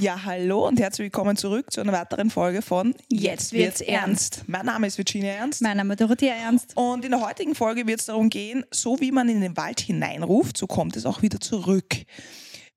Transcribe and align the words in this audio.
Ja, 0.00 0.24
hallo 0.24 0.66
und 0.66 0.80
herzlich 0.80 1.04
willkommen 1.04 1.36
zurück 1.36 1.70
zu 1.70 1.80
einer 1.80 1.92
weiteren 1.92 2.30
Folge 2.30 2.62
von 2.62 2.94
Jetzt 3.08 3.52
wird's 3.52 3.80
ernst. 3.80 4.42
Mein 4.46 4.66
Name 4.66 4.86
ist 4.88 4.98
Virginia 4.98 5.32
Ernst. 5.32 5.62
Mein 5.62 5.76
Name 5.76 5.94
ist 5.94 6.00
Dorothea 6.00 6.34
Ernst. 6.34 6.76
Und 6.76 7.04
in 7.04 7.12
der 7.12 7.20
heutigen 7.20 7.54
Folge 7.54 7.86
wird 7.86 8.00
es 8.00 8.06
darum 8.06 8.28
gehen, 8.28 8.64
so 8.72 8.98
wie 9.00 9.12
man 9.12 9.28
in 9.28 9.40
den 9.40 9.56
Wald 9.56 9.80
hineinruft, 9.80 10.56
so 10.56 10.66
kommt 10.66 10.96
es 10.96 11.06
auch 11.06 11.22
wieder 11.22 11.38
zurück. 11.38 11.94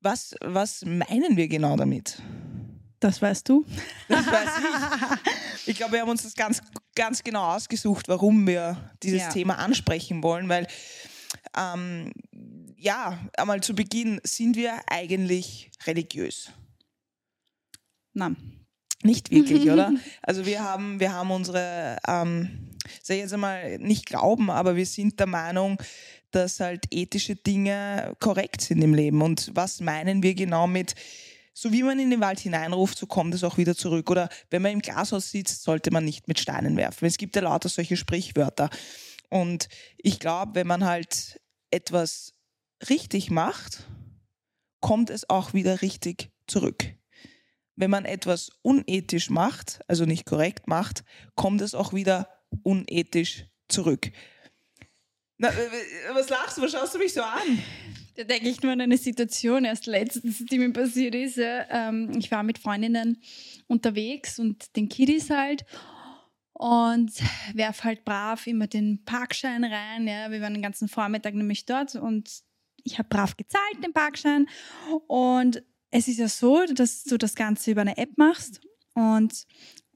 Was, 0.01 0.36
was 0.41 0.86
meinen 0.86 1.38
wir 1.38 1.47
genau 1.47 1.75
damit? 1.75 2.21
Das 3.00 3.21
weißt 3.21 3.49
du. 3.49 3.65
Das 4.09 4.25
weiß 4.27 4.49
ich. 4.59 5.68
Ich 5.68 5.77
glaube, 5.77 5.93
wir 5.93 6.02
haben 6.02 6.09
uns 6.09 6.23
das 6.23 6.36
ganz, 6.36 6.61
ganz 6.95 7.23
genau 7.23 7.55
ausgesucht, 7.55 8.07
warum 8.07 8.45
wir 8.47 8.91
dieses 9.02 9.21
Ja. 9.21 9.29
Thema 9.29 9.57
ansprechen 9.57 10.23
wollen, 10.23 10.50
weil 10.50 10.68
ähm, 11.57 12.14
ja, 12.78 13.18
einmal 13.37 13.61
zu 13.61 13.73
Beginn 13.73 14.21
sind 14.23 14.56
wir 14.56 14.73
eigentlich 14.87 15.71
religiös. 15.86 16.51
Nein. 18.18 18.36
Nicht 19.04 19.30
wirklich, 19.30 19.70
oder? 19.70 19.94
Also 20.24 20.48
wir 20.48 20.64
haben, 20.64 21.00
wir 21.00 21.14
haben 21.14 21.30
unsere, 21.30 21.98
ähm, 22.07 22.71
sag 23.04 23.16
ich 23.16 23.21
jetzt 23.21 23.34
einmal, 23.34 23.78
nicht 23.78 24.07
Glauben, 24.07 24.50
aber 24.50 24.76
wir 24.76 24.88
sind 24.88 25.20
der 25.20 25.28
Meinung, 25.28 25.80
dass 26.32 26.60
halt 26.60 26.86
ethische 26.90 27.36
Dinge 27.36 28.16
korrekt 28.20 28.62
sind 28.62 28.82
im 28.82 28.96
Leben. 28.96 29.21
Und 29.21 29.52
was 29.54 29.82
meinen 29.82 30.24
wir 30.24 30.34
genau 30.34 30.66
mit, 30.66 30.96
so 31.54 31.71
wie 31.71 31.84
man 31.84 32.00
in 32.00 32.09
den 32.09 32.20
Wald 32.20 32.40
hineinruft, 32.40 32.98
so 32.98 33.06
kommt 33.06 33.36
es 33.36 33.44
auch 33.44 33.58
wieder 33.58 33.76
zurück. 33.76 34.09
Oder 34.09 34.30
wenn 34.50 34.64
man 34.64 34.72
im 34.72 34.81
Glashaus 34.81 35.30
sitzt, 35.30 35.62
sollte 35.62 35.92
man 35.92 36.04
nicht 36.04 36.28
mit 36.28 36.40
Steinen 36.40 36.76
werfen. 36.76 37.06
Es 37.06 37.18
gibt 37.18 37.36
ja 37.36 37.44
lauter 37.44 37.70
solche 37.70 37.98
Sprichwörter. 37.98 38.72
Und 39.30 39.70
ich 39.98 40.20
glaube, 40.20 40.56
wenn 40.56 40.68
man 40.68 40.86
halt 40.86 41.40
etwas 41.70 42.34
richtig 42.90 43.30
macht, 43.30 43.86
kommt 44.81 45.12
es 45.12 45.30
auch 45.30 45.54
wieder 45.54 45.84
richtig 45.84 46.31
zurück 46.48 46.98
wenn 47.78 47.92
man 47.92 48.03
etwas 48.06 48.52
unethisch 48.64 49.30
macht, 49.30 49.80
also 49.88 50.06
nicht 50.06 50.25
korrekt 50.25 50.67
macht, 50.67 51.03
kommt 51.36 51.61
es 51.61 51.73
auch 51.73 51.94
wieder 51.94 52.28
unethisch 52.64 53.45
zurück. 53.69 54.11
Na, 55.38 55.52
was 56.14 56.30
lachst 56.30 56.58
du? 56.58 56.64
Was 56.64 56.72
schaust 56.72 56.95
du 56.95 57.00
mich 57.00 57.14
so 57.14 57.22
an? 57.22 57.64
Da 58.16 58.23
denke 58.23 58.50
ich 58.50 58.64
nur 58.64 58.72
an 58.72 58.81
eine 58.81 58.97
Situation 58.97 59.64
erst 59.64 59.86
letztens, 59.86 60.44
die 60.45 60.58
mir 60.58 60.73
passiert 60.73 61.14
ist. 61.14 61.38
Ähm, 61.39 62.11
ich 62.17 62.31
war 62.31 62.42
mit 62.42 62.58
Freundinnen 62.58 63.22
unterwegs 63.67 64.39
und 64.39 64.75
den 64.75 64.89
Kiddies 64.89 65.30
halt 65.30 65.64
und 66.53 67.12
werf 67.53 67.84
halt 67.84 68.03
brav 68.03 68.47
immer 68.47 68.66
den 68.66 69.06
Parkschein 69.06 69.64
rein. 69.64 70.08
Ja. 70.08 70.31
Wir 70.31 70.41
waren 70.41 70.56
den 70.56 70.64
ganzen 70.64 70.88
Vormittag 70.88 71.36
nämlich 71.36 71.67
dort 71.67 71.94
und 71.94 72.41
ich 72.84 72.97
habe 72.97 73.09
brav 73.09 73.38
gezahlt, 73.38 73.84
den 73.84 73.94
Parkschein. 73.94 74.47
Und 75.06 75.62
es 75.98 76.08
ist 76.08 76.20
ja 76.20 76.28
so, 76.28 76.64
dass 76.72 77.06
du 77.06 77.17
das 77.17 77.34
Ganze 77.34 77.72
über 77.72 77.81
eine 77.81 77.98
App 77.98 78.17
machst 78.17 78.62
und 78.94 79.48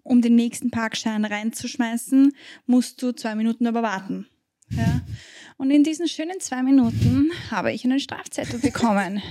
um 0.01 0.23
den 0.23 0.33
nächsten 0.33 0.71
Parkschein 0.71 1.25
reinzuschmeißen, 1.25 2.35
musst 2.65 3.03
du 3.03 3.11
zwei 3.11 3.35
Minuten 3.35 3.67
aber 3.67 3.83
warten. 3.83 4.27
Ja. 4.71 5.01
Und 5.57 5.69
in 5.69 5.83
diesen 5.83 6.07
schönen 6.07 6.39
zwei 6.39 6.63
Minuten 6.63 7.29
habe 7.51 7.71
ich 7.71 7.85
einen 7.85 7.99
Strafzettel 7.99 8.59
bekommen. 8.59 9.21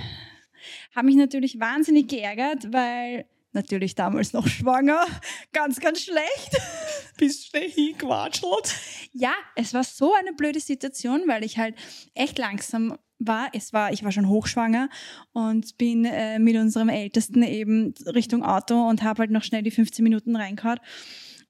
habe 0.95 1.07
mich 1.07 1.17
natürlich 1.17 1.59
wahnsinnig 1.59 2.07
geärgert, 2.07 2.71
weil 2.71 3.25
natürlich 3.51 3.95
damals 3.95 4.31
noch 4.31 4.47
schwanger, 4.47 5.05
ganz, 5.51 5.81
ganz 5.81 6.01
schlecht. 6.01 6.57
Bist 7.17 7.47
schnell 7.47 7.69
hingewatschelt. 7.69 8.73
Ja, 9.11 9.33
es 9.57 9.73
war 9.73 9.83
so 9.83 10.13
eine 10.13 10.31
blöde 10.31 10.61
Situation, 10.61 11.23
weil 11.27 11.43
ich 11.43 11.57
halt 11.57 11.75
echt 12.13 12.37
langsam 12.37 12.97
war. 13.27 13.49
Es 13.53 13.73
war, 13.73 13.91
ich 13.91 14.03
war 14.03 14.11
schon 14.11 14.27
hochschwanger 14.27 14.89
und 15.33 15.77
bin 15.77 16.05
äh, 16.05 16.39
mit 16.39 16.55
unserem 16.55 16.89
Ältesten 16.89 17.43
eben 17.43 17.93
Richtung 18.05 18.43
Auto 18.43 18.87
und 18.87 19.03
habe 19.03 19.19
halt 19.19 19.31
noch 19.31 19.43
schnell 19.43 19.63
die 19.63 19.71
15 19.71 20.03
Minuten 20.03 20.35
reingehauen. 20.35 20.79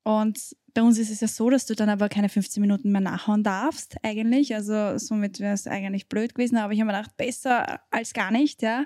Und 0.04 0.40
bei 0.74 0.82
uns 0.82 0.98
ist 0.98 1.12
es 1.12 1.22
ja 1.22 1.28
so, 1.28 1.50
dass 1.50 1.66
du 1.66 1.76
dann 1.76 1.90
aber 1.90 2.10
keine 2.10 2.30
15 2.30 2.62
Minuten 2.62 2.92
mehr 2.92 3.02
nachhauen 3.02 3.44
darfst, 3.44 3.98
eigentlich. 4.04 4.56
Also 4.56 4.98
somit 4.98 5.40
wäre 5.40 5.54
es 5.54 5.68
eigentlich 5.68 6.08
blöd 6.08 6.34
gewesen, 6.34 6.58
aber 6.58 6.74
ich 6.74 6.80
habe 6.80 6.92
mir 6.92 6.98
gedacht, 6.98 7.18
besser 7.18 7.82
als 7.92 8.14
gar 8.14 8.32
nicht, 8.32 8.62
ja. 8.62 8.86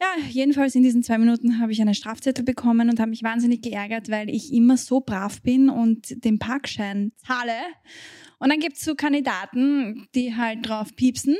Ja, 0.00 0.06
jedenfalls 0.30 0.76
in 0.76 0.84
diesen 0.84 1.02
zwei 1.02 1.18
Minuten 1.18 1.58
habe 1.58 1.72
ich 1.72 1.80
einen 1.80 1.94
Strafzettel 1.94 2.44
bekommen 2.44 2.88
und 2.88 3.00
habe 3.00 3.10
mich 3.10 3.24
wahnsinnig 3.24 3.62
geärgert, 3.62 4.08
weil 4.08 4.30
ich 4.30 4.52
immer 4.52 4.76
so 4.76 5.00
brav 5.00 5.42
bin 5.42 5.68
und 5.68 6.24
den 6.24 6.38
Parkschein 6.38 7.10
zahle. 7.16 7.58
Und 8.38 8.50
dann 8.50 8.60
gibt 8.60 8.76
es 8.76 8.84
so 8.84 8.94
Kandidaten, 8.94 10.06
die 10.14 10.36
halt 10.36 10.68
drauf 10.68 10.94
piepsen, 10.94 11.36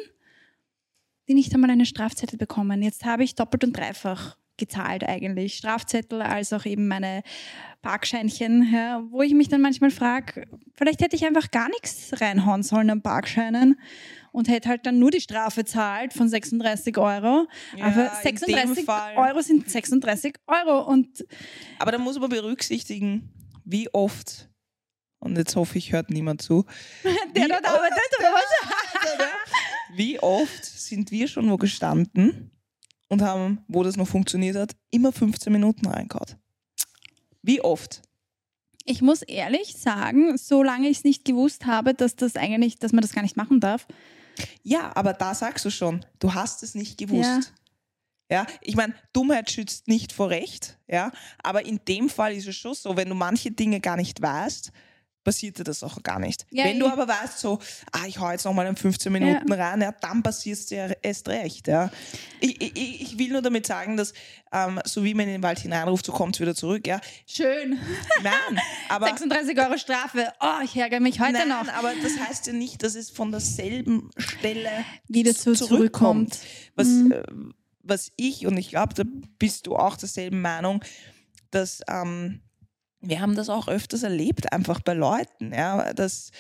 die 1.29 1.35
nicht 1.35 1.55
einmal 1.55 1.71
einen 1.71 1.87
Strafzettel 1.87 2.39
bekommen. 2.39 2.83
Jetzt 2.83 3.05
habe 3.05 3.25
ich 3.25 3.35
doppelt 3.35 3.65
und 3.65 3.77
dreifach 3.77 4.37
gezahlt 4.59 5.05
eigentlich. 5.05 5.55
Strafzettel 5.55 6.21
als 6.21 6.53
auch 6.53 6.67
eben 6.67 6.89
meine 6.89 7.23
Parkscheinchen, 7.81 8.69
ja, 8.73 9.03
wo 9.11 9.23
ich 9.23 9.33
mich 9.33 9.49
dann 9.49 9.61
manchmal 9.61 9.91
frage, 9.91 10.49
vielleicht 10.75 11.01
hätte 11.01 11.17
ich 11.17 11.25
einfach 11.25 11.51
gar 11.51 11.69
nichts 11.69 12.21
reinhauen 12.21 12.63
sollen 12.63 12.91
an 12.91 13.03
Parkscheinen 13.03 13.79
und 14.33 14.49
hätte 14.49 14.69
halt 14.69 14.85
dann 14.85 14.99
nur 14.99 15.11
die 15.11 15.21
Strafe 15.21 15.65
zahlt 15.65 16.13
von 16.13 16.29
36 16.29 16.99
Euro. 16.99 17.47
Ja, 17.77 17.85
Aber 17.87 18.13
in 18.25 18.31
dem 18.35 18.37
36 18.37 18.85
Fall. 18.85 19.17
Euro 19.17 19.41
sind 19.41 19.71
36 19.71 20.35
Euro 20.47 20.91
und 20.91 21.25
Aber 21.79 21.93
da 21.93 21.99
muss 21.99 22.19
man 22.19 22.29
berücksichtigen, 22.29 23.31
wie 23.65 23.89
oft, 23.95 24.51
und 25.21 25.39
jetzt 25.39 25.55
hoffe 25.57 25.79
ich, 25.79 25.93
hört 25.93 26.11
niemand 26.11 26.43
zu, 26.43 26.65
der 27.37 27.49
dort 27.49 27.65
arbeitet 27.65 28.11
oder 28.19 28.33
was? 28.33 28.58
Wie 29.95 30.21
oft 30.21 30.65
sind 30.65 31.11
wir 31.11 31.29
schon 31.29 31.51
wo 31.51 31.57
gestanden 31.57 32.51
und 33.09 33.23
haben, 33.23 33.65
wo 33.69 33.83
das 33.83 33.97
noch 33.97 34.09
funktioniert 34.09 34.57
hat, 34.57 34.77
immer 34.91 35.13
15 35.13 35.53
Minuten 35.53 35.87
reingehauen. 35.87 36.37
Wie 37.43 37.61
oft? 37.61 38.03
Ich 38.85 39.03
muss 39.03 39.23
ehrlich 39.23 39.75
sagen, 39.75 40.39
solange 40.39 40.89
ich 40.89 40.99
es 40.99 41.05
nicht 41.05 41.25
gewusst 41.25 41.67
habe, 41.67 41.95
dass 41.95 42.17
das 42.17 42.37
eigentlich, 42.37 42.79
dass 42.79 42.93
man 42.93 43.03
das 43.03 43.13
gar 43.13 43.23
nicht 43.23 43.37
machen 43.37 43.61
darf. 43.61 43.87
Ja, 44.63 44.93
aber 44.95 45.13
da 45.13 45.35
sagst 45.35 45.65
du 45.65 45.71
schon, 45.71 46.05
du 46.19 46.35
hast 46.35 46.63
es 46.63 46.75
nicht 46.75 46.97
gewusst. 46.99 47.53
Ja, 48.31 48.47
ich 48.61 48.77
meine, 48.77 48.95
Dummheit 49.15 49.51
schützt 49.51 49.89
nicht 49.89 50.13
vor 50.13 50.29
Recht, 50.29 50.79
ja, 50.87 51.13
aber 51.43 51.65
in 51.65 51.81
dem 51.89 52.11
Fall 52.11 52.35
ist 52.35 52.47
es 52.47 52.57
schon 52.57 52.75
so, 52.75 52.95
wenn 52.95 53.09
du 53.09 53.15
manche 53.15 53.51
Dinge 53.51 53.81
gar 53.81 53.97
nicht 53.97 54.21
weißt, 54.21 54.71
passiert 55.25 55.59
dir 55.59 55.65
das 55.65 55.83
auch 55.83 56.03
gar 56.03 56.19
nicht. 56.19 56.47
Ja, 56.51 56.65
wenn 56.65 56.79
du 56.79 56.87
aber 56.87 57.07
weißt, 57.07 57.39
so, 57.39 57.59
ah, 57.93 58.07
ich 58.07 58.19
hau 58.19 58.31
jetzt 58.31 58.45
nochmal 58.45 58.67
in 58.67 58.77
15 58.77 59.13
Minuten 59.13 59.53
rein, 59.53 59.81
ja, 59.83 59.93
dann 59.93 60.23
passiert 60.23 60.59
es 60.59 60.67
dir 60.67 60.97
erst 61.03 61.29
recht. 61.29 61.69
Ja. 61.69 61.91
Ich, 62.41 62.61
ich, 62.61 63.03
ich 63.03 63.19
will 63.19 63.31
nur 63.33 63.43
damit 63.43 63.67
sagen, 63.67 63.97
dass 63.97 64.13
ähm, 64.53 64.81
so 64.85 65.05
wie 65.05 65.13
man 65.15 65.27
in 65.27 65.33
den 65.35 65.43
Wald 65.43 65.59
hineinruft, 65.59 66.07
so 66.07 66.13
kommt 66.13 66.37
es 66.37 66.41
wieder 66.41 66.55
zurück. 66.55 66.87
Ja. 66.87 67.01
Schön. 67.27 67.79
Nein, 68.23 68.61
aber 68.89 69.07
36 69.09 69.59
Euro 69.59 69.77
Strafe. 69.77 70.33
Oh, 70.41 70.61
ich 70.65 70.75
ärgere 70.77 71.01
mich 71.01 71.21
heute 71.21 71.33
Nein, 71.33 71.49
noch. 71.49 71.69
aber 71.75 71.93
das 72.03 72.19
heißt 72.19 72.47
ja 72.47 72.53
nicht, 72.55 72.83
dass 72.83 72.95
es 72.95 73.11
von 73.11 73.31
derselben 73.31 74.11
Stelle 74.17 74.71
Wieder 75.09 75.35
so 75.35 75.53
zurückkommt. 75.55 76.39
Was, 76.75 76.87
Mhm. 76.87 77.13
äh, 77.13 77.23
was 77.83 78.13
ich, 78.17 78.47
und 78.47 78.57
ich 78.57 78.71
glaube, 78.71 78.95
da 78.95 79.03
bist 79.39 79.67
du 79.67 79.77
auch 79.77 79.97
derselben 79.97 80.41
Meinung, 80.41 80.83
dass 81.51 81.81
ähm, 81.89 82.41
wir 83.01 83.21
haben 83.21 83.35
das 83.37 83.49
auch 83.49 83.69
öfters 83.69 84.03
erlebt, 84.03 84.53
einfach 84.53 84.81
bei 84.81 84.95
Leuten, 84.95 85.53
ja, 85.53 85.93
dass 85.93 86.31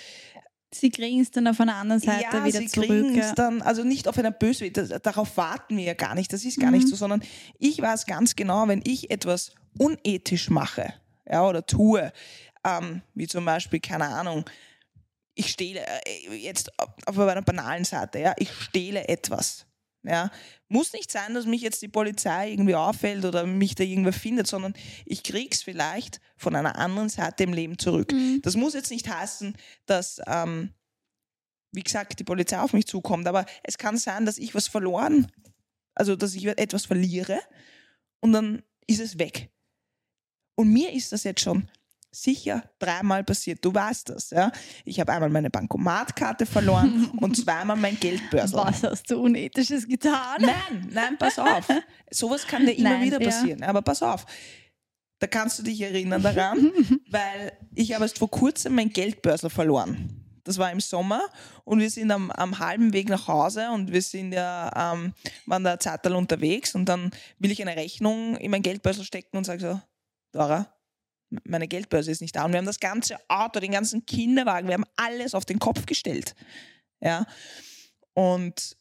Sie 0.72 0.90
kriegen 0.90 1.20
es 1.22 1.30
dann 1.30 1.46
auf 1.46 1.58
einer 1.60 1.76
anderen 1.76 2.00
Seite 2.02 2.24
ja, 2.36 2.44
wieder 2.44 2.58
sie 2.58 2.66
zurück. 2.66 2.88
kriegen 2.88 3.18
es 3.18 3.34
dann, 3.34 3.62
also 3.62 3.84
nicht 3.84 4.06
auf 4.06 4.18
einer 4.18 4.30
Böse, 4.30 4.70
das, 4.70 4.90
darauf 5.02 5.34
warten 5.38 5.78
wir 5.78 5.84
ja 5.84 5.94
gar 5.94 6.14
nicht, 6.14 6.30
das 6.30 6.44
ist 6.44 6.60
gar 6.60 6.70
nicht 6.70 6.84
Mhm. 6.84 6.88
so, 6.88 6.96
sondern 6.96 7.22
ich 7.58 7.80
weiß 7.80 8.04
ganz 8.04 8.36
genau, 8.36 8.68
wenn 8.68 8.82
ich 8.84 9.10
etwas 9.10 9.52
unethisch 9.78 10.50
mache, 10.50 10.92
ja, 11.26 11.46
oder 11.48 11.64
tue, 11.64 12.12
ähm, 12.64 13.00
wie 13.14 13.26
zum 13.26 13.46
Beispiel, 13.46 13.80
keine 13.80 14.08
Ahnung, 14.08 14.44
ich 15.34 15.48
stehle, 15.48 15.80
äh, 16.04 16.36
jetzt 16.36 16.70
auf 16.78 16.90
auf 17.06 17.18
einer 17.18 17.40
banalen 17.40 17.84
Seite, 17.84 18.18
ja, 18.18 18.34
ich 18.36 18.52
stehle 18.52 19.08
etwas, 19.08 19.64
ja, 20.04 20.30
muss 20.68 20.92
nicht 20.92 21.10
sein, 21.10 21.34
dass 21.34 21.46
mich 21.46 21.60
jetzt 21.60 21.82
die 21.82 21.88
Polizei 21.88 22.50
irgendwie 22.50 22.74
auffällt 22.74 23.24
oder 23.24 23.46
mich 23.46 23.74
da 23.74 23.84
irgendwer 23.84 24.12
findet, 24.12 24.46
sondern 24.46 24.74
ich 25.04 25.22
krieg's 25.22 25.62
vielleicht 25.62 26.20
von 26.36 26.54
einer 26.54 26.76
anderen 26.76 27.08
Seite 27.08 27.44
im 27.44 27.52
Leben 27.52 27.78
zurück. 27.78 28.12
Mhm. 28.12 28.40
Das 28.42 28.56
muss 28.56 28.74
jetzt 28.74 28.90
nicht 28.90 29.08
heißen, 29.08 29.54
dass, 29.86 30.20
ähm, 30.26 30.72
wie 31.72 31.82
gesagt, 31.82 32.18
die 32.18 32.24
Polizei 32.24 32.58
auf 32.58 32.72
mich 32.72 32.86
zukommt, 32.86 33.26
aber 33.26 33.44
es 33.62 33.76
kann 33.76 33.96
sein, 33.96 34.24
dass 34.24 34.38
ich 34.38 34.54
was 34.54 34.68
verloren, 34.68 35.30
also 35.94 36.16
dass 36.16 36.34
ich 36.34 36.46
etwas 36.46 36.86
verliere 36.86 37.40
und 38.20 38.32
dann 38.32 38.62
ist 38.86 39.00
es 39.00 39.18
weg. 39.18 39.50
Und 40.54 40.72
mir 40.72 40.92
ist 40.92 41.12
das 41.12 41.24
jetzt 41.24 41.40
schon 41.40 41.70
sicher 42.22 42.62
dreimal 42.78 43.24
passiert. 43.24 43.64
Du 43.64 43.74
weißt 43.74 44.10
das, 44.10 44.30
ja. 44.30 44.50
Ich 44.84 45.00
habe 45.00 45.12
einmal 45.12 45.30
meine 45.30 45.50
Bankomatkarte 45.50 46.46
verloren 46.46 47.10
und 47.20 47.36
zweimal 47.36 47.76
mein 47.76 47.98
Geldbörsel. 47.98 48.58
Was 48.58 48.82
hast 48.82 49.10
du 49.10 49.20
Unethisches 49.20 49.86
getan? 49.86 50.40
Nein, 50.40 50.88
nein, 50.90 51.18
pass 51.18 51.38
auf. 51.38 51.68
Sowas 52.10 52.46
kann 52.46 52.66
dir 52.66 52.72
immer 52.72 52.90
Nein, 52.90 53.06
wieder 53.06 53.20
ja. 53.20 53.28
passieren. 53.28 53.62
Aber 53.62 53.82
pass 53.82 54.02
auf. 54.02 54.26
Da 55.18 55.26
kannst 55.26 55.58
du 55.58 55.62
dich 55.64 55.80
erinnern 55.80 56.22
daran, 56.22 56.72
weil 57.10 57.52
ich 57.74 57.92
habe 57.92 58.04
erst 58.04 58.18
vor 58.18 58.30
kurzem 58.30 58.74
mein 58.74 58.90
Geldbörsel 58.90 59.50
verloren. 59.50 60.24
das 60.44 60.58
war 60.58 60.70
im 60.70 60.80
Sommer 60.80 61.22
und 61.64 61.80
wir 61.80 61.90
sind 61.90 62.10
am, 62.12 62.30
am 62.30 62.58
halben 62.58 62.92
Weg 62.92 63.08
nach 63.08 63.26
Hause 63.26 63.70
und 63.72 63.92
wir 63.92 64.00
sind 64.00 64.32
ja, 64.32 64.94
ähm, 64.94 65.12
waren 65.46 65.64
da 65.64 65.78
Zeital 65.80 66.14
unterwegs 66.14 66.74
und 66.74 66.84
dann 66.84 67.10
will 67.38 67.50
ich 67.50 67.60
eine 67.60 67.76
Rechnung 67.76 68.36
in 68.36 68.50
mein 68.50 68.62
Geldbörsel 68.62 69.04
stecken 69.04 69.36
und 69.36 69.44
sage 69.44 69.60
so, 69.60 69.80
Dora, 70.32 70.72
meine 71.44 71.68
Geldbörse 71.68 72.10
ist 72.10 72.20
nicht 72.20 72.36
da. 72.36 72.44
Und 72.44 72.52
wir 72.52 72.58
haben 72.58 72.66
das 72.66 72.80
ganze 72.80 73.16
Auto, 73.28 73.60
den 73.60 73.72
ganzen 73.72 74.06
Kinderwagen, 74.06 74.68
wir 74.68 74.74
haben 74.74 74.86
alles 74.96 75.34
auf 75.34 75.44
den 75.44 75.58
Kopf 75.58 75.86
gestellt. 75.86 76.34
Ja. 77.00 77.26
Und 78.14 78.76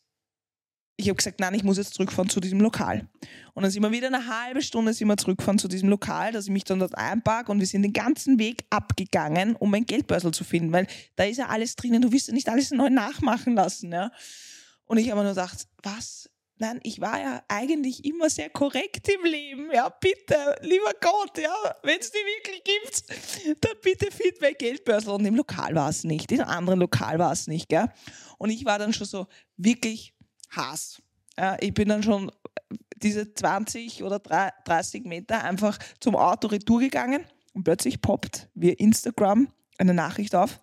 ich 0.99 1.07
habe 1.07 1.15
gesagt, 1.15 1.39
nein, 1.39 1.53
ich 1.53 1.63
muss 1.63 1.77
jetzt 1.77 1.93
zurückfahren 1.93 2.29
zu 2.29 2.39
diesem 2.39 2.59
Lokal. 2.59 3.07
Und 3.53 3.63
dann 3.63 3.71
sind 3.71 3.83
wir 3.83 3.91
wieder 3.91 4.07
eine 4.07 4.27
halbe 4.27 4.63
Stunde 4.63 4.93
sind 4.93 5.07
wir 5.07 5.17
zurückfahren 5.17 5.59
zu 5.59 5.67
diesem 5.67 5.89
Lokal, 5.89 6.31
dass 6.31 6.45
ich 6.45 6.51
mich 6.51 6.63
dann 6.63 6.79
dort 6.79 6.97
einpark 6.97 7.49
und 7.49 7.59
wir 7.59 7.67
sind 7.67 7.83
den 7.83 7.93
ganzen 7.93 8.39
Weg 8.39 8.65
abgegangen, 8.71 9.55
um 9.55 9.69
mein 9.69 9.85
Geldbörsel 9.85 10.33
zu 10.33 10.43
finden, 10.43 10.73
weil 10.73 10.87
da 11.15 11.25
ist 11.25 11.37
ja 11.37 11.47
alles 11.47 11.75
drinnen, 11.75 12.01
du 12.01 12.11
willst 12.11 12.27
ja 12.27 12.33
nicht 12.33 12.49
alles 12.49 12.71
neu 12.71 12.89
nachmachen 12.89 13.53
lassen. 13.53 13.91
Ja? 13.91 14.11
Und 14.85 14.97
ich 14.97 15.11
habe 15.11 15.19
mir 15.19 15.25
nur 15.25 15.35
gedacht, 15.35 15.67
was? 15.83 16.29
Nein, 16.59 16.79
ich 16.83 16.99
war 16.99 17.19
ja 17.19 17.43
eigentlich 17.47 18.03
immer 18.03 18.29
sehr 18.29 18.49
korrekt 18.49 19.07
im 19.09 19.29
Leben. 19.29 19.69
Ja, 19.71 19.89
bitte, 19.89 20.55
lieber 20.61 20.91
Gott, 20.99 21.37
ja, 21.37 21.53
wenn 21.83 21.99
es 21.99 22.11
die 22.11 22.17
wirklich 22.17 22.63
gibt, 22.63 23.63
dann 23.63 23.75
bitte 23.83 24.11
find 24.11 24.41
mein 24.41 24.55
Geldbörsel. 24.57 25.13
Und 25.13 25.25
im 25.25 25.35
Lokal 25.35 25.75
war 25.75 25.89
es 25.89 26.03
nicht, 26.03 26.31
im 26.31 26.41
anderen 26.41 26.79
Lokal 26.79 27.19
war 27.19 27.31
es 27.31 27.47
nicht. 27.47 27.69
Gell? 27.69 27.87
Und 28.39 28.49
ich 28.49 28.65
war 28.65 28.79
dann 28.79 28.93
schon 28.93 29.05
so 29.05 29.27
wirklich 29.55 30.15
Hass. 30.49 31.01
Ja, 31.37 31.57
ich 31.59 31.73
bin 31.73 31.89
dann 31.89 32.01
schon 32.01 32.31
diese 32.95 33.31
20 33.31 34.03
oder 34.03 34.19
30 34.19 35.05
Meter 35.05 35.43
einfach 35.43 35.77
zum 35.99 36.15
Auto 36.15 36.47
retour 36.47 36.79
gegangen 36.79 37.23
und 37.53 37.63
plötzlich 37.63 38.01
poppt 38.01 38.49
via 38.55 38.73
Instagram 38.73 39.47
eine 39.77 39.93
Nachricht 39.93 40.33
auf. 40.33 40.59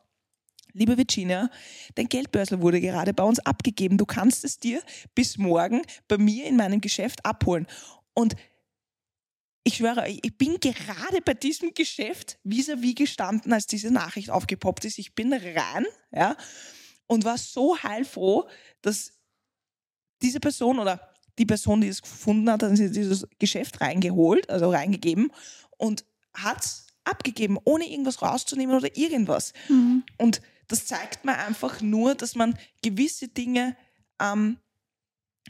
Liebe 0.76 0.96
Virginia, 0.98 1.50
dein 1.94 2.08
Geldbörsel 2.08 2.60
wurde 2.60 2.80
gerade 2.80 3.14
bei 3.14 3.22
uns 3.22 3.38
abgegeben. 3.38 3.96
Du 3.96 4.06
kannst 4.06 4.44
es 4.44 4.58
dir 4.58 4.82
bis 5.14 5.38
morgen 5.38 5.82
bei 6.08 6.18
mir 6.18 6.46
in 6.46 6.56
meinem 6.56 6.80
Geschäft 6.80 7.24
abholen. 7.24 7.68
Und 8.12 8.34
ich 9.62 9.76
schwöre, 9.76 10.08
ich 10.08 10.36
bin 10.36 10.58
gerade 10.58 11.22
bei 11.24 11.34
diesem 11.34 11.74
Geschäft 11.74 12.38
vis-à-vis 12.44 12.90
-vis 12.90 12.96
gestanden, 12.96 13.52
als 13.52 13.68
diese 13.68 13.92
Nachricht 13.92 14.30
aufgepoppt 14.30 14.84
ist. 14.84 14.98
Ich 14.98 15.14
bin 15.14 15.32
rein 15.32 15.86
ja, 16.10 16.36
und 17.06 17.24
war 17.24 17.38
so 17.38 17.80
heilfroh, 17.80 18.48
dass 18.82 19.12
diese 20.22 20.40
Person 20.40 20.80
oder 20.80 21.14
die 21.38 21.46
Person, 21.46 21.82
die 21.82 21.88
es 21.88 22.02
gefunden 22.02 22.50
hat, 22.50 22.64
hat 22.64 22.76
dieses 22.76 23.28
Geschäft 23.38 23.80
reingeholt, 23.80 24.50
also 24.50 24.70
reingegeben 24.70 25.30
und 25.78 26.04
hat 26.32 26.64
es 26.64 26.86
abgegeben, 27.04 27.58
ohne 27.64 27.88
irgendwas 27.88 28.22
rauszunehmen 28.22 28.76
oder 28.76 28.96
irgendwas. 28.96 29.52
Mhm. 29.68 30.02
Und 30.18 30.40
das 30.68 30.86
zeigt 30.86 31.24
mir 31.24 31.36
einfach 31.36 31.80
nur, 31.80 32.14
dass 32.14 32.34
man 32.34 32.58
gewisse 32.82 33.28
Dinge 33.28 33.76
ähm, 34.20 34.58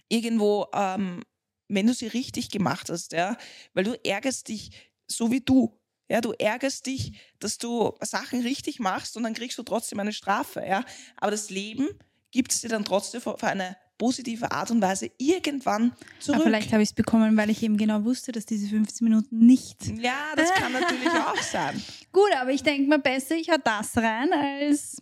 irgendwo, 0.08 0.66
ähm, 0.72 1.22
wenn 1.68 1.86
du 1.86 1.94
sie 1.94 2.06
richtig 2.06 2.50
gemacht 2.50 2.90
hast, 2.90 3.12
ja, 3.12 3.36
weil 3.72 3.84
du 3.84 4.04
ärgerst 4.04 4.48
dich 4.48 4.70
so 5.06 5.30
wie 5.30 5.40
du. 5.40 5.78
Ja, 6.08 6.20
du 6.20 6.32
ärgerst 6.32 6.84
dich, 6.86 7.18
dass 7.38 7.56
du 7.56 7.96
Sachen 8.02 8.42
richtig 8.42 8.78
machst 8.78 9.16
und 9.16 9.22
dann 9.22 9.32
kriegst 9.32 9.56
du 9.56 9.62
trotzdem 9.62 10.00
eine 10.00 10.12
Strafe. 10.12 10.62
Ja? 10.66 10.84
Aber 11.16 11.30
das 11.30 11.48
Leben 11.48 11.88
gibt 12.30 12.52
es 12.52 12.60
dir 12.60 12.68
dann 12.68 12.84
trotzdem 12.84 13.22
für 13.22 13.42
eine 13.42 13.76
positive 13.98 14.50
Art 14.50 14.70
und 14.70 14.82
Weise 14.82 15.10
irgendwann 15.18 15.92
zurück. 16.18 16.36
Aber 16.36 16.44
vielleicht 16.44 16.72
habe 16.72 16.82
ich 16.82 16.90
es 16.90 16.94
bekommen, 16.94 17.36
weil 17.36 17.50
ich 17.50 17.62
eben 17.62 17.76
genau 17.76 18.04
wusste, 18.04 18.32
dass 18.32 18.46
diese 18.46 18.68
15 18.68 19.04
Minuten 19.04 19.38
nicht. 19.38 19.86
Ja, 19.98 20.32
das 20.36 20.52
kann 20.54 20.72
natürlich 20.80 21.08
auch 21.08 21.36
sein. 21.36 21.82
Gut, 22.12 22.30
aber 22.40 22.50
ich 22.50 22.62
denke 22.62 22.88
mal 22.88 22.98
besser, 22.98 23.36
ich 23.36 23.50
habe 23.50 23.62
das 23.64 23.96
rein, 23.96 24.32
als 24.32 25.00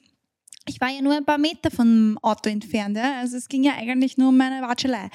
ich 0.69 0.81
war 0.81 0.91
ja 0.91 1.03
nur 1.03 1.17
ein 1.17 1.25
paar 1.25 1.39
Meter 1.39 1.71
vom 1.71 2.19
Auto 2.23 2.49
entfernt. 2.49 2.97
Ja? 2.97 3.19
Also 3.19 3.37
es 3.37 3.49
ging 3.49 3.65
ja 3.65 3.73
eigentlich 3.75 4.17
nur 4.17 4.29
um 4.29 4.37
meine 4.37 4.63
Watschelei, 4.63 5.11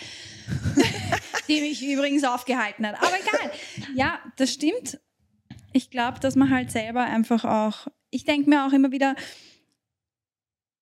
die 1.47 1.61
mich 1.61 1.85
übrigens 1.85 2.23
aufgehalten 2.23 2.85
hat. 2.85 2.95
Aber 2.97 3.13
egal. 3.19 3.51
Ja, 3.95 4.19
das 4.35 4.51
stimmt. 4.53 4.99
Ich 5.71 5.89
glaube, 5.89 6.19
dass 6.19 6.35
man 6.35 6.49
halt 6.49 6.71
selber 6.71 7.03
einfach 7.03 7.45
auch, 7.45 7.87
ich 8.09 8.25
denke 8.25 8.49
mir 8.49 8.65
auch 8.65 8.73
immer 8.73 8.91
wieder, 8.91 9.15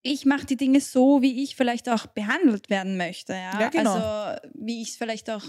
ich 0.06 0.26
mache 0.26 0.46
die 0.46 0.56
Dinge 0.56 0.82
so, 0.82 1.24
wie 1.24 1.42
ich 1.44 1.56
vielleicht 1.56 1.90
auch 1.90 2.06
behandelt 2.06 2.70
werden 2.70 2.96
möchte. 2.96 3.34
Ja, 3.34 3.60
ja 3.60 3.70
genau. 3.70 3.96
Also 3.96 4.50
wie 4.54 4.84
ich 4.84 4.90
es 4.90 4.98
vielleicht 4.98 5.32
auch 5.32 5.44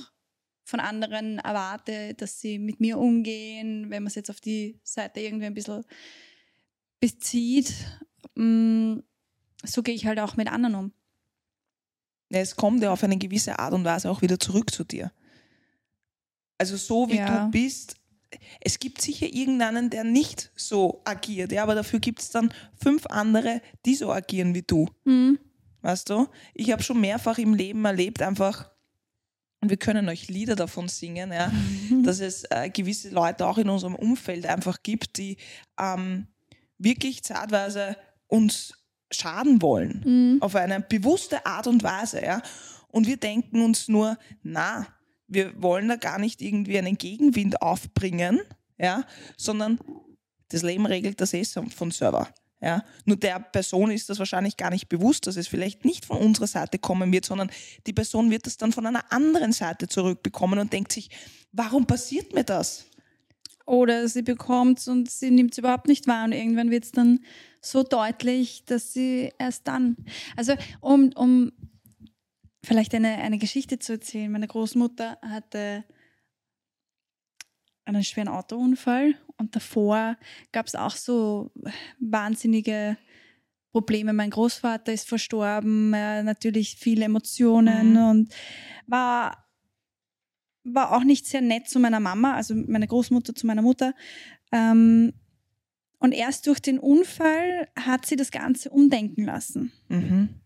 von 0.64 0.81
anderen 0.81 1.38
erwarte, 1.38 2.14
dass 2.14 2.41
sie 2.41 2.58
mit 2.58 2.81
mir 2.81 2.97
umgehen, 2.97 3.91
wenn 3.91 4.03
man 4.03 4.08
es 4.08 4.14
jetzt 4.14 4.31
auf 4.31 4.41
die 4.41 4.81
Seite 4.82 5.20
irgendwie 5.20 5.44
ein 5.44 5.53
bisschen 5.53 5.85
bezieht. 7.00 7.75
Mm, 8.35 9.00
so 9.62 9.82
gehe 9.82 9.94
ich 9.94 10.06
halt 10.06 10.19
auch 10.20 10.38
mit 10.38 10.50
anderen 10.50 10.75
um. 10.75 10.93
Es 12.31 12.56
kommt 12.56 12.82
ja 12.82 12.91
auf 12.91 13.05
eine 13.05 13.19
gewisse 13.19 13.58
Art 13.58 13.75
und 13.75 13.85
Weise 13.85 14.11
auch 14.11 14.23
wieder 14.23 14.41
zurück 14.41 14.70
zu 14.70 14.85
dir. 14.85 15.12
Also 16.56 16.79
so 16.79 17.11
wie 17.11 17.17
ja. 17.17 17.44
du 17.44 17.50
bist, 17.50 17.97
es 18.61 18.79
gibt 18.79 19.00
sicher 19.00 19.27
irgendeinen, 19.27 19.91
der 19.91 20.05
nicht 20.05 20.50
so 20.56 21.03
agiert, 21.05 21.53
ja, 21.53 21.62
aber 21.62 21.75
dafür 21.75 22.00
gibt 22.00 22.21
es 22.21 22.31
dann 22.31 22.53
fünf 22.81 23.06
andere, 23.06 23.61
die 23.85 23.94
so 23.94 24.12
agieren 24.12 24.55
wie 24.55 24.62
du. 24.62 24.88
Mhm. 25.05 25.38
Weißt 25.83 26.11
du? 26.11 26.27
Ich 26.55 26.73
habe 26.73 26.83
schon 26.83 27.00
mehrfach 27.00 27.38
im 27.38 27.55
Leben 27.55 27.85
erlebt, 27.85 28.23
einfach, 28.23 28.71
und 29.61 29.71
wir 29.71 29.77
können 29.77 30.09
euch 30.09 30.29
Lieder 30.29 30.56
davon 30.56 30.88
singen, 30.88 31.33
ja, 31.33 31.49
mhm. 31.49 32.03
dass 32.03 32.21
es 32.21 32.44
äh, 32.50 32.71
gewisse 32.71 33.11
Leute 33.11 33.47
auch 33.47 33.59
in 33.59 33.69
unserem 33.69 33.94
Umfeld 33.94 34.47
einfach 34.47 34.82
gibt, 34.82 35.17
die 35.19 35.37
ähm, 35.79 36.27
wirklich 36.79 37.23
zeitweise 37.23 37.97
uns 38.27 38.75
schaden 39.11 39.62
wollen, 39.62 40.03
mhm. 40.05 40.43
auf 40.43 40.56
eine 40.56 40.81
bewusste 40.81 41.47
Art 41.47 41.67
und 41.67 41.82
Weise, 41.82 42.25
ja. 42.25 42.43
Und 42.89 43.06
wir 43.06 43.17
denken 43.17 43.62
uns 43.62 43.89
nur, 43.89 44.19
na, 44.43 44.87
wir 45.28 45.61
wollen 45.61 45.88
da 45.88 45.96
gar 45.96 46.19
nicht 46.19 46.43
irgendwie 46.43 46.78
einen 46.78 46.99
Gegenwind 46.99 47.62
aufbringen, 47.62 48.40
ja, 48.78 49.05
sondern 49.37 49.78
das 50.49 50.62
Leben 50.62 50.87
regelt 50.87 51.20
das 51.20 51.34
eh 51.34 51.44
von 51.44 51.90
Server. 51.90 52.28
Ja, 52.61 52.84
nur 53.05 53.17
der 53.17 53.38
Person 53.38 53.90
ist 53.90 54.08
das 54.08 54.19
wahrscheinlich 54.19 54.56
gar 54.56 54.70
nicht 54.70 54.88
bewusst, 54.88 55.26
dass 55.26 55.37
es 55.37 55.46
vielleicht 55.46 55.84
nicht 55.84 56.06
von 56.06 56.17
unserer 56.17 56.46
Seite 56.46 56.78
kommen 56.78 57.12
wird, 57.12 57.26
sondern 57.26 57.50
die 57.87 57.93
Person 57.93 58.31
wird 58.31 58.46
es 58.46 58.56
dann 58.56 58.73
von 58.73 58.87
einer 58.87 59.12
anderen 59.12 59.52
Seite 59.52 59.88
zurückbekommen 59.88 60.58
und 60.58 60.73
denkt 60.73 60.90
sich, 60.90 61.11
warum 61.52 61.87
passiert 61.87 62.32
mir 62.32 62.44
das? 62.44 62.87
Oder 63.67 64.08
sie 64.08 64.22
bekommt 64.22 64.79
es 64.79 64.88
und 64.88 65.11
sie 65.11 65.31
nimmt 65.31 65.52
es 65.52 65.58
überhaupt 65.58 65.87
nicht 65.87 66.06
wahr 66.06 66.25
und 66.25 66.32
irgendwann 66.32 66.70
wird 66.70 66.84
es 66.84 66.93
dann 66.93 67.20
so 67.61 67.82
deutlich, 67.82 68.64
dass 68.64 68.93
sie 68.93 69.32
erst 69.38 69.69
dann. 69.69 69.96
Also 70.36 70.55
um, 70.81 71.10
um 71.15 71.53
vielleicht 72.67 72.94
eine, 72.94 73.17
eine 73.19 73.39
Geschichte 73.39 73.79
zu 73.79 73.93
erzählen. 73.93 74.31
Meine 74.31 74.49
Großmutter 74.49 75.19
hatte 75.23 75.85
einen 77.85 78.03
schweren 78.03 78.29
Autounfall 78.29 79.15
und 79.37 79.55
davor 79.55 80.17
gab 80.51 80.67
es 80.67 80.75
auch 80.75 80.96
so 80.96 81.53
wahnsinnige 82.01 82.96
Probleme. 83.70 84.13
Mein 84.13 84.31
Großvater 84.31 84.93
ist 84.93 85.08
verstorben, 85.08 85.93
äh, 85.94 86.23
natürlich 86.23 86.77
viele 86.77 87.05
Emotionen 87.05 87.93
mhm. 87.93 88.08
und 88.08 88.35
war, 88.87 89.46
war 90.65 90.93
auch 90.93 91.05
nicht 91.05 91.27
sehr 91.27 91.43
nett 91.43 91.69
zu 91.69 91.79
meiner 91.79 92.01
Mama, 92.01 92.35
also 92.35 92.55
meine 92.55 92.89
Großmutter 92.89 93.35
zu 93.35 93.46
meiner 93.46 93.63
Mutter. 93.63 93.94
Ähm, 94.51 95.13
und 95.99 96.13
erst 96.13 96.46
durch 96.46 96.61
den 96.61 96.79
Unfall 96.79 97.69
hat 97.79 98.06
sie 98.06 98.17
das 98.17 98.31
Ganze 98.31 98.70
umdenken 98.70 99.25
lassen. 99.25 99.73
Mhm. 99.89 100.41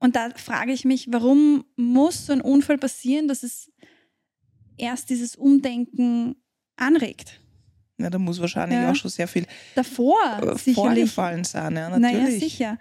Und 0.00 0.16
da 0.16 0.30
frage 0.34 0.72
ich 0.72 0.84
mich, 0.84 1.08
warum 1.10 1.64
muss 1.76 2.26
so 2.26 2.32
ein 2.32 2.40
Unfall 2.40 2.78
passieren, 2.78 3.28
dass 3.28 3.42
es 3.42 3.70
erst 4.76 5.10
dieses 5.10 5.36
Umdenken 5.36 6.36
anregt? 6.76 7.40
Ja, 7.98 8.08
da 8.08 8.18
muss 8.18 8.40
wahrscheinlich 8.40 8.78
ja. 8.78 8.90
auch 8.90 8.96
schon 8.96 9.10
sehr 9.10 9.28
viel 9.28 9.46
davor 9.74 10.16
äh, 10.42 10.72
vorgefallen 10.72 11.44
sein. 11.44 11.76
Ja, 11.76 11.90
natürlich. 11.90 12.22
Naja, 12.24 12.40
sicher. 12.40 12.78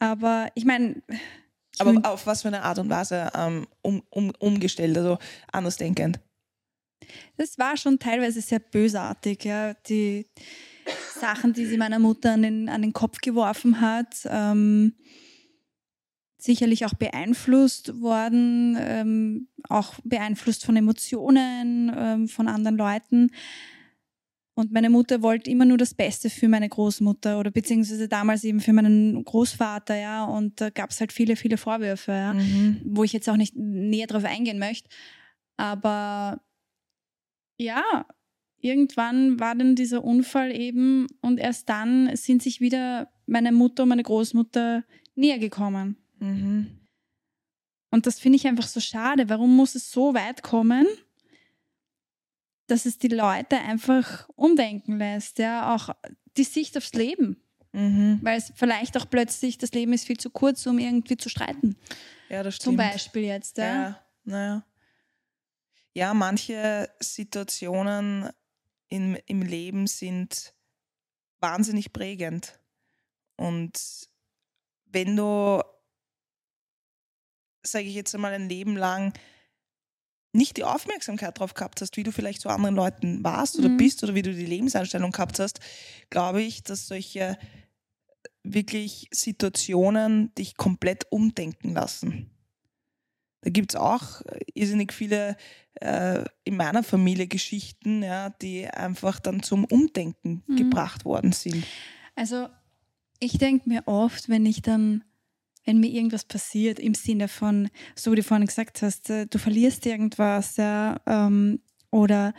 Aber 0.00 0.48
ich 0.54 0.64
meine. 0.64 1.00
Aber 1.78 2.00
auf 2.10 2.26
was 2.26 2.42
für 2.42 2.48
eine 2.48 2.62
Art 2.62 2.80
und 2.80 2.90
Weise 2.90 3.30
ähm, 3.36 3.68
um, 3.82 4.02
um, 4.10 4.32
umgestellt, 4.40 4.96
also 4.98 5.18
andersdenkend? 5.52 6.18
Das 7.36 7.56
war 7.56 7.76
schon 7.76 8.00
teilweise 8.00 8.40
sehr 8.40 8.58
bösartig, 8.58 9.44
ja. 9.44 9.74
Die 9.88 10.26
Sachen, 11.20 11.52
die 11.52 11.66
sie 11.66 11.76
meiner 11.76 12.00
Mutter 12.00 12.32
an 12.32 12.42
den, 12.42 12.68
an 12.68 12.82
den 12.82 12.92
Kopf 12.92 13.20
geworfen 13.20 13.80
hat. 13.80 14.26
Ähm, 14.28 14.94
sicherlich 16.38 16.86
auch 16.86 16.94
beeinflusst 16.94 18.00
worden, 18.00 18.76
ähm, 18.80 19.48
auch 19.68 19.94
beeinflusst 20.04 20.64
von 20.64 20.76
Emotionen 20.76 21.92
ähm, 21.94 22.28
von 22.28 22.48
anderen 22.48 22.76
Leuten. 22.76 23.30
Und 24.54 24.72
meine 24.72 24.90
Mutter 24.90 25.22
wollte 25.22 25.50
immer 25.50 25.64
nur 25.64 25.78
das 25.78 25.94
Beste 25.94 26.30
für 26.30 26.48
meine 26.48 26.68
Großmutter 26.68 27.38
oder 27.38 27.50
beziehungsweise 27.50 28.08
damals 28.08 28.42
eben 28.42 28.60
für 28.60 28.72
meinen 28.72 29.24
Großvater, 29.24 29.94
ja. 29.96 30.24
Und 30.24 30.60
da 30.60 30.70
gab 30.70 30.90
es 30.90 30.98
halt 30.98 31.12
viele, 31.12 31.36
viele 31.36 31.56
Vorwürfe, 31.56 32.12
ja, 32.12 32.34
mhm. 32.34 32.80
wo 32.84 33.04
ich 33.04 33.12
jetzt 33.12 33.28
auch 33.28 33.36
nicht 33.36 33.54
näher 33.54 34.08
drauf 34.08 34.24
eingehen 34.24 34.58
möchte. 34.58 34.88
Aber 35.56 36.40
ja, 37.56 38.06
irgendwann 38.60 39.38
war 39.38 39.54
dann 39.54 39.76
dieser 39.76 40.02
Unfall 40.02 40.50
eben 40.50 41.06
und 41.20 41.38
erst 41.38 41.68
dann 41.68 42.14
sind 42.16 42.42
sich 42.42 42.60
wieder 42.60 43.12
meine 43.26 43.52
Mutter 43.52 43.84
und 43.84 43.90
meine 43.90 44.02
Großmutter 44.02 44.84
näher 45.14 45.38
gekommen. 45.38 45.96
Mhm. 46.18 46.78
Und 47.90 48.06
das 48.06 48.18
finde 48.18 48.36
ich 48.36 48.46
einfach 48.46 48.66
so 48.66 48.80
schade. 48.80 49.28
Warum 49.28 49.56
muss 49.56 49.74
es 49.74 49.90
so 49.90 50.14
weit 50.14 50.42
kommen, 50.42 50.86
dass 52.66 52.86
es 52.86 52.98
die 52.98 53.08
Leute 53.08 53.56
einfach 53.58 54.28
umdenken 54.36 54.98
lässt, 54.98 55.38
ja, 55.38 55.74
auch 55.74 55.90
die 56.36 56.44
Sicht 56.44 56.76
aufs 56.76 56.92
Leben. 56.92 57.42
Mhm. 57.72 58.20
Weil 58.22 58.38
es 58.38 58.52
vielleicht 58.54 58.96
auch 58.96 59.08
plötzlich, 59.08 59.58
das 59.58 59.72
Leben 59.72 59.92
ist 59.92 60.06
viel 60.06 60.18
zu 60.18 60.30
kurz, 60.30 60.66
um 60.66 60.78
irgendwie 60.78 61.16
zu 61.16 61.28
streiten. 61.28 61.76
Ja, 62.28 62.42
das 62.42 62.58
Zum 62.58 62.74
stimmt. 62.74 62.92
Beispiel 62.92 63.22
jetzt, 63.22 63.58
ja. 63.58 63.64
Ja, 63.64 64.04
naja. 64.24 64.64
Ja, 65.94 66.14
manche 66.14 66.88
Situationen 67.00 68.28
im, 68.88 69.16
im 69.26 69.42
Leben 69.42 69.86
sind 69.86 70.54
wahnsinnig 71.40 71.92
prägend. 71.92 72.58
Und 73.36 74.08
wenn 74.86 75.16
du, 75.16 75.62
sage 77.62 77.86
ich 77.86 77.94
jetzt 77.94 78.14
einmal, 78.14 78.32
ein 78.32 78.48
Leben 78.48 78.76
lang 78.76 79.12
nicht 80.32 80.56
die 80.56 80.64
Aufmerksamkeit 80.64 81.38
drauf 81.38 81.54
gehabt 81.54 81.80
hast, 81.80 81.96
wie 81.96 82.02
du 82.02 82.12
vielleicht 82.12 82.40
zu 82.42 82.48
anderen 82.50 82.76
Leuten 82.76 83.24
warst 83.24 83.58
oder 83.58 83.68
Mhm. 83.70 83.76
bist 83.78 84.02
oder 84.04 84.14
wie 84.14 84.22
du 84.22 84.34
die 84.34 84.46
Lebenseinstellung 84.46 85.10
gehabt 85.10 85.38
hast, 85.38 85.60
glaube 86.10 86.42
ich, 86.42 86.62
dass 86.62 86.86
solche 86.86 87.38
wirklich 88.42 89.08
Situationen 89.12 90.34
dich 90.34 90.56
komplett 90.56 91.10
umdenken 91.10 91.74
lassen. 91.74 92.30
Da 93.42 93.50
gibt 93.50 93.72
es 93.72 93.76
auch 93.80 94.20
äh, 94.22 94.40
irrsinnig 94.54 94.92
viele 94.92 95.36
äh, 95.80 96.24
in 96.44 96.56
meiner 96.56 96.82
Familie 96.82 97.26
Geschichten, 97.28 98.02
ja, 98.02 98.30
die 98.30 98.66
einfach 98.66 99.20
dann 99.20 99.42
zum 99.42 99.64
Umdenken 99.64 100.42
Mhm. 100.46 100.56
gebracht 100.56 101.04
worden 101.04 101.32
sind. 101.32 101.64
Also 102.16 102.48
ich 103.20 103.38
denke 103.38 103.68
mir 103.68 103.82
oft, 103.86 104.28
wenn 104.28 104.44
ich 104.44 104.62
dann, 104.62 105.04
wenn 105.68 105.80
mir 105.80 105.90
irgendwas 105.90 106.24
passiert, 106.24 106.78
im 106.78 106.94
Sinne 106.94 107.28
von, 107.28 107.68
so 107.94 108.10
wie 108.10 108.16
du 108.16 108.22
vorhin 108.22 108.46
gesagt 108.46 108.80
hast, 108.80 109.10
äh, 109.10 109.26
du 109.26 109.38
verlierst 109.38 109.84
irgendwas, 109.84 110.56
ja, 110.56 110.98
ähm, 111.06 111.60
oder 111.90 112.32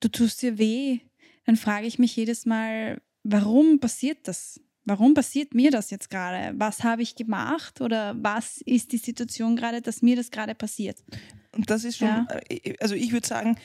du 0.00 0.08
tust 0.08 0.42
dir 0.42 0.58
weh, 0.58 0.98
dann 1.46 1.56
frage 1.56 1.86
ich 1.86 1.98
mich 1.98 2.14
jedes 2.14 2.44
Mal, 2.44 3.00
warum 3.24 3.80
passiert 3.80 4.28
das? 4.28 4.60
Warum 4.84 5.14
passiert 5.14 5.54
mir 5.54 5.70
das 5.70 5.90
jetzt 5.90 6.10
gerade? 6.10 6.58
Was 6.58 6.84
habe 6.84 7.00
ich 7.02 7.14
gemacht 7.14 7.80
oder 7.80 8.14
was 8.22 8.58
ist 8.60 8.92
die 8.92 8.98
Situation 8.98 9.56
gerade, 9.56 9.80
dass 9.80 10.02
mir 10.02 10.16
das 10.16 10.30
gerade 10.30 10.54
passiert? 10.54 11.02
Und 11.52 11.70
das 11.70 11.84
ist 11.84 11.96
schon, 11.96 12.08
Ja. 12.08 12.26
äh, 12.50 12.74
also 12.80 12.94
ich 12.94 13.12
würde 13.12 13.26
sagen, 13.26 13.56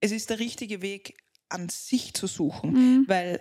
es 0.00 0.12
ist 0.12 0.30
der 0.30 0.38
richtige 0.38 0.82
Weg, 0.82 1.16
an 1.48 1.68
sich 1.68 2.14
zu 2.14 2.28
suchen, 2.28 2.72
Mhm. 2.74 3.04
weil 3.08 3.40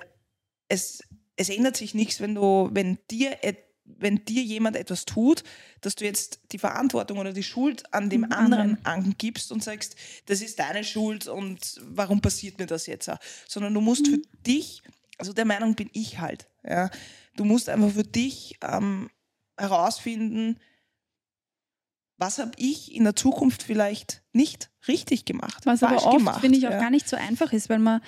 es, 0.68 1.04
es 1.36 1.50
ändert 1.50 1.78
sich 1.78 1.94
nichts, 1.94 2.22
wenn 2.22 2.34
du, 2.34 2.70
wenn 2.74 2.98
dir 3.12 3.38
et- 3.44 3.66
wenn 3.86 4.24
dir 4.26 4.42
jemand 4.42 4.76
etwas 4.76 5.06
tut, 5.06 5.44
dass 5.82 5.96
du 5.96 6.06
jetzt 6.06 6.40
die 6.52 6.58
Verantwortung 6.58 7.18
oder 7.18 7.34
die 7.34 7.44
Schuld 7.44 7.94
an 7.94 8.10
dem 8.10 8.32
anderen 8.32 8.84
angibst 8.86 9.52
und 9.52 9.64
sagst, 9.64 9.96
das 10.26 10.42
ist 10.42 10.60
deine 10.60 10.84
Schuld 10.84 11.28
und 11.28 11.82
warum 11.82 12.22
passiert 12.22 12.60
mir 12.60 12.66
das 12.66 12.86
jetzt? 12.88 13.10
auch? 13.10 13.20
Sondern 13.48 13.74
du 13.74 13.82
musst 13.82 14.08
für 14.08 14.22
dich, 14.46 14.82
also 15.18 15.34
der 15.34 15.46
Meinung 15.46 15.76
bin 15.76 15.90
ich 15.94 16.20
halt, 16.20 16.48
ja, 16.64 16.90
du 17.36 17.44
musst 17.44 17.70
einfach 17.70 17.92
für 17.92 18.04
dich 18.04 18.58
ähm, 18.62 19.10
herausfinden, 19.58 20.60
was 22.18 22.38
habe 22.38 22.52
ich 22.58 22.94
in 22.94 23.04
der 23.04 23.16
Zukunft 23.16 23.64
vielleicht 23.64 24.22
nicht 24.32 24.70
richtig 24.88 25.26
gemacht, 25.26 25.66
Was 25.66 25.84
aber 25.84 26.06
oft, 26.06 26.18
gemacht, 26.18 26.42
finde 26.42 26.58
ich, 26.58 26.68
auch 26.68 26.72
ja. 26.72 26.80
gar 26.80 26.90
nicht 26.90 27.10
so 27.10 27.18
einfach 27.18 27.52
ist, 27.52 27.70
weil 27.70 27.80
man 27.80 28.02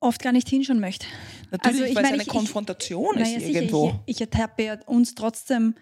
oft 0.00 0.22
gar 0.22 0.32
nicht 0.32 0.48
hinschauen 0.48 0.80
möchte. 0.80 1.06
Natürlich, 1.50 1.80
Also 1.80 1.84
ich 1.90 1.96
weil 1.96 2.02
meine, 2.02 2.06
es 2.06 2.12
eine 2.14 2.22
ich- 2.22 2.28
ich- 2.28 2.32
Konfrontation 2.32 3.14
Naja, 3.18 3.36
ist 3.36 3.46
sicher, 3.46 3.58
irgendwo. 3.62 4.00
Ich, 4.06 4.16
ich 4.16 4.20
ertappe 4.20 4.64
ja 4.64 4.78
uns 4.86 5.14
trotzdem 5.14 5.74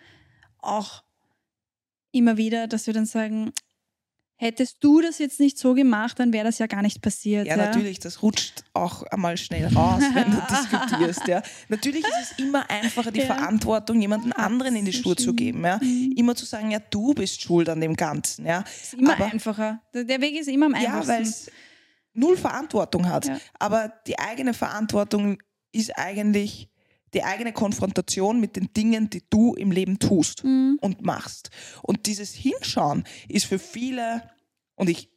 auch 0.58 1.02
immer 2.12 2.36
wieder, 2.36 2.66
dass 2.66 2.86
wir 2.86 2.94
dann 2.94 3.06
sagen, 3.06 3.52
hättest 4.38 4.76
du 4.84 5.00
das 5.00 5.18
jetzt 5.18 5.40
nicht 5.40 5.58
so 5.58 5.72
gemacht, 5.74 6.18
dann 6.18 6.32
wäre 6.32 6.44
das 6.44 6.58
ja 6.58 6.66
gar 6.66 6.82
nicht 6.82 7.00
passiert. 7.02 7.46
Ja, 7.46 7.56
natürlich, 7.56 8.00
das 8.00 8.22
rutscht 8.22 8.64
auch 8.74 9.02
einmal 9.04 9.36
schnell 9.38 9.66
raus, 9.74 10.02
wenn 10.12 10.30
du 10.30 10.36
diskutierst. 10.50 11.26
Ja. 11.28 11.42
Natürlich 11.68 12.04
ist 12.04 12.32
es 12.32 12.38
immer 12.38 12.68
einfacher, 12.70 13.10
die 13.12 13.20
Ja. 13.20 13.26
Verantwortung 13.26 14.00
jemanden 14.00 14.32
anderen 14.32 14.76
in 14.76 14.84
die 14.84 14.92
Schuhe 14.92 15.16
zu 15.16 15.32
geben. 15.34 15.64
Ja. 15.64 15.80
Immer 16.16 16.34
zu 16.34 16.44
sagen, 16.44 16.70
ja, 16.70 16.78
du 16.90 17.14
bist 17.14 17.40
schuld 17.42 17.68
an 17.70 17.80
dem 17.80 17.94
Ganzen. 17.96 18.44
Ja, 18.46 18.64
ist 18.82 18.94
immer 18.94 19.14
Aber- 19.14 19.26
einfacher. 19.26 19.80
Der 19.94 20.20
Weg 20.20 20.38
ist 20.38 20.48
immer 20.48 20.66
am 20.66 20.74
ja 20.74 20.98
einfachsten. 21.00 21.22
es 21.22 21.50
null 22.16 22.36
Verantwortung 22.36 23.08
hat. 23.08 23.26
Ja. 23.26 23.38
Aber 23.58 23.92
die 24.06 24.18
eigene 24.18 24.54
Verantwortung 24.54 25.38
ist 25.72 25.96
eigentlich 25.96 26.68
die 27.14 27.22
eigene 27.22 27.52
Konfrontation 27.52 28.40
mit 28.40 28.56
den 28.56 28.72
Dingen, 28.74 29.08
die 29.08 29.22
du 29.30 29.54
im 29.54 29.70
Leben 29.70 29.98
tust 29.98 30.44
Mhm. 30.44 30.78
und 30.80 31.02
machst. 31.02 31.50
Und 31.82 32.06
dieses 32.06 32.34
Hinschauen 32.34 33.04
ist 33.28 33.46
für 33.46 33.58
viele, 33.58 34.28
und 34.74 34.88
ich, 34.90 35.08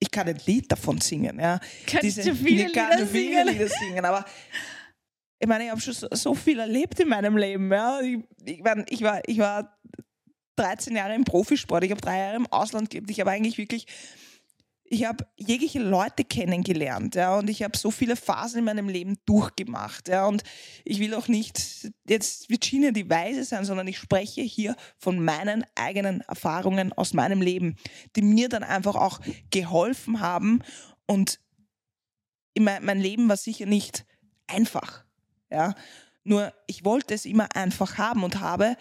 ich 0.00 0.10
kann 0.10 0.26
ein 0.28 0.38
Lied 0.46 0.70
davon 0.72 1.00
singen, 1.00 1.38
ja. 1.38 1.60
Kannst 1.86 2.18
du 2.18 2.34
viele 2.34 2.66
ich 2.66 2.72
kann 2.72 2.92
Lieder 2.92 3.06
viele 3.06 3.44
singen? 3.44 3.48
Lieder 3.48 3.68
singen, 3.68 4.04
aber 4.04 4.24
ich 5.38 5.46
meine, 5.46 5.64
ich 5.64 5.70
habe 5.70 5.80
schon 5.80 5.94
so, 5.94 6.08
so 6.10 6.34
viel 6.34 6.58
erlebt 6.58 6.98
in 6.98 7.08
meinem 7.08 7.36
Leben. 7.36 7.70
Ja. 7.70 8.00
Ich, 8.00 8.18
ich, 8.44 8.60
mein, 8.62 8.84
ich, 8.88 9.02
war, 9.02 9.20
ich 9.26 9.38
war 9.38 9.78
13 10.56 10.96
Jahre 10.96 11.14
im 11.14 11.24
Profisport, 11.24 11.84
ich 11.84 11.90
habe 11.92 12.00
drei 12.00 12.18
Jahre 12.18 12.36
im 12.36 12.46
Ausland 12.48 12.90
gelebt, 12.90 13.10
ich 13.10 13.20
habe 13.20 13.30
eigentlich 13.30 13.58
wirklich 13.58 13.86
ich 14.90 15.04
habe 15.04 15.26
jegliche 15.36 15.80
Leute 15.80 16.24
kennengelernt, 16.24 17.14
ja, 17.14 17.38
und 17.38 17.50
ich 17.50 17.62
habe 17.62 17.76
so 17.76 17.90
viele 17.90 18.16
Phasen 18.16 18.60
in 18.60 18.64
meinem 18.64 18.88
Leben 18.88 19.18
durchgemacht, 19.26 20.08
ja, 20.08 20.26
und 20.26 20.42
ich 20.84 20.98
will 20.98 21.14
auch 21.14 21.28
nicht 21.28 21.90
jetzt 22.08 22.48
Virginia 22.48 22.90
die 22.90 23.08
Weise 23.08 23.44
sein, 23.44 23.64
sondern 23.64 23.86
ich 23.86 23.98
spreche 23.98 24.40
hier 24.40 24.76
von 24.96 25.22
meinen 25.22 25.64
eigenen 25.74 26.22
Erfahrungen 26.22 26.92
aus 26.92 27.12
meinem 27.12 27.42
Leben, 27.42 27.76
die 28.16 28.22
mir 28.22 28.48
dann 28.48 28.62
einfach 28.62 28.96
auch 28.96 29.20
geholfen 29.50 30.20
haben 30.20 30.62
und 31.06 31.40
in 32.54 32.64
mein, 32.64 33.00
Leben 33.00 33.28
war 33.28 33.36
sicher 33.36 33.66
nicht 33.66 34.04
einfach, 34.46 35.04
ja, 35.50 35.74
nur 36.24 36.52
ich 36.66 36.84
wollte 36.84 37.14
es 37.14 37.24
immer 37.24 37.54
einfach 37.54 37.98
haben 37.98 38.24
und 38.24 38.40
habe 38.40 38.76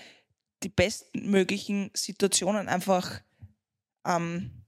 die 0.63 0.69
besten 0.69 1.29
möglichen 1.29 1.91
Situationen 1.93 2.67
einfach 2.67 3.21
ähm, 4.05 4.66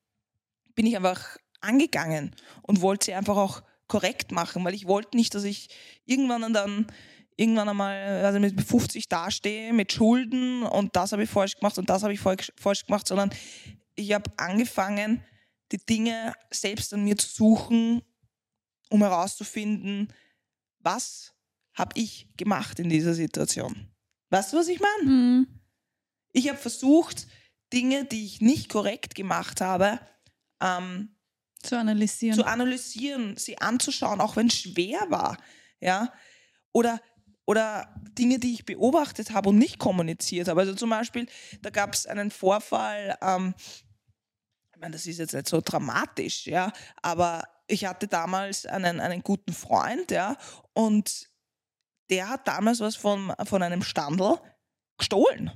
bin 0.79 0.85
ich 0.85 0.95
einfach 0.95 1.35
angegangen 1.59 2.33
und 2.61 2.79
wollte 2.79 3.07
sie 3.07 3.13
einfach 3.13 3.35
auch 3.35 3.63
korrekt 3.87 4.31
machen, 4.31 4.63
weil 4.63 4.73
ich 4.73 4.87
wollte 4.87 5.17
nicht, 5.17 5.35
dass 5.35 5.43
ich 5.43 5.67
irgendwann 6.05 6.53
dann 6.53 6.87
irgendwann 7.35 7.67
einmal 7.67 8.23
also 8.23 8.39
mit 8.39 8.61
50 8.61 9.09
dastehe 9.09 9.73
mit 9.73 9.91
Schulden 9.91 10.63
und 10.63 10.95
das 10.95 11.11
habe 11.11 11.23
ich 11.23 11.29
falsch 11.29 11.55
gemacht 11.57 11.77
und 11.77 11.89
das 11.89 12.03
habe 12.03 12.13
ich 12.13 12.21
falsch, 12.21 12.53
falsch 12.55 12.85
gemacht, 12.85 13.09
sondern 13.09 13.29
ich 13.95 14.13
habe 14.13 14.31
angefangen, 14.37 15.21
die 15.73 15.85
Dinge 15.85 16.31
selbst 16.49 16.93
an 16.93 17.03
mir 17.03 17.17
zu 17.17 17.27
suchen, 17.27 18.01
um 18.89 19.01
herauszufinden, 19.01 20.13
was 20.79 21.33
habe 21.73 21.91
ich 21.99 22.29
gemacht 22.37 22.79
in 22.79 22.87
dieser 22.87 23.15
Situation. 23.15 23.89
Weißt 24.29 24.53
du, 24.53 24.57
was 24.57 24.69
ich 24.69 24.79
meine? 24.79 25.11
Mhm. 25.11 25.47
Ich 26.31 26.47
habe 26.47 26.57
versucht, 26.57 27.27
Dinge, 27.73 28.05
die 28.05 28.23
ich 28.23 28.39
nicht 28.39 28.69
korrekt 28.69 29.13
gemacht 29.13 29.59
habe, 29.59 29.99
ähm, 30.61 31.15
Zu 31.61 31.77
analysieren. 31.77 32.35
zu 32.35 32.45
analysieren, 32.45 33.37
sie 33.37 33.57
anzuschauen, 33.59 34.21
auch 34.21 34.35
wenn 34.35 34.47
es 34.47 34.55
schwer 34.55 34.99
war. 35.09 35.37
Ja? 35.79 36.13
Oder, 36.71 37.01
oder 37.45 37.93
Dinge, 38.17 38.39
die 38.39 38.53
ich 38.53 38.65
beobachtet 38.65 39.31
habe 39.31 39.49
und 39.49 39.57
nicht 39.57 39.79
kommuniziert 39.79 40.47
habe. 40.47 40.61
Also 40.61 40.75
zum 40.75 40.89
Beispiel, 40.89 41.27
da 41.61 41.69
gab 41.69 41.93
es 41.93 42.05
einen 42.05 42.31
Vorfall, 42.31 43.17
ähm, 43.21 43.53
ich 44.73 44.79
meine, 44.79 44.93
das 44.93 45.05
ist 45.05 45.19
jetzt 45.19 45.33
nicht 45.33 45.49
so 45.49 45.61
dramatisch, 45.61 46.47
ja, 46.47 46.71
aber 47.01 47.43
ich 47.67 47.85
hatte 47.85 48.07
damals 48.07 48.65
einen, 48.65 48.99
einen 48.99 49.21
guten 49.23 49.53
Freund, 49.53 50.09
ja, 50.11 50.37
und 50.73 51.29
der 52.09 52.29
hat 52.29 52.47
damals 52.47 52.79
was 52.79 52.95
von, 52.95 53.33
von 53.45 53.61
einem 53.61 53.83
Standel 53.83 54.37
gestohlen. 54.97 55.51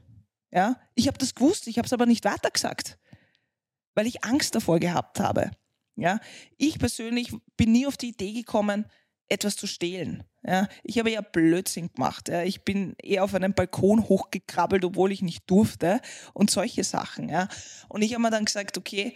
Ja? 0.51 0.79
Ich 0.95 1.07
habe 1.07 1.17
das 1.17 1.35
gewusst, 1.35 1.67
ich 1.67 1.77
habe 1.77 1.85
es 1.85 1.93
aber 1.93 2.05
nicht 2.05 2.25
weitergesagt, 2.25 2.97
weil 3.95 4.07
ich 4.07 4.23
Angst 4.23 4.55
davor 4.55 4.79
gehabt 4.79 5.19
habe. 5.19 5.51
Ja? 5.95 6.19
Ich 6.57 6.79
persönlich 6.79 7.33
bin 7.57 7.71
nie 7.71 7.87
auf 7.87 7.97
die 7.97 8.09
Idee 8.09 8.33
gekommen, 8.33 8.85
etwas 9.27 9.55
zu 9.55 9.67
stehlen. 9.67 10.23
Ja? 10.43 10.67
Ich 10.83 10.99
habe 10.99 11.11
ja 11.11 11.21
Blödsinn 11.21 11.91
gemacht. 11.93 12.29
Ja? 12.29 12.43
Ich 12.43 12.63
bin 12.63 12.95
eher 13.01 13.23
auf 13.23 13.33
einen 13.33 13.53
Balkon 13.53 14.07
hochgekrabbelt, 14.07 14.85
obwohl 14.85 15.11
ich 15.11 15.21
nicht 15.21 15.49
durfte 15.49 16.01
und 16.33 16.49
solche 16.49 16.83
Sachen. 16.83 17.29
Ja? 17.29 17.47
Und 17.89 18.01
ich 18.01 18.13
habe 18.13 18.21
mir 18.21 18.31
dann 18.31 18.45
gesagt, 18.45 18.77
okay, 18.77 19.15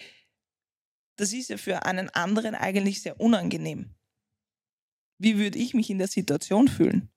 das 1.18 1.34
ist 1.34 1.50
ja 1.50 1.58
für 1.58 1.84
einen 1.84 2.10
anderen 2.10 2.56
eigentlich 2.56 3.02
sehr 3.02 3.20
unangenehm. 3.20 3.96
Wie 5.20 5.38
würde 5.40 5.58
ich 5.58 5.74
mich 5.74 5.90
in 5.90 5.98
der 5.98 6.08
Situation 6.08 6.68
fühlen, 6.68 7.10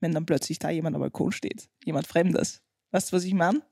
wenn 0.00 0.12
dann 0.12 0.24
plötzlich 0.24 0.60
da 0.60 0.70
jemand 0.70 0.94
am 0.94 1.00
Balkon 1.00 1.32
steht, 1.32 1.68
jemand 1.84 2.06
Fremdes? 2.06 2.62
Weißt 2.92 3.10
du, 3.10 3.16
was 3.16 3.24
ich 3.24 3.34
meine? 3.34 3.62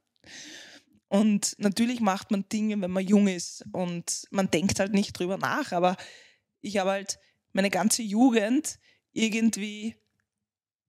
Und 1.09 1.57
natürlich 1.59 2.01
macht 2.01 2.31
man 2.31 2.49
Dinge, 2.49 2.81
wenn 2.81 2.91
man 2.91 3.07
jung 3.07 3.29
ist 3.29 3.65
und 3.73 4.27
man 4.31 4.51
denkt 4.51 4.79
halt 4.79 4.93
nicht 4.93 5.19
drüber 5.19 5.39
nach, 5.39 5.73
aber 5.73 5.97
ich 6.61 6.77
habe 6.77 6.91
halt 6.91 7.19
meine 7.53 7.71
ganze 7.71 8.03
Jugend 8.03 8.79
irgendwie 9.13 9.97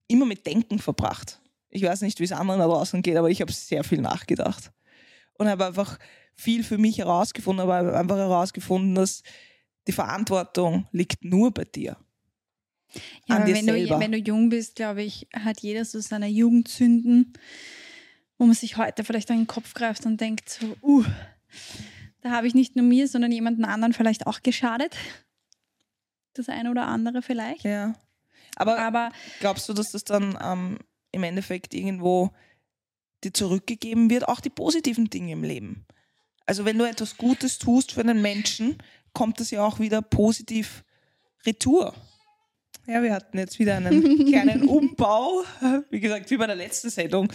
immer 0.08 0.26
mit 0.26 0.46
Denken 0.46 0.78
verbracht. 0.78 1.40
Ich 1.70 1.82
weiß 1.82 2.02
nicht, 2.02 2.20
wie 2.20 2.24
es 2.24 2.32
anderen 2.32 2.60
da 2.60 2.66
draußen 2.66 3.00
geht, 3.00 3.16
aber 3.16 3.30
ich 3.30 3.40
habe 3.40 3.52
sehr 3.52 3.84
viel 3.84 4.00
nachgedacht. 4.00 4.72
Und 5.34 5.48
habe 5.48 5.66
einfach 5.66 5.98
viel 6.34 6.64
für 6.64 6.76
mich 6.76 6.98
herausgefunden, 6.98 7.62
aber 7.62 7.96
einfach 7.96 8.16
herausgefunden, 8.16 8.94
dass 8.94 9.22
die 9.86 9.92
Verantwortung 9.92 10.86
liegt 10.92 11.24
nur 11.24 11.52
bei 11.52 11.64
dir. 11.64 11.96
Ja, 13.26 13.36
an 13.36 13.46
dir 13.46 13.54
wenn, 13.54 13.66
du, 13.66 14.00
wenn 14.00 14.12
du 14.12 14.18
jung 14.18 14.48
bist, 14.48 14.74
glaube 14.76 15.02
ich, 15.02 15.28
hat 15.32 15.60
jeder 15.60 15.84
so 15.84 16.00
seine 16.00 16.28
Jugendzünden, 16.28 17.32
wo 18.40 18.46
man 18.46 18.54
sich 18.54 18.78
heute 18.78 19.04
vielleicht 19.04 19.30
an 19.30 19.36
den 19.36 19.46
Kopf 19.46 19.74
greift 19.74 20.06
und 20.06 20.18
denkt 20.18 20.48
so, 20.48 20.74
uh, 20.82 21.04
da 22.22 22.30
habe 22.30 22.46
ich 22.46 22.54
nicht 22.54 22.74
nur 22.74 22.86
mir, 22.86 23.06
sondern 23.06 23.30
jemanden 23.30 23.66
anderen 23.66 23.92
vielleicht 23.92 24.26
auch 24.26 24.42
geschadet. 24.42 24.96
Das 26.32 26.48
eine 26.48 26.70
oder 26.70 26.86
andere 26.86 27.20
vielleicht. 27.20 27.64
Ja. 27.64 27.92
Aber, 28.56 28.78
Aber 28.78 29.12
glaubst 29.40 29.68
du, 29.68 29.74
dass 29.74 29.92
das 29.92 30.04
dann 30.04 30.38
ähm, 30.42 30.78
im 31.12 31.22
Endeffekt 31.22 31.74
irgendwo 31.74 32.30
dir 33.22 33.34
zurückgegeben 33.34 34.08
wird, 34.08 34.26
auch 34.26 34.40
die 34.40 34.48
positiven 34.48 35.10
Dinge 35.10 35.32
im 35.32 35.44
Leben? 35.44 35.84
Also 36.46 36.64
wenn 36.64 36.78
du 36.78 36.88
etwas 36.88 37.18
Gutes 37.18 37.58
tust 37.58 37.92
für 37.92 38.00
einen 38.00 38.22
Menschen, 38.22 38.78
kommt 39.12 39.38
das 39.38 39.50
ja 39.50 39.62
auch 39.62 39.80
wieder 39.80 40.00
positiv 40.00 40.82
retour. 41.44 41.94
Ja, 42.86 43.02
wir 43.02 43.12
hatten 43.12 43.38
jetzt 43.38 43.58
wieder 43.58 43.76
einen 43.76 44.26
kleinen 44.30 44.66
Umbau. 44.66 45.44
Wie 45.90 46.00
gesagt, 46.00 46.30
wie 46.30 46.38
bei 46.38 46.46
der 46.46 46.56
letzten 46.56 46.88
Sendung. 46.88 47.30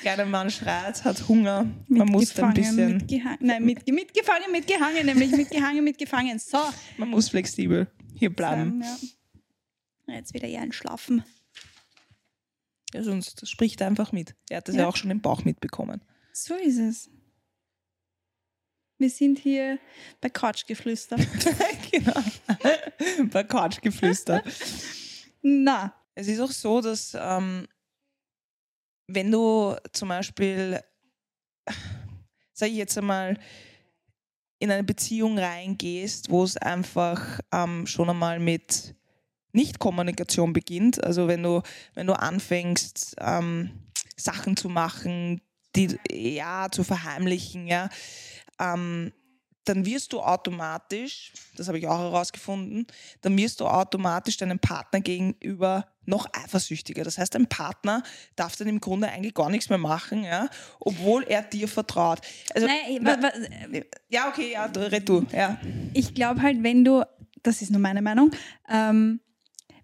Kleiner 0.00 0.26
Mann 0.26 0.50
schreit, 0.50 1.04
hat 1.04 1.28
Hunger. 1.28 1.66
Man 1.88 2.08
muss 2.08 2.38
ein 2.38 2.54
bisschen, 2.54 2.96
mitgehangen, 2.98 3.38
nein, 3.40 3.64
mit, 3.64 3.86
mitgefangen, 3.88 4.50
mitgehangen, 4.50 5.06
nämlich 5.06 5.30
mitgehangen, 5.30 5.84
mitgefangen. 5.84 6.38
So. 6.38 6.58
man 6.96 7.10
muss 7.10 7.28
flexibel 7.28 7.86
hier 8.14 8.34
bleiben. 8.34 8.82
Ja. 10.06 10.14
Jetzt 10.16 10.34
wieder 10.34 10.48
eher 10.48 10.62
einschlafen. 10.62 11.24
Ja, 12.92 13.02
sonst 13.02 13.48
spricht 13.48 13.80
er 13.80 13.86
einfach 13.86 14.12
mit. 14.12 14.34
Er 14.48 14.58
hat 14.58 14.68
das 14.68 14.74
ja. 14.74 14.82
Ja. 14.82 14.88
auch 14.88 14.96
schon 14.96 15.10
im 15.10 15.20
Bauch 15.20 15.44
mitbekommen. 15.44 16.02
So 16.32 16.54
ist 16.54 16.78
es. 16.78 17.10
Wir 18.98 19.08
sind 19.10 19.38
hier 19.38 19.78
bei 20.20 20.28
Couchgeflüster. 20.28 21.16
genau. 21.90 22.22
Bei 23.30 23.44
Couchgeflüster. 23.44 24.42
Na, 25.42 25.94
Es 26.14 26.28
ist 26.28 26.40
auch 26.40 26.50
so, 26.50 26.82
dass 26.82 27.16
ähm, 27.18 27.66
wenn 29.14 29.30
du 29.30 29.76
zum 29.92 30.08
Beispiel, 30.08 30.80
sage 32.52 32.72
ich 32.72 32.78
jetzt 32.78 32.98
einmal, 32.98 33.38
in 34.58 34.70
eine 34.70 34.84
Beziehung 34.84 35.38
reingehst, 35.38 36.30
wo 36.30 36.44
es 36.44 36.56
einfach 36.56 37.40
ähm, 37.50 37.86
schon 37.86 38.10
einmal 38.10 38.38
mit 38.38 38.94
Nicht-Kommunikation 39.52 40.52
beginnt, 40.52 41.02
also 41.02 41.28
wenn 41.28 41.42
du, 41.42 41.62
wenn 41.94 42.06
du 42.06 42.12
anfängst, 42.12 43.16
ähm, 43.18 43.70
Sachen 44.16 44.56
zu 44.56 44.68
machen, 44.68 45.40
die 45.74 45.98
ja 46.10 46.68
zu 46.70 46.84
verheimlichen, 46.84 47.66
ja, 47.66 47.88
ähm, 48.58 49.12
dann 49.64 49.84
wirst 49.84 50.12
du 50.12 50.20
automatisch, 50.20 51.32
das 51.56 51.68
habe 51.68 51.78
ich 51.78 51.86
auch 51.86 51.98
herausgefunden, 51.98 52.86
dann 53.20 53.36
wirst 53.36 53.60
du 53.60 53.66
automatisch 53.66 54.36
deinem 54.38 54.58
Partner 54.58 55.00
gegenüber 55.00 55.86
noch 56.06 56.26
eifersüchtiger. 56.32 57.04
Das 57.04 57.18
heißt, 57.18 57.34
dein 57.34 57.46
Partner 57.46 58.02
darf 58.36 58.56
dann 58.56 58.68
im 58.68 58.80
Grunde 58.80 59.08
eigentlich 59.08 59.34
gar 59.34 59.50
nichts 59.50 59.68
mehr 59.68 59.78
machen, 59.78 60.24
ja, 60.24 60.48
obwohl 60.80 61.24
er 61.24 61.42
dir 61.42 61.68
vertraut. 61.68 62.20
Also, 62.54 62.66
nein, 62.66 62.98
na- 63.02 63.22
wa- 63.22 63.32
wa- 63.72 63.80
ja, 64.08 64.28
okay, 64.28 64.52
ja, 64.52 64.66
du- 64.68 64.90
red 64.90 65.08
du, 65.08 65.26
ja. 65.32 65.58
ich 65.92 66.14
glaube 66.14 66.42
halt, 66.42 66.62
wenn 66.62 66.84
du, 66.84 67.04
das 67.42 67.62
ist 67.62 67.70
nur 67.70 67.80
meine 67.80 68.02
Meinung, 68.02 68.30
ähm, 68.68 69.20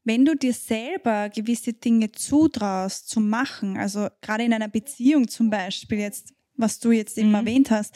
wenn 0.05 0.25
du 0.25 0.35
dir 0.37 0.55
selber 0.55 1.29
gewisse 1.29 1.73
Dinge 1.75 2.13
zutraust 2.13 3.09
zu 3.09 3.21
machen, 3.21 3.77
also 3.77 4.09
gerade 4.23 4.45
in 4.45 4.53
einer 4.55 4.69
Beziehung 4.69 5.29
zum 5.29 5.51
Beispiel 5.51 5.99
jetzt, 5.99 6.33
was 6.55 6.79
du 6.79 6.93
jetzt 6.93 7.19
eben 7.19 7.29
Mhm. 7.31 7.35
erwähnt 7.35 7.71
hast, 7.71 7.95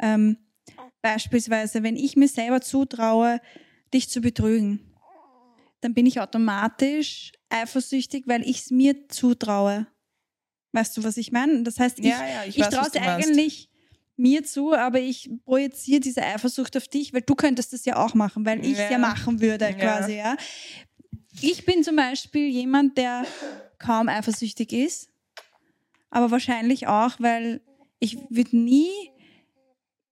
ähm, 0.00 0.36
beispielsweise, 1.02 1.82
wenn 1.82 1.96
ich 1.96 2.16
mir 2.16 2.28
selber 2.28 2.60
zutraue, 2.60 3.40
dich 3.92 4.08
zu 4.08 4.20
betrügen, 4.20 4.80
dann 5.80 5.94
bin 5.94 6.06
ich 6.06 6.20
automatisch 6.20 7.32
eifersüchtig, 7.48 8.24
weil 8.26 8.42
ich 8.42 8.58
es 8.60 8.70
mir 8.70 9.08
zutraue. 9.08 9.86
Weißt 10.72 10.96
du, 10.96 11.04
was 11.04 11.16
ich 11.16 11.32
meine? 11.32 11.62
Das 11.62 11.80
heißt, 11.80 11.98
ich, 11.98 12.06
ja, 12.06 12.20
ja, 12.26 12.44
ich, 12.46 12.58
ich 12.58 12.66
traue 12.66 12.86
es 12.86 12.94
eigentlich 12.94 13.68
mir 14.16 14.44
zu, 14.44 14.74
aber 14.74 15.00
ich 15.00 15.30
projiziere 15.44 16.00
diese 16.00 16.22
Eifersucht 16.22 16.76
auf 16.76 16.86
dich, 16.86 17.12
weil 17.12 17.22
du 17.22 17.34
könntest 17.34 17.72
das 17.72 17.84
ja 17.86 17.96
auch 17.96 18.14
machen, 18.14 18.44
weil 18.44 18.64
ich 18.64 18.72
es 18.72 18.78
Ja. 18.78 18.92
ja 18.92 18.98
machen 18.98 19.40
würde, 19.40 19.74
quasi, 19.74 20.16
ja. 20.16 20.36
Ich 21.40 21.64
bin 21.64 21.82
zum 21.82 21.96
Beispiel 21.96 22.48
jemand, 22.48 22.98
der 22.98 23.24
kaum 23.78 24.08
eifersüchtig 24.08 24.72
ist, 24.72 25.08
aber 26.10 26.30
wahrscheinlich 26.30 26.86
auch, 26.86 27.12
weil 27.18 27.62
ich 27.98 28.18
würde 28.28 28.56
nie 28.56 28.90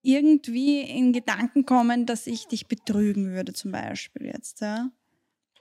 irgendwie 0.03 0.81
in 0.81 1.13
Gedanken 1.13 1.67
kommen, 1.67 2.07
dass 2.07 2.27
ich 2.27 2.47
dich 2.47 2.67
betrügen 2.67 3.31
würde, 3.31 3.53
zum 3.53 3.73
Beispiel 3.73 4.27
jetzt, 4.27 4.61
ja. 4.61 4.91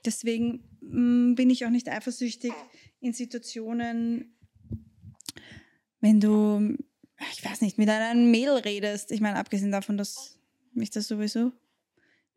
Deswegen 0.04 0.62
mm, 0.80 1.34
bin 1.34 1.50
ich 1.50 1.64
auch 1.66 1.70
nicht 1.70 1.88
eifersüchtig 1.88 2.52
in 3.00 3.12
Situationen, 3.12 4.36
wenn 6.00 6.20
du, 6.20 6.76
ich 7.32 7.44
weiß 7.44 7.60
nicht, 7.62 7.78
mit 7.78 7.88
einem 7.88 8.30
Mädel 8.30 8.58
redest. 8.58 9.10
Ich 9.10 9.20
meine, 9.20 9.38
abgesehen 9.38 9.72
davon, 9.72 9.98
dass 9.98 10.38
mich 10.72 10.90
das 10.90 11.08
sowieso. 11.08 11.52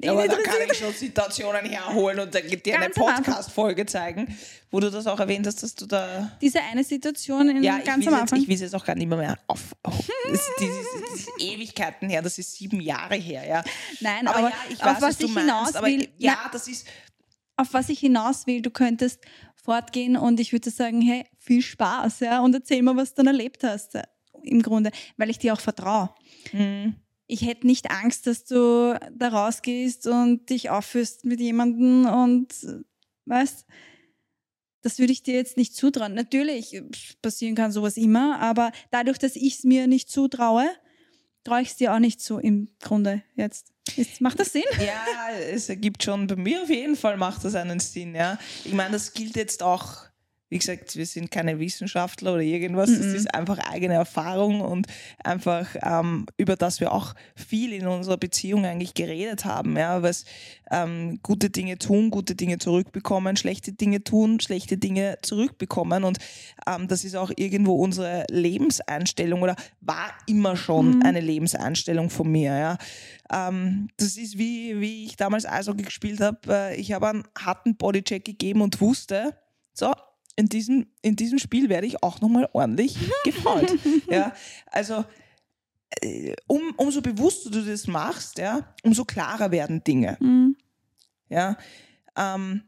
Aber 0.09 0.27
da 0.27 0.35
kann 0.37 0.55
ich 0.71 0.77
schon 0.77 0.93
Situationen 0.93 1.65
herholen 1.65 2.19
und 2.19 2.33
dann 2.33 2.47
dir 2.47 2.75
eine 2.75 2.85
Ganz 2.89 2.97
Anfang. 2.97 3.15
Podcast-Folge 3.23 3.85
zeigen, 3.85 4.37
wo 4.71 4.79
du 4.79 4.89
das 4.89 5.05
auch 5.07 5.19
erwähnt 5.19 5.45
hast, 5.47 5.61
dass 5.63 5.75
du 5.75 5.85
da 5.85 6.31
Diese 6.41 6.61
eine 6.61 6.83
Situation 6.83 7.49
in, 7.49 7.63
Ja, 7.63 7.79
ganz 7.79 8.05
am 8.07 8.13
jetzt, 8.13 8.21
Anfang. 8.21 8.39
ich 8.41 8.47
will 8.47 8.55
es 8.55 8.61
jetzt 8.61 8.75
auch 8.75 8.85
gar 8.85 8.95
nicht 8.95 9.07
mehr, 9.07 9.17
mehr 9.17 9.37
auf. 9.47 9.75
auf 9.83 9.95
das, 9.97 10.33
ist- 10.33 10.49
das, 10.59 10.67
das 11.09 11.19
ist 11.19 11.29
Ewigkeiten 11.39 12.09
her, 12.09 12.21
das 12.21 12.37
ist 12.37 12.53
sieben 12.55 12.79
Jahre 12.81 13.15
her, 13.15 13.45
ja. 13.47 13.63
Nein, 13.99 14.27
Aber, 14.27 14.37
aber, 14.39 14.49
ja, 14.49 14.55
ich 14.69 14.79
auf 14.79 14.85
weiß, 14.85 14.95
was 14.95 15.01
was 15.03 15.17
du 15.17 15.25
ich 15.25 15.33
meinst. 15.33 15.49
hinaus 15.51 15.75
aber 15.75 15.87
will, 15.87 16.07
ja, 16.17 16.37
na, 16.43 16.49
das 16.51 16.67
ist. 16.67 16.87
auf 17.57 17.73
was 17.73 17.89
ich 17.89 17.99
hinaus 17.99 18.47
will, 18.47 18.61
du 18.61 18.69
könntest 18.71 19.19
fortgehen 19.63 20.17
und 20.17 20.39
ich 20.39 20.51
würde 20.53 20.71
sagen, 20.71 21.01
hey, 21.01 21.25
viel 21.37 21.61
Spaß, 21.61 22.21
ja, 22.21 22.39
und 22.41 22.53
erzähl 22.55 22.81
mir, 22.81 22.95
was 22.95 23.13
du 23.13 23.17
dann 23.23 23.27
erlebt 23.27 23.63
hast, 23.63 23.97
im 24.43 24.61
Grunde, 24.63 24.89
weil 25.17 25.29
ich 25.29 25.37
dir 25.37 25.53
auch 25.53 25.59
vertraue. 25.59 26.09
Hm, 26.49 26.95
Ich 27.31 27.45
hätte 27.45 27.65
nicht 27.65 27.91
Angst, 27.91 28.27
dass 28.27 28.43
du 28.43 28.99
da 29.15 29.29
rausgehst 29.29 30.05
und 30.07 30.49
dich 30.49 30.69
aufführst 30.69 31.23
mit 31.23 31.39
jemandem 31.39 32.05
und 32.05 32.53
weißt, 33.23 33.65
das 34.81 34.99
würde 34.99 35.13
ich 35.13 35.23
dir 35.23 35.35
jetzt 35.35 35.55
nicht 35.55 35.73
zutrauen. 35.73 36.13
Natürlich 36.13 36.83
passieren 37.21 37.55
kann 37.55 37.71
sowas 37.71 37.95
immer, 37.95 38.39
aber 38.41 38.73
dadurch, 38.89 39.17
dass 39.17 39.37
ich 39.37 39.59
es 39.59 39.63
mir 39.63 39.87
nicht 39.87 40.09
zutraue, 40.09 40.69
traue 41.45 41.61
ich 41.61 41.69
es 41.69 41.77
dir 41.77 41.93
auch 41.93 41.99
nicht 41.99 42.19
zu 42.19 42.37
im 42.37 42.67
Grunde 42.81 43.23
jetzt. 43.35 43.71
Ist, 43.95 44.19
macht 44.19 44.37
das 44.41 44.51
Sinn? 44.51 44.63
ja, 44.85 45.33
es 45.53 45.69
ergibt 45.69 46.03
schon, 46.03 46.27
bei 46.27 46.35
mir 46.35 46.63
auf 46.63 46.69
jeden 46.69 46.97
Fall 46.97 47.15
macht 47.15 47.45
das 47.45 47.55
einen 47.55 47.79
Sinn, 47.79 48.13
ja. 48.13 48.37
Ich 48.65 48.73
meine, 48.73 48.91
das 48.91 49.13
gilt 49.13 49.37
jetzt 49.37 49.63
auch. 49.63 50.10
Wie 50.51 50.59
gesagt, 50.59 50.97
wir 50.97 51.05
sind 51.05 51.31
keine 51.31 51.59
Wissenschaftler 51.59 52.33
oder 52.33 52.41
irgendwas. 52.41 52.89
Das 52.89 53.05
Mhm. 53.07 53.15
ist 53.15 53.33
einfach 53.33 53.57
eigene 53.71 53.93
Erfahrung 53.93 54.59
und 54.59 54.85
einfach, 55.23 55.65
ähm, 55.81 56.25
über 56.35 56.57
das 56.57 56.81
wir 56.81 56.91
auch 56.91 57.15
viel 57.37 57.71
in 57.71 57.87
unserer 57.87 58.17
Beziehung 58.17 58.65
eigentlich 58.65 58.93
geredet 58.93 59.45
haben. 59.45 59.77
Ja, 59.77 60.03
was 60.03 60.25
ähm, 60.69 61.19
gute 61.23 61.49
Dinge 61.49 61.77
tun, 61.77 62.11
gute 62.11 62.35
Dinge 62.35 62.57
zurückbekommen, 62.57 63.37
schlechte 63.37 63.71
Dinge 63.71 64.03
tun, 64.03 64.41
schlechte 64.41 64.77
Dinge 64.77 65.17
zurückbekommen. 65.21 66.03
Und 66.03 66.17
ähm, 66.67 66.89
das 66.89 67.05
ist 67.05 67.15
auch 67.15 67.31
irgendwo 67.37 67.75
unsere 67.75 68.25
Lebenseinstellung 68.29 69.41
oder 69.41 69.55
war 69.79 70.11
immer 70.27 70.57
schon 70.57 70.97
Mhm. 70.97 71.01
eine 71.03 71.21
Lebenseinstellung 71.21 72.09
von 72.09 72.29
mir. 72.29 72.57
Ja. 72.57 72.77
Ähm, 73.31 73.87
das 73.97 74.17
ist 74.17 74.37
wie, 74.37 74.79
wie 74.81 75.05
ich 75.05 75.15
damals 75.15 75.45
Eishockey 75.45 75.83
gespielt 75.83 76.19
habe. 76.19 76.39
Äh, 76.49 76.75
ich 76.75 76.91
habe 76.91 77.07
einen 77.07 77.23
harten 77.39 77.77
Bodycheck 77.77 78.25
gegeben 78.25 78.61
und 78.61 78.81
wusste, 78.81 79.33
so, 79.73 79.93
in 80.41 80.49
diesem, 80.49 80.87
in 81.03 81.15
diesem 81.15 81.37
Spiel 81.37 81.69
werde 81.69 81.85
ich 81.85 82.01
auch 82.01 82.19
nochmal 82.19 82.49
ordentlich 82.53 82.97
gefault. 83.23 83.71
ja, 84.09 84.33
also 84.65 85.05
äh, 86.01 86.33
um, 86.47 86.73
umso 86.77 87.01
bewusster 87.01 87.51
du 87.51 87.63
das 87.63 87.85
machst, 87.85 88.39
ja, 88.39 88.73
umso 88.81 89.05
klarer 89.05 89.51
werden 89.51 89.83
Dinge. 89.83 90.17
Mhm. 90.19 90.57
Ja, 91.29 91.57
ähm, 92.17 92.63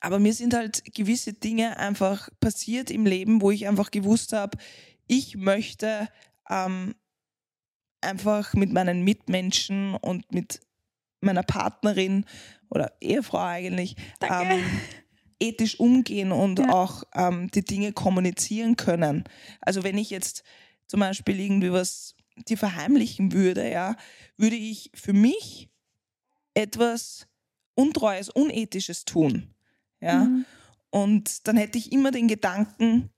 aber 0.00 0.18
mir 0.18 0.34
sind 0.34 0.52
halt 0.52 0.84
gewisse 0.94 1.32
Dinge 1.32 1.78
einfach 1.78 2.28
passiert 2.38 2.90
im 2.90 3.06
Leben, 3.06 3.40
wo 3.40 3.50
ich 3.50 3.66
einfach 3.66 3.90
gewusst 3.90 4.34
habe, 4.34 4.58
ich 5.06 5.36
möchte 5.36 6.08
ähm, 6.50 6.94
einfach 8.02 8.52
mit 8.52 8.74
meinen 8.74 9.04
Mitmenschen 9.04 9.94
und 9.94 10.30
mit 10.30 10.60
meiner 11.22 11.42
Partnerin 11.42 12.26
oder 12.68 12.92
Ehefrau 13.00 13.38
eigentlich 13.38 13.96
ähm, 14.20 14.62
ethisch 15.44 15.78
umgehen 15.80 16.32
und 16.32 16.58
Ja. 16.58 16.70
auch 16.70 17.04
ähm, 17.14 17.50
die 17.50 17.64
Dinge 17.64 17.92
kommunizieren 17.92 18.76
können. 18.76 19.24
Also 19.60 19.82
wenn 19.84 19.98
ich 19.98 20.10
jetzt 20.10 20.42
zum 20.86 21.00
Beispiel 21.00 21.38
irgendwie 21.40 21.72
was 21.72 22.14
dir 22.48 22.58
verheimlichen 22.58 23.32
würde, 23.32 23.70
ja, 23.70 23.96
würde 24.36 24.56
ich 24.56 24.90
für 24.94 25.12
mich 25.12 25.70
etwas 26.54 27.26
Untreues, 27.74 28.28
Unethisches 28.30 29.04
tun. 29.04 29.54
Ja. 30.00 30.24
Mhm. 30.24 30.44
Und 30.90 31.46
dann 31.48 31.56
hätte 31.56 31.78
ich 31.78 31.90
immer 31.92 32.10
den 32.10 32.28
Gedanken, 32.28 33.10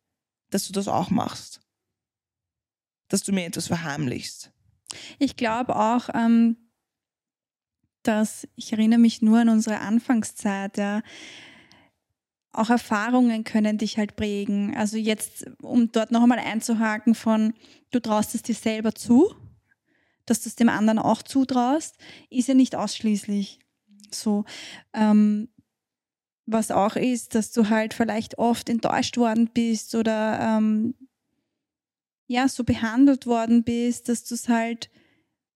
dass 0.50 0.66
du 0.66 0.72
das 0.72 0.88
auch 0.88 1.10
machst. 1.10 1.60
Dass 3.08 3.22
du 3.22 3.32
mir 3.32 3.44
etwas 3.46 3.66
verheimlichst. 3.66 4.50
Ich 5.18 5.36
glaube 5.36 5.76
auch, 5.76 6.08
ähm, 6.14 6.56
dass 8.02 8.46
ich 8.54 8.72
erinnere 8.72 8.98
mich 9.00 9.20
nur 9.20 9.40
an 9.40 9.48
unsere 9.48 9.80
Anfangszeit, 9.80 10.78
ja. 10.78 11.02
Auch 12.56 12.70
Erfahrungen 12.70 13.44
können 13.44 13.78
dich 13.78 13.98
halt 13.98 14.16
prägen. 14.16 14.74
Also 14.76 14.96
jetzt, 14.96 15.46
um 15.60 15.92
dort 15.92 16.10
noch 16.10 16.22
einmal 16.22 16.38
einzuhaken 16.38 17.14
von, 17.14 17.52
du 17.90 18.00
traust 18.00 18.34
es 18.34 18.42
dir 18.42 18.54
selber 18.54 18.94
zu, 18.94 19.34
dass 20.24 20.42
du 20.42 20.48
es 20.48 20.56
dem 20.56 20.68
anderen 20.68 20.98
auch 20.98 21.22
zutraust, 21.22 21.96
ist 22.30 22.48
ja 22.48 22.54
nicht 22.54 22.74
ausschließlich 22.74 23.60
so. 24.10 24.44
Ähm, 24.94 25.48
was 26.46 26.70
auch 26.70 26.96
ist, 26.96 27.34
dass 27.34 27.52
du 27.52 27.68
halt 27.68 27.92
vielleicht 27.92 28.38
oft 28.38 28.68
enttäuscht 28.68 29.16
worden 29.16 29.50
bist 29.52 29.94
oder 29.94 30.38
ähm, 30.40 30.94
ja, 32.28 32.48
so 32.48 32.64
behandelt 32.64 33.26
worden 33.26 33.64
bist, 33.64 34.08
dass 34.08 34.24
du 34.24 34.34
es 34.34 34.48
halt 34.48 34.90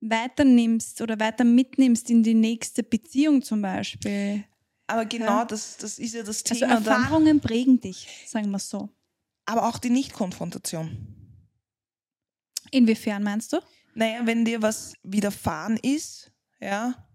weiternimmst 0.00 1.00
oder 1.00 1.18
weiter 1.20 1.44
mitnimmst 1.44 2.10
in 2.10 2.22
die 2.22 2.34
nächste 2.34 2.82
Beziehung 2.82 3.42
zum 3.42 3.62
Beispiel. 3.62 4.44
Aber 4.90 5.05
genau 5.05 5.26
Ja. 5.38 5.44
das, 5.44 5.76
das 5.76 5.98
ist 5.98 6.14
ja 6.14 6.22
das 6.22 6.44
Also 6.44 6.55
Thema. 6.66 6.81
dann. 6.81 7.03
Erfahrungen 7.03 7.40
prägen 7.40 7.81
dich, 7.81 8.09
sagen 8.26 8.50
wir 8.50 8.59
so. 8.59 8.88
Aber 9.46 9.68
auch 9.68 9.79
die 9.79 9.90
Nicht-Konfrontation. 9.90 11.07
Inwiefern 12.70 13.22
meinst 13.22 13.53
du? 13.53 13.59
Naja, 13.94 14.20
wenn 14.24 14.44
dir 14.44 14.62
was 14.62 14.94
widerfahren 15.03 15.76
ist, 15.76 16.31
ja, 16.61 17.07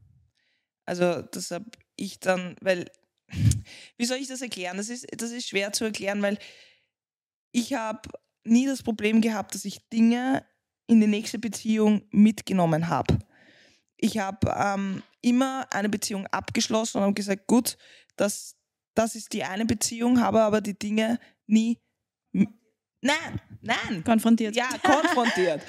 also 0.85 1.21
das 1.21 1.51
habe 1.51 1.65
ich 1.95 2.19
dann, 2.19 2.55
weil, 2.61 2.89
wie 3.97 4.05
soll 4.05 4.17
ich 4.17 4.27
das 4.27 4.41
erklären? 4.41 4.77
Das 4.77 4.89
ist, 4.89 5.05
das 5.17 5.31
ist 5.31 5.47
schwer 5.47 5.71
zu 5.73 5.85
erklären, 5.85 6.21
weil 6.21 6.37
ich 7.51 7.73
habe 7.73 8.09
nie 8.43 8.65
das 8.67 8.83
Problem 8.83 9.21
gehabt, 9.21 9.55
dass 9.55 9.65
ich 9.65 9.87
Dinge 9.89 10.45
in 10.87 10.99
die 11.01 11.07
nächste 11.07 11.39
Beziehung 11.39 12.03
mitgenommen 12.11 12.87
habe. 12.89 13.17
Ich 13.97 14.17
habe 14.17 14.53
ähm, 14.57 15.03
immer 15.21 15.67
eine 15.71 15.89
Beziehung 15.89 16.27
abgeschlossen 16.27 16.97
und 16.97 17.03
habe 17.03 17.13
gesagt, 17.13 17.47
gut, 17.47 17.77
das, 18.15 18.55
das 18.93 19.15
ist 19.15 19.33
die 19.33 19.43
eine 19.43 19.65
Beziehung, 19.65 20.21
habe 20.21 20.41
aber 20.41 20.61
die 20.61 20.77
Dinge 20.77 21.19
nie. 21.47 21.79
Nein, 22.31 23.41
nein, 23.61 24.03
Konfrontiert. 24.03 24.55
ja, 24.55 24.67
konfrontiert. 24.83 25.61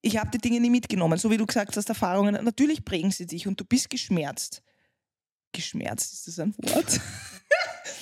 Ich 0.00 0.18
habe 0.18 0.30
die 0.30 0.38
Dinge 0.38 0.60
nie 0.60 0.70
mitgenommen. 0.70 1.18
So 1.18 1.30
wie 1.30 1.36
du 1.36 1.46
gesagt 1.46 1.76
hast, 1.76 1.88
Erfahrungen, 1.88 2.42
natürlich 2.44 2.84
prägen 2.84 3.10
sie 3.10 3.26
dich 3.26 3.46
und 3.46 3.58
du 3.58 3.64
bist 3.64 3.90
geschmerzt. 3.90 4.62
Geschmerzt, 5.52 6.12
ist 6.12 6.28
das 6.28 6.38
ein 6.38 6.54
Wort? 6.58 6.92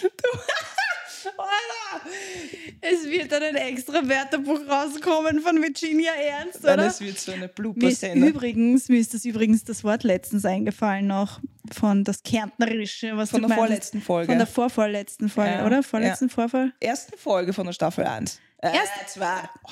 du! 0.00 0.09
Es 2.82 3.04
wird 3.04 3.30
dann 3.30 3.42
ein 3.42 3.56
extra 3.56 3.94
Wörterbuch 4.08 4.60
rauskommen 4.68 5.40
von 5.40 5.60
Virginia 5.62 6.12
Ernst, 6.12 6.62
Nein, 6.62 6.74
oder? 6.74 6.86
es 6.86 7.00
wird 7.00 7.18
so 7.18 7.32
eine 7.32 7.44
ist 7.46 7.54
Blooper-Szene. 7.54 8.26
übrigens, 8.26 8.88
mir 8.88 8.98
ist 8.98 9.12
das 9.14 9.24
übrigens 9.24 9.64
das 9.64 9.84
Wort 9.84 10.02
letztens 10.02 10.44
eingefallen 10.44 11.06
noch 11.06 11.40
von 11.72 12.04
das 12.04 12.22
Kärntnerische, 12.22 13.16
was 13.16 13.30
Von 13.30 13.40
der 13.42 13.48
gemeint 13.48 13.60
hast. 13.60 13.66
vorletzten 13.68 14.00
Folge. 14.02 14.26
Von 14.32 14.38
der 14.38 14.46
vorvorletzten 14.46 15.28
Folge, 15.28 15.52
Ja, 15.52 15.66
oder? 15.66 15.82
Vorletzten 15.82 16.30
Vorfall? 16.30 16.72
ersten 16.80 17.18
Folge 17.18 17.52
von 17.52 17.66
der 17.66 17.72
Staffel 17.74 18.04
1. 18.04 18.40
Äh, 18.58 18.74
Erst- 18.74 19.14
zwei. 19.14 19.48
Oh. 19.64 19.70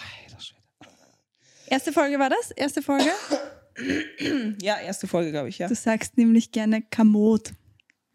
Erste 1.70 1.92
Folge 1.92 2.18
war 2.18 2.30
das? 2.30 2.50
Erste 2.52 2.80
Folge? 2.82 3.10
ja, 4.62 4.78
erste 4.80 5.06
Folge, 5.06 5.30
glaube 5.30 5.48
ich, 5.50 5.58
ja. 5.58 5.68
Du 5.68 5.74
sagst 5.74 6.16
nämlich 6.16 6.50
gerne 6.52 6.82
Kamot. 6.82 7.52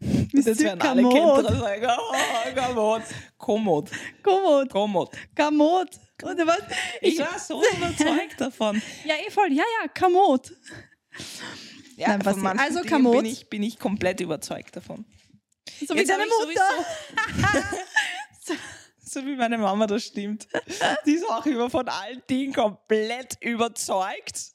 Jetzt 0.33 0.59
werden 0.59 0.81
alle. 0.81 1.01
Kinder 1.01 1.57
sagen, 1.57 1.87
oh, 1.97 2.53
Kommod. 2.53 3.03
Kommod. 3.37 3.89
Kommod. 4.23 4.69
Kommod. 4.69 5.09
Kamot. 5.35 5.89
Oder 6.23 6.47
was? 6.47 6.61
Ich 7.01 7.19
war 7.19 7.37
so 7.39 7.61
überzeugt 7.75 8.39
davon. 8.39 8.81
Ja, 9.05 9.15
eh 9.15 9.29
voll. 9.29 9.51
Ja, 9.51 9.63
ja, 9.81 9.87
Kamot. 9.87 10.51
Ja, 11.95 12.09
Nein, 12.09 12.21
von 12.21 12.41
manchen 12.41 12.59
Also 12.59 12.81
Kamot. 12.81 13.17
bin 13.17 13.25
ich, 13.25 13.49
bin 13.49 13.63
ich 13.63 13.77
komplett 13.79 14.19
überzeugt 14.19 14.75
davon. 14.75 15.05
So 15.87 15.95
wie 15.95 16.03
deine 16.03 16.23
ich 16.23 16.29
Mutter. 16.29 16.61
Sowieso, 18.41 18.59
so 19.03 19.25
wie 19.25 19.35
meine 19.35 19.57
Mama, 19.57 19.87
das 19.87 20.03
stimmt. 20.05 20.47
Die 21.05 21.13
ist 21.13 21.29
auch 21.29 21.45
immer 21.45 21.69
von 21.69 21.87
allen 21.87 22.21
Dingen 22.29 22.53
komplett 22.53 23.37
überzeugt, 23.41 24.53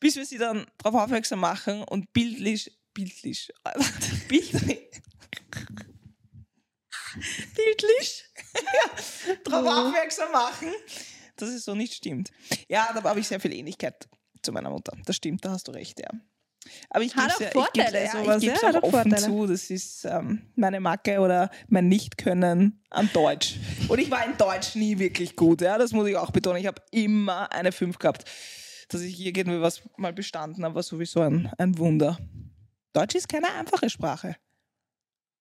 bis 0.00 0.16
wir 0.16 0.24
sie 0.24 0.38
dann 0.38 0.66
darauf 0.78 1.02
aufmerksam 1.02 1.40
machen 1.40 1.82
und 1.84 2.12
bildlich, 2.12 2.77
bildlich, 2.98 3.52
bildlich, 4.28 4.90
Bildlich. 7.54 8.24
darauf 9.44 9.64
Oh. 9.66 9.86
aufmerksam 9.88 10.32
machen, 10.32 10.68
dass 11.36 11.48
es 11.50 11.64
so 11.64 11.74
nicht 11.74 11.94
stimmt. 11.94 12.30
Ja, 12.68 12.90
da 12.92 13.02
habe 13.02 13.20
ich 13.20 13.28
sehr 13.28 13.40
viel 13.40 13.52
Ähnlichkeit 13.52 14.08
zu 14.42 14.52
meiner 14.52 14.70
Mutter. 14.70 14.96
Das 15.06 15.16
stimmt, 15.16 15.44
da 15.44 15.50
hast 15.50 15.68
du 15.68 15.72
recht, 15.72 16.00
ja. 16.00 16.08
Aber 16.90 17.02
ich 17.02 17.14
gebe 17.14 17.24
auch 17.26 17.30
es 17.30 17.38
ja, 17.38 17.46
ich 17.46 17.52
Vorteile, 17.52 18.04
ja, 18.04 18.10
sowas, 18.12 18.42
ich 18.42 18.48
ja, 18.48 18.54
auch 18.56 18.82
offen 18.82 18.90
Vorteile. 18.90 19.16
zu. 19.22 19.46
Das 19.46 19.70
ist 19.70 20.04
ähm, 20.04 20.42
meine 20.54 20.80
Macke 20.80 21.20
oder 21.20 21.50
mein 21.68 21.88
Nichtkönnen 21.88 22.82
an 22.90 23.10
Deutsch. 23.14 23.56
Und 23.88 23.98
ich 24.00 24.10
war 24.10 24.24
in 24.26 24.36
Deutsch 24.36 24.74
nie 24.74 24.98
wirklich 24.98 25.34
gut, 25.34 25.60
ja, 25.62 25.78
das 25.78 25.92
muss 25.92 26.06
ich 26.08 26.16
auch 26.16 26.30
betonen. 26.30 26.58
Ich 26.58 26.66
habe 26.66 26.82
immer 26.90 27.50
eine 27.52 27.72
5 27.72 27.98
gehabt. 27.98 28.24
Dass 28.90 29.02
ich 29.02 29.20
irgendwie 29.20 29.60
was 29.60 29.82
mal 29.98 30.12
bestanden 30.14 30.64
habe, 30.64 30.74
war 30.74 30.82
sowieso 30.82 31.20
ein, 31.20 31.50
ein 31.58 31.76
Wunder. 31.78 32.18
Deutsch 32.98 33.14
ist 33.14 33.28
keine 33.28 33.52
einfache 33.52 33.88
Sprache. 33.90 34.36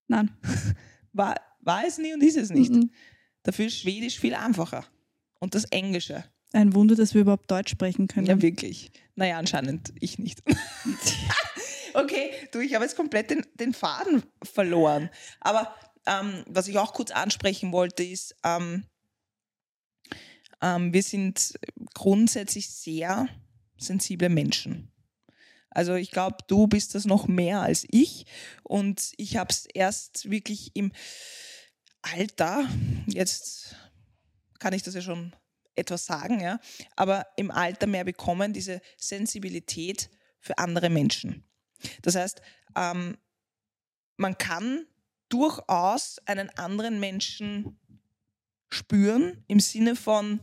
Nein. 0.08 0.30
War, 1.12 1.36
war 1.62 1.84
es 1.88 1.98
nie 1.98 2.14
und 2.14 2.22
ist 2.22 2.38
es 2.38 2.52
nicht. 2.52 2.72
Mhm. 2.72 2.92
Dafür 3.42 3.66
ist 3.66 3.80
Schwedisch 3.80 4.20
viel 4.20 4.36
einfacher. 4.36 4.86
Und 5.40 5.56
das 5.56 5.64
Englische. 5.66 6.24
Ein 6.54 6.76
Wunder, 6.76 6.94
dass 6.94 7.16
wir 7.16 7.22
überhaupt 7.22 7.50
Deutsch 7.50 7.72
sprechen 7.72 8.08
können. 8.08 8.28
Ja, 8.28 8.40
wirklich. 8.40 8.92
Naja, 9.16 9.40
anscheinend 9.40 9.92
ich 10.00 10.20
nicht. 10.20 10.44
okay, 11.96 12.30
du, 12.52 12.60
ich 12.60 12.76
habe 12.76 12.86
jetzt 12.86 12.96
komplett 12.96 13.32
den, 13.32 13.44
den 13.56 13.74
Faden 13.74 14.22
verloren. 14.44 15.10
Aber 15.40 15.74
ähm, 16.06 16.44
was 16.46 16.68
ich 16.68 16.78
auch 16.78 16.94
kurz 16.94 17.10
ansprechen 17.10 17.72
wollte, 17.72 18.04
ist, 18.04 18.36
ähm, 18.44 18.84
ähm, 20.62 20.94
wir 20.94 21.02
sind 21.02 21.58
grundsätzlich 21.96 22.70
sehr 22.70 23.28
sensible 23.80 24.30
Menschen. 24.30 24.92
Also 25.78 25.94
ich 25.94 26.10
glaube, 26.10 26.38
du 26.48 26.66
bist 26.66 26.96
das 26.96 27.06
noch 27.06 27.28
mehr 27.28 27.62
als 27.62 27.86
ich. 27.92 28.26
Und 28.64 29.12
ich 29.18 29.38
habe 29.38 29.52
es 29.52 29.68
erst 29.68 30.28
wirklich 30.28 30.72
im 30.74 30.92
Alter, 32.02 32.68
jetzt 33.06 33.76
kann 34.58 34.74
ich 34.74 34.82
das 34.82 34.96
ja 34.96 35.02
schon 35.02 35.36
etwas 35.76 36.08
sagen, 36.08 36.40
ja, 36.40 36.60
aber 36.96 37.28
im 37.36 37.52
Alter 37.52 37.86
mehr 37.86 38.04
bekommen, 38.04 38.54
diese 38.54 38.82
Sensibilität 38.98 40.10
für 40.40 40.58
andere 40.58 40.90
Menschen. 40.90 41.44
Das 42.02 42.16
heißt, 42.16 42.42
ähm, 42.76 43.16
man 44.16 44.36
kann 44.36 44.88
durchaus 45.30 46.18
einen 46.26 46.50
anderen 46.58 47.00
Menschen 47.00 47.80
spüren 48.72 49.44
im 49.48 49.60
Sinne 49.60 49.96
von, 49.96 50.40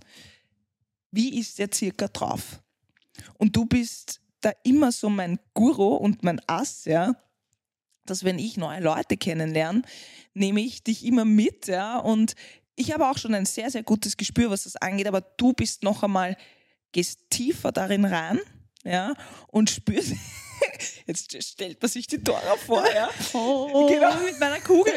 wie 1.11 1.41
ist 1.41 1.59
der 1.59 1.71
circa 1.75 2.07
drauf? 2.07 2.63
Und 3.37 3.57
du 3.57 3.67
bist 3.67 4.21
da 4.45 4.53
immer 4.63 4.93
so 4.93 5.09
mein 5.09 5.39
Guru 5.55 5.95
und 5.95 6.23
mein 6.23 6.41
Ass, 6.47 6.85
ja, 6.85 7.17
dass 8.07 8.25
wenn 8.25 8.39
ich 8.39 8.57
neue 8.57 8.81
Leute 8.81 9.17
kennenlerne, 9.17 9.83
nehme 10.35 10.61
ich 10.61 10.83
dich 10.83 11.05
immer 11.05 11.25
mit, 11.25 11.67
ja, 11.67 11.99
und 11.99 12.35
ich 12.77 12.93
habe 12.93 13.09
auch 13.09 13.19
schon 13.19 13.35
ein 13.35 13.47
sehr, 13.47 13.71
sehr 13.71 13.83
gutes 13.83 14.17
Gespür, 14.17 14.51
was 14.51 14.65
das 14.65 14.77
angeht, 14.77 15.07
aber 15.07 15.21
du 15.21 15.53
bist 15.53 15.83
noch 15.83 16.03
einmal, 16.03 16.37
gehst 16.93 17.31
tiefer 17.31 17.73
darin 17.73 18.05
rein, 18.05 18.41
ja, 18.85 19.15
und 19.49 19.71
spürst, 19.71 20.15
jetzt 21.07 21.43
stellt 21.43 21.81
man 21.81 21.91
sich 21.91 22.07
die 22.07 22.23
Dora 22.23 22.57
vor, 22.67 22.85
ja, 22.95 23.09
Oh, 23.35 23.87
Genau. 23.89 24.15
mit 24.25 24.39
meiner 24.41 24.61
Kugel. 24.61 24.95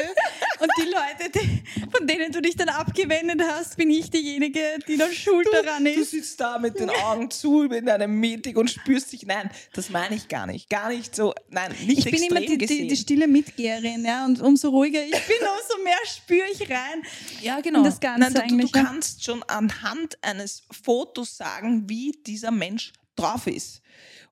Und 0.60 0.70
die 0.78 0.86
Leute, 0.86 1.30
die, 1.30 1.62
von 1.96 2.06
denen 2.06 2.32
du 2.32 2.40
dich 2.42 2.56
dann 2.56 2.68
abgewendet 2.68 3.40
hast, 3.48 3.76
bin 3.76 3.90
ich 3.90 4.10
diejenige, 4.10 4.60
die 4.88 4.96
noch 4.96 5.10
schuld 5.12 5.46
daran 5.52 5.84
Du 5.84 5.90
ist. 5.90 6.10
sitzt 6.10 6.40
da 6.40 6.58
mit 6.58 6.78
den 6.80 6.90
Augen 6.90 7.30
zu 7.30 7.64
in 7.64 7.88
einem 7.88 8.18
Meeting 8.18 8.56
und 8.56 8.70
spürst 8.70 9.12
dich. 9.12 9.24
Nein, 9.24 9.50
das 9.72 9.90
meine 9.90 10.16
ich 10.16 10.28
gar 10.28 10.46
nicht. 10.46 10.68
Gar 10.68 10.88
nicht 10.88 11.14
so. 11.14 11.32
Nein, 11.50 11.72
nicht 11.86 12.06
Ich 12.06 12.10
bin 12.10 12.22
immer 12.24 12.40
die, 12.40 12.58
die, 12.58 12.88
die 12.88 12.96
stille 12.96 13.28
Mitgeherin, 13.28 14.04
ja, 14.04 14.24
und 14.24 14.40
umso 14.40 14.70
ruhiger 14.70 15.02
ich 15.04 15.10
bin, 15.12 15.36
umso 15.40 15.82
mehr 15.84 15.98
spüre 16.06 16.46
ich 16.52 16.62
rein. 16.68 17.02
ja, 17.40 17.60
genau. 17.60 17.82
das 17.84 18.00
Ganze 18.00 18.32
Nein, 18.32 18.48
du, 18.48 18.56
du 18.58 18.70
kannst 18.70 19.24
schon 19.24 19.42
anhand 19.44 20.18
eines 20.22 20.62
Fotos 20.84 21.36
sagen, 21.36 21.88
wie 21.88 22.12
dieser 22.26 22.50
Mensch 22.50 22.92
drauf 23.16 23.46
ist. 23.46 23.80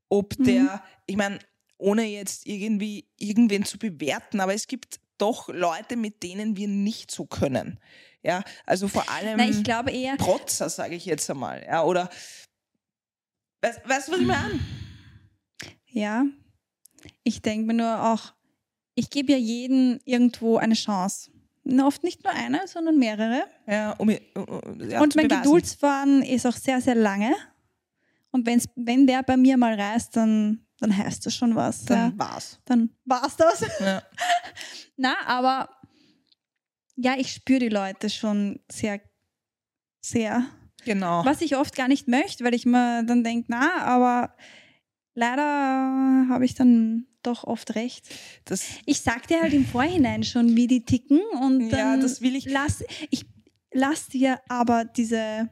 Ob 0.09 0.39
Mhm. 0.39 0.45
der, 0.45 0.83
ich 1.07 1.17
meine, 1.17 1.39
ohne 1.79 2.05
jetzt 2.05 2.47
irgendwie 2.47 3.09
irgendwen 3.19 3.65
zu 3.65 3.79
bewerten, 3.79 4.41
aber 4.41 4.55
es 4.55 4.67
gibt 4.67 5.01
doch 5.19 5.49
Leute, 5.49 5.97
mit 5.97 6.23
denen 6.23 6.57
wir 6.57 6.69
nicht 6.69 7.11
so 7.11 7.27
können. 7.27 7.79
Ja, 8.23 8.43
also 8.65 8.89
vor 8.89 9.09
allem 9.11 9.39
Nein, 9.39 9.51
ich 9.51 9.63
glaube 9.63 9.93
eher, 9.93 10.17
Protzer, 10.17 10.69
sage 10.69 10.97
ich 10.97 11.07
jetzt 11.07 11.31
einmal. 11.31 11.65
Ja, 11.65 11.85
oder 11.85 12.11
weißt, 13.63 13.81
du, 13.85 13.89
was 13.89 14.09
ich 14.21 14.27
meine? 14.27 14.59
ja, 15.87 16.27
ich 17.23 17.41
denke 17.41 17.67
mir 17.67 17.75
nur 17.75 18.13
auch, 18.13 18.35
ich 18.95 19.11
gebe 19.11 19.33
ja 19.33 19.39
jedem 19.39 20.01
irgendwo 20.05 20.57
eine 20.57 20.75
Chance. 20.75 21.31
Oft 21.83 22.05
nicht 22.05 22.23
nur 22.25 22.33
eine, 22.33 22.67
sondern 22.67 22.99
mehrere. 22.99 23.45
Ja, 23.67 23.93
um, 23.93 24.09
ja, 24.11 24.19
und 25.01 25.17
mein 25.17 25.29
beweisen. 25.29 25.43
Geduldsfaden 25.43 26.23
ist 26.23 26.47
auch 26.47 26.57
sehr, 26.57 26.81
sehr 26.81 26.95
lange. 26.95 27.35
Und 28.31 28.47
wenn's, 28.47 28.69
wenn 28.77 29.07
der 29.07 29.23
bei 29.23 29.37
mir 29.37 29.57
mal 29.57 29.79
reißt, 29.79 30.17
dann, 30.17 30.66
dann 30.81 30.97
heißt 30.97 31.25
das 31.27 31.35
schon 31.35 31.55
was. 31.55 31.85
Dann 31.85 32.13
ja. 32.13 32.19
war's. 32.19 32.61
Dann 32.65 32.91
war's 33.05 33.37
das. 33.37 33.65
Ja. 33.81 34.03
Na, 34.97 35.15
aber 35.27 35.69
ja, 36.97 37.15
ich 37.19 37.33
spüre 37.33 37.61
die 37.61 37.69
Leute 37.69 38.09
schon 38.11 38.61
sehr, 38.71 39.01
sehr. 40.01 40.47
Genau. 40.85 41.25
Was 41.25 41.41
ich 41.41 41.57
oft 41.57 41.75
gar 41.77 41.89
nicht 41.89 42.09
möchte, 42.09 42.45
weil 42.45 42.55
ich 42.55 42.65
mir 42.67 43.03
dann 43.05 43.25
denke, 43.25 43.47
na, 43.49 43.83
aber 43.83 44.35
leider 45.15 45.43
habe 46.29 46.45
ich 46.45 46.55
dann 46.55 47.07
doch 47.23 47.45
oft 47.45 47.75
recht. 47.75 48.07
Das, 48.45 48.65
Ich 48.87 49.01
sag 49.01 49.27
dir 49.27 49.41
halt 49.43 49.53
im 49.53 49.67
Vorhinein 49.67 50.23
schon, 50.23 50.55
wie 50.57 50.69
die 50.69 50.85
ticken 50.85 51.21
und 51.41 51.71
Ja, 51.71 51.77
dann 51.77 52.01
das 52.01 52.21
will 52.21 52.37
ich- 52.37 52.47
Lass, 52.49 52.85
ich 53.11 53.27
lass 53.73 54.07
dir 54.07 54.41
aber 54.49 54.85
diese 54.85 55.51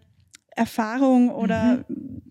Erfahrung 0.54 1.30
oder 1.30 1.84
Mhm. 1.88 2.22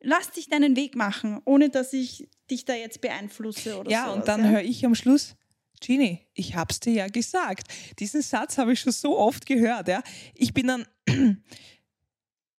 Lass 0.00 0.30
dich 0.30 0.48
deinen 0.48 0.76
Weg 0.76 0.96
machen, 0.96 1.40
ohne 1.44 1.70
dass 1.70 1.92
ich 1.92 2.28
dich 2.50 2.64
da 2.64 2.74
jetzt 2.74 3.00
beeinflusse 3.00 3.78
oder 3.78 3.90
ja, 3.90 4.04
sowas, 4.04 4.16
und 4.16 4.28
dann 4.28 4.50
höre 4.50 4.62
ich 4.62 4.84
am 4.84 4.94
Schluss, 4.94 5.36
Gini, 5.80 6.26
ich 6.34 6.56
hab's 6.56 6.80
dir 6.80 6.92
ja 6.92 7.08
gesagt. 7.08 7.72
Diesen 7.98 8.20
Satz 8.20 8.58
habe 8.58 8.74
ich 8.74 8.80
schon 8.80 8.92
so 8.92 9.18
oft 9.18 9.46
gehört. 9.46 9.88
Ja. 9.88 10.02
Ich 10.34 10.52
bin 10.52 10.66
dann, 10.66 10.86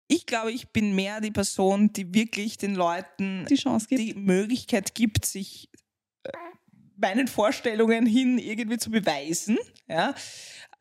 ich 0.07 0.25
glaube, 0.25 0.51
ich 0.51 0.69
bin 0.69 0.95
mehr 0.95 1.21
die 1.21 1.31
Person, 1.31 1.93
die 1.93 2.13
wirklich 2.13 2.57
den 2.57 2.73
Leuten 2.73 3.45
die 3.47 3.55
Chance 3.55 3.87
gibt. 3.87 4.01
die 4.01 4.15
Möglichkeit 4.15 4.95
gibt, 4.95 5.25
sich 5.25 5.69
äh, 6.23 6.31
meinen 6.97 7.27
Vorstellungen 7.27 8.07
hin 8.07 8.39
irgendwie 8.39 8.77
zu 8.77 8.89
beweisen. 8.89 9.59
Ja. 9.87 10.15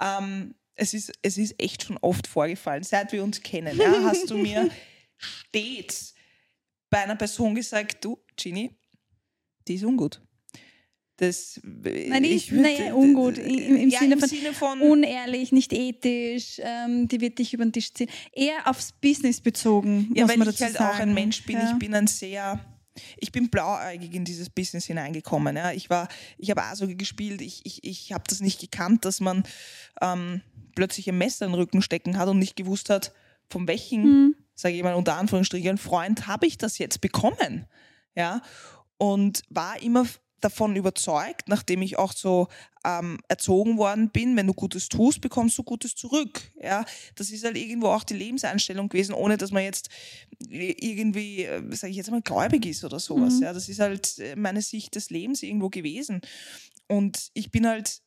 Ähm, 0.01 0.55
es, 0.77 0.95
ist, 0.95 1.13
es 1.21 1.37
ist 1.37 1.61
echt 1.61 1.83
schon 1.85 1.99
oft 1.99 2.27
vorgefallen, 2.27 2.85
seit 2.85 3.13
wir 3.13 3.23
uns 3.23 3.43
kennen. 3.43 3.77
Ja, 3.77 4.03
hast 4.05 4.31
du 4.31 4.39
mir 4.39 4.71
stets 5.19 6.15
bei 6.91 6.99
einer 6.99 7.17
Person 7.17 7.55
gesagt, 7.55 8.05
du, 8.05 8.19
Ginny, 8.37 8.71
die 9.69 9.75
ist 9.75 9.85
ungut. 9.85 10.21
Das, 11.17 11.61
Nein, 11.63 12.23
die 12.23 12.31
ist- 12.31 12.51
naja, 12.51 12.95
ungut, 12.95 13.37
im- 13.37 13.77
im 13.77 13.89
ja, 13.91 13.99
Sinne 13.99 14.15
im 14.15 14.21
von 14.21 14.29
Sinne 14.29 14.53
von 14.55 14.81
Unehrlich, 14.81 15.53
nicht 15.53 15.71
ethisch, 15.75 16.59
ähm, 16.63 17.09
die 17.09 17.21
wird 17.21 17.39
dich 17.39 17.53
über 17.53 17.65
den 17.65 17.73
Tisch 17.75 17.93
ziehen. 17.93 18.09
Eher 18.33 18.67
aufs 18.67 18.93
Business 18.93 19.39
bezogen, 19.41 20.11
Ja, 20.15 20.23
muss 20.23 20.31
weil 20.31 20.39
man 20.39 20.49
ich 20.49 20.55
dazu 20.57 20.65
halt 20.65 20.77
sagen. 20.79 20.95
auch 20.97 20.99
ein 21.01 21.13
Mensch 21.13 21.45
bin. 21.45 21.57
Ja. 21.59 21.71
Ich 21.73 21.79
bin 21.79 21.95
ein 21.95 22.07
sehr, 22.07 22.59
ich 23.19 23.33
bin 23.33 23.51
blauäugig 23.51 24.15
in 24.15 24.25
dieses 24.25 24.49
Business 24.49 24.87
hineingekommen. 24.87 25.57
Ja. 25.57 25.73
Ich 25.73 25.91
war, 25.91 26.09
ich 26.39 26.51
habe 26.51 26.65
Eishockey 26.65 26.95
gespielt. 26.95 27.43
Ich, 27.43 27.67
ich, 27.67 27.85
ich 27.85 28.13
habe 28.15 28.25
das 28.27 28.41
nicht 28.41 28.59
gekannt, 28.59 29.05
dass 29.05 29.21
man 29.21 29.43
ähm, 30.01 30.41
plötzlich 30.75 31.07
ein 31.07 31.19
Messer 31.19 31.45
in 31.45 31.53
den 31.53 31.61
Rücken 31.61 31.83
stecken 31.83 32.17
hat 32.17 32.29
und 32.31 32.39
nicht 32.39 32.57
gewusst 32.57 32.89
hat, 32.89 33.13
von 33.51 33.69
welchem, 33.69 34.03
Mhm. 34.05 34.35
Sage 34.61 34.77
ich 34.77 34.83
mal 34.83 34.95
unter 34.95 35.17
Anführungsstrichen, 35.17 35.79
Freund 35.79 36.27
habe 36.27 36.47
ich 36.47 36.59
das 36.59 36.79
jetzt 36.79 37.01
bekommen. 37.01 37.67
Ja. 38.15 38.43
Und 38.99 39.43
war 39.49 39.81
immer 39.83 40.07
davon 40.41 40.77
überzeugt, 40.77 41.49
nachdem 41.49 41.83
ich 41.83 41.99
auch 41.99 42.13
so 42.13 42.49
ähm, 42.85 43.19
erzogen 43.29 43.77
worden 43.77 44.11
bin, 44.11 44.37
wenn 44.37 44.47
du 44.47 44.55
Gutes 44.55 44.89
tust, 44.89 45.21
bekommst 45.21 45.57
du 45.59 45.63
Gutes 45.63 45.95
zurück. 45.95 46.41
Ja, 46.61 46.85
das 47.15 47.31
ist 47.31 47.45
halt 47.45 47.57
irgendwo 47.57 47.89
auch 47.89 48.05
die 48.05 48.15
Lebenseinstellung 48.15 48.89
gewesen, 48.89 49.15
ohne 49.15 49.37
dass 49.37 49.51
man 49.51 49.63
jetzt 49.63 49.91
irgendwie, 50.49 51.47
sage 51.71 51.91
ich 51.91 51.97
jetzt 51.97 52.11
mal, 52.11 52.23
gläubig 52.23 52.67
ist 52.67 52.85
oder 52.85 52.99
sowas. 52.99 53.35
Mhm. 53.35 53.43
Ja, 53.43 53.53
das 53.53 53.69
ist 53.69 53.81
halt 53.81 54.19
äh, 54.19 54.37
meine 54.37 54.63
Sicht 54.63 54.95
des 54.95 55.11
Lebens 55.11 55.43
irgendwo 55.43 55.69
gewesen. 55.69 56.21
Und 56.89 57.31
ich 57.35 57.51
bin 57.51 57.67
halt 57.67 58.01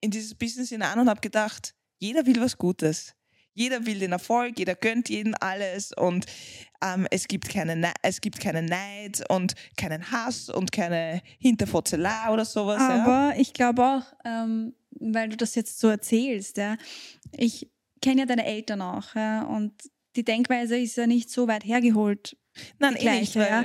in 0.00 0.10
dieses 0.10 0.34
Business 0.34 0.68
hinein 0.68 0.98
und 0.98 1.08
habe 1.08 1.20
gedacht, 1.20 1.74
jeder 1.98 2.26
will 2.26 2.40
was 2.40 2.58
Gutes. 2.58 3.14
Jeder 3.56 3.86
will 3.86 3.98
den 3.98 4.12
Erfolg, 4.12 4.58
jeder 4.58 4.74
gönnt 4.74 5.08
jeden 5.08 5.34
alles 5.34 5.92
und 5.92 6.26
ähm, 6.84 7.06
es, 7.10 7.26
gibt 7.26 7.48
keine, 7.48 7.74
Ne- 7.74 7.94
es 8.02 8.20
gibt 8.20 8.38
keinen 8.38 8.66
Neid 8.66 9.24
und 9.30 9.54
keinen 9.78 10.10
Hass 10.12 10.50
und 10.50 10.70
keine 10.72 11.22
Hinterfotzelei 11.38 12.30
oder 12.30 12.44
sowas. 12.44 12.80
ja. 12.80 13.02
Aber 13.02 13.38
ich 13.38 13.54
glaube 13.54 13.82
auch, 13.82 14.02
ähm, 14.26 14.74
weil 14.90 15.30
du 15.30 15.36
das 15.38 15.54
jetzt 15.54 15.80
so 15.80 15.88
erzählst, 15.88 16.58
ja, 16.58 16.76
ich 17.32 17.68
kenne 18.02 18.20
ja 18.20 18.26
deine 18.26 18.44
Eltern 18.44 18.82
auch, 18.82 19.14
ja, 19.14 19.42
und 19.44 19.72
die 20.16 20.24
Denkweise 20.24 20.78
ist 20.78 20.96
ja 20.96 21.06
nicht 21.06 21.30
so 21.30 21.48
weit 21.48 21.64
hergeholt. 21.64 22.36
Nein, 22.78 22.96
die 23.00 23.06
eh 23.06 23.20
nicht, 23.20 23.32
gleiche, 23.32 23.50
ja. 23.50 23.64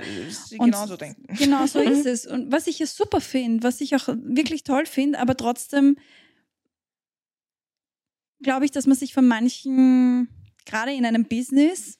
Und 0.58 0.65
genauso 0.71 0.97
denken. 0.97 1.25
Genau 1.38 1.65
so 1.65 1.80
ist 1.93 2.06
es. 2.06 2.25
Und 2.25 2.51
was 2.51 2.67
ich 2.67 2.80
ja 2.80 2.86
super 2.86 3.21
finde, 3.21 3.63
was 3.63 3.82
ich 3.82 3.95
auch 3.95 4.08
wirklich 4.08 4.63
toll 4.63 4.86
finde, 4.86 5.19
aber 5.19 5.36
trotzdem 5.36 5.97
glaube 8.43 8.65
ich, 8.65 8.71
dass 8.71 8.88
man 8.88 8.97
sich 8.97 9.13
von 9.13 9.27
manchen, 9.27 10.27
gerade 10.65 10.93
in 10.93 11.06
einem 11.06 11.25
Business, 11.25 11.97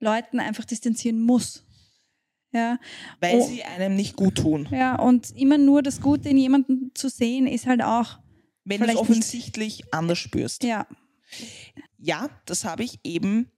Leuten 0.00 0.40
einfach 0.40 0.64
distanzieren 0.64 1.20
muss. 1.22 1.64
Ja, 2.52 2.78
Weil 3.20 3.40
Oh. 3.40 3.46
sie 3.48 3.64
einem 3.64 3.96
nicht 3.96 4.14
gut 4.16 4.36
tun. 4.36 4.68
ja, 4.70 4.94
und 4.96 5.30
immer 5.36 5.58
nur 5.58 5.82
das 5.82 6.00
Gute 6.00 6.28
in 6.28 6.36
jemandem 6.38 6.92
zu 6.94 7.08
sehen, 7.08 7.46
ist 7.48 7.66
halt 7.66 7.82
auch, 7.82 8.18
Wenn 8.64 8.80
du 8.80 8.86
es 8.86 8.90
Vielleicht 8.92 9.08
nicht. 9.08 9.10
offensichtlich 9.10 9.92
anders 9.92 10.18
spürst. 10.18 10.62
ja, 10.62 10.86
ja, 11.98 12.28
das 12.46 12.64
habe 12.64 12.84
ich 12.84 13.00
eben 13.02 13.50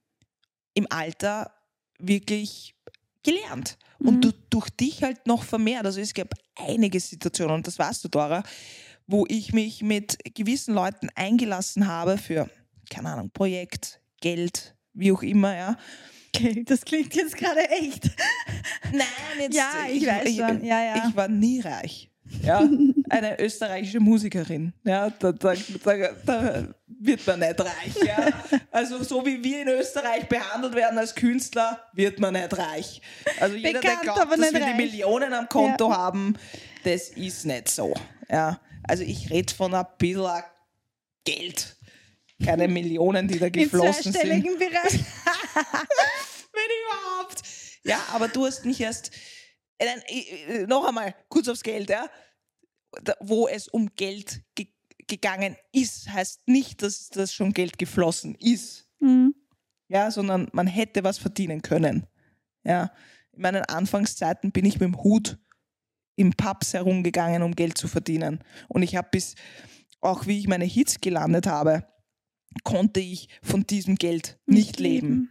im 0.75 0.87
Alter 0.91 1.53
wirklich 1.99 2.75
gelernt. 3.23 3.77
Und 3.99 4.17
Mhm. 4.17 4.21
du, 4.21 4.33
durch 4.51 4.71
dich 4.71 5.03
halt 5.03 5.27
noch 5.27 5.43
vermehrt. 5.43 5.85
Also 5.85 6.01
es 6.01 6.15
gab 6.15 6.29
einige 6.55 6.99
Situationen, 7.01 7.57
und 7.57 7.67
das 7.67 7.79
weißt 7.79 8.05
du, 8.05 8.09
Dora, 8.09 8.43
wo 9.07 9.25
ich 9.29 9.53
mich 9.53 9.83
mit 9.83 10.19
gewissen 10.35 10.75
Leuten 10.75 11.09
eingelassen 11.15 11.87
habe 11.87 12.19
für, 12.19 12.49
keine 12.91 13.11
Ahnung, 13.11 13.31
Projekt, 13.31 14.01
Geld, 14.21 14.75
wie 14.93 15.13
auch 15.13 15.23
immer, 15.23 15.55
ja. 15.55 15.77
okay, 16.35 16.65
das 16.65 16.85
klingt 16.85 17.15
jetzt 17.15 17.37
gerade 17.37 17.69
echt. 17.71 18.11
Nein, 18.93 19.05
jetzt, 19.41 19.57
Ja, 19.57 19.71
ich 19.91 20.07
weiß 20.07 20.37
schon. 20.37 20.65
Ja, 20.65 20.83
ja. 20.83 21.09
Ich 21.09 21.17
war 21.17 21.29
nie 21.29 21.61
reich. 21.61 22.11
Ja, 22.43 22.69
eine 23.09 23.39
österreichische 23.39 24.01
Musikerin. 24.01 24.73
Ja, 24.85 25.11
da, 25.11 25.33
da, 25.33 25.55
da, 25.85 26.09
da 26.25 26.65
wird 26.89 27.27
man 27.27 27.41
nicht 27.41 27.61
reich. 27.61 27.95
Ja. 28.05 28.29
Also 28.71 29.03
so 29.03 29.25
wie 29.25 29.43
wir 29.43 29.63
in 29.63 29.69
Österreich 29.69 30.29
behandelt 30.29 30.75
werden 30.75 30.99
als 30.99 31.15
Künstler, 31.15 31.81
wird 31.93 32.19
man 32.19 32.35
nicht 32.35 32.57
reich. 32.57 33.01
Also 33.41 33.57
jeder, 33.57 33.81
Bekannt, 33.81 34.05
der 34.05 34.15
glaubt, 34.15 34.33
dass 34.33 34.39
nicht 34.39 34.53
wir 34.55 34.61
reich. 34.61 34.77
die 34.77 34.83
Millionen 34.83 35.33
am 35.33 35.49
Konto 35.49 35.93
haben, 35.93 36.37
das 36.85 37.11
ist 37.11 37.47
nicht 37.47 37.69
so. 37.69 37.95
Ja. 38.29 38.61
Also 38.89 39.03
ich 39.03 39.31
rede 39.31 39.53
von 39.53 39.75
ein 39.75 39.87
bisschen 39.99 40.43
Geld. 41.25 41.77
Keine 42.45 42.69
Millionen, 42.69 43.29
die 43.29 43.39
da 43.39 43.47
Im 43.47 43.53
geflossen 43.53 44.03
sind. 44.05 44.13
zweistelligen 44.15 44.59
Bereich. 44.59 44.93
Wenn 46.53 46.71
überhaupt. 46.85 47.43
Ja, 47.85 48.05
aber 48.13 48.29
du 48.29 48.45
hast 48.45 48.65
mich 48.65 48.81
erst. 48.81 49.11
Äh, 49.79 49.87
nein, 49.87 50.03
äh, 50.09 50.63
äh, 50.63 50.67
noch 50.67 50.85
einmal, 50.85 51.15
kurz 51.29 51.49
aufs 51.49 51.63
Geld, 51.63 51.89
ja. 51.89 52.09
Da, 53.03 53.15
wo 53.21 53.49
es 53.49 53.69
um 53.69 53.95
Geld 53.97 54.43
ge 54.55 54.69
gegangen 55.09 55.57
ist, 55.71 56.09
heißt 56.09 56.49
nicht, 56.49 56.83
dass 56.83 57.11
das 57.11 57.33
schon 57.33 57.53
Geld 57.53 57.79
geflossen 57.79 58.35
ist. 58.35 58.89
Mhm. 58.99 59.37
Ja, 59.87 60.11
sondern 60.11 60.49
man 60.53 60.67
hätte 60.67 61.05
was 61.05 61.19
verdienen 61.19 61.63
können. 61.63 62.09
Ja. 62.65 62.93
In 63.31 63.43
meinen 63.43 63.63
Anfangszeiten 63.63 64.51
bin 64.51 64.65
ich 64.65 64.81
mit 64.81 64.89
dem 64.89 65.05
Hut 65.05 65.39
im 66.17 66.33
Pubs 66.33 66.75
herumgegangen, 66.75 67.43
um 67.43 67.55
Geld 67.55 67.79
zu 67.79 67.89
verdienen. 67.89 68.41
Und 68.69 68.83
ich 68.83 68.97
habe 68.97 69.09
bis, 69.11 69.35
auch 70.01 70.27
wie 70.27 70.39
ich 70.39 70.49
meine 70.49 70.65
Hits 70.65 71.01
gelandet 71.01 71.47
habe, 71.47 71.85
konnte 72.65 73.01
ich 73.01 73.29
von 73.43 73.67
diesem 73.67 73.97
Geld 73.97 74.39
nicht, 74.47 74.81
leben. 74.81 75.31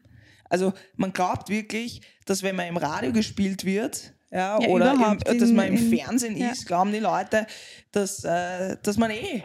Also 0.50 0.74
man 0.96 1.12
glaubt 1.12 1.50
wirklich, 1.50 2.02
dass 2.26 2.44
wenn 2.44 2.56
man 2.56 2.68
im 2.68 2.78
Radio 2.78 3.12
gespielt 3.12 3.66
wird, 3.66 4.14
ja, 4.32 4.60
Ja, 4.62 4.68
oder 4.68 4.94
im, 4.94 5.40
dass 5.40 5.50
man 5.52 5.68
im 5.68 5.76
in- 5.78 5.98
Fernsehen 5.98 6.38
ja. 6.38 6.50
ist, 6.50 6.66
glauben 6.68 6.92
die 6.92 7.00
Leute, 7.00 7.48
dass, 7.92 8.24
äh, 8.24 8.78
dass 8.84 8.98
man 8.98 9.10
eh 9.12 9.44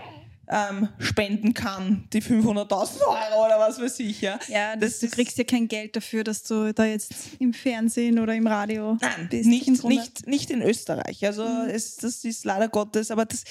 ähm, 0.49 0.89
spenden 0.99 1.55
kann, 1.55 2.09
die 2.13 2.21
500.000 2.23 3.01
Euro 3.03 3.47
oder 3.47 3.59
was 3.61 3.81
weiß 3.81 4.01
ich. 4.01 4.21
Ja, 4.21 4.39
Ja, 4.49 4.75
das, 4.75 4.99
Das 4.99 5.11
du 5.11 5.15
kriegst 5.17 5.39
ja 5.39 5.45
kein 5.45 5.69
Geld 5.69 5.95
dafür, 5.95 6.25
dass 6.25 6.43
du 6.43 6.73
da 6.75 6.85
jetzt 6.85 7.13
im 7.39 7.53
Fernsehen 7.55 8.19
oder 8.19 8.35
im 8.35 8.47
Radio 8.49 8.97
Nein, 9.01 9.29
bist. 9.31 9.47
nicht, 9.49 9.85
nicht, 9.85 10.27
nicht 10.27 10.51
in 10.51 10.61
Österreich. 10.63 11.25
Also 11.25 11.45
es, 11.45 11.97
das 11.97 12.25
ist 12.25 12.45
leider 12.45 12.69
Gottes, 12.69 13.13
aber 13.13 13.27
das, 13.27 13.45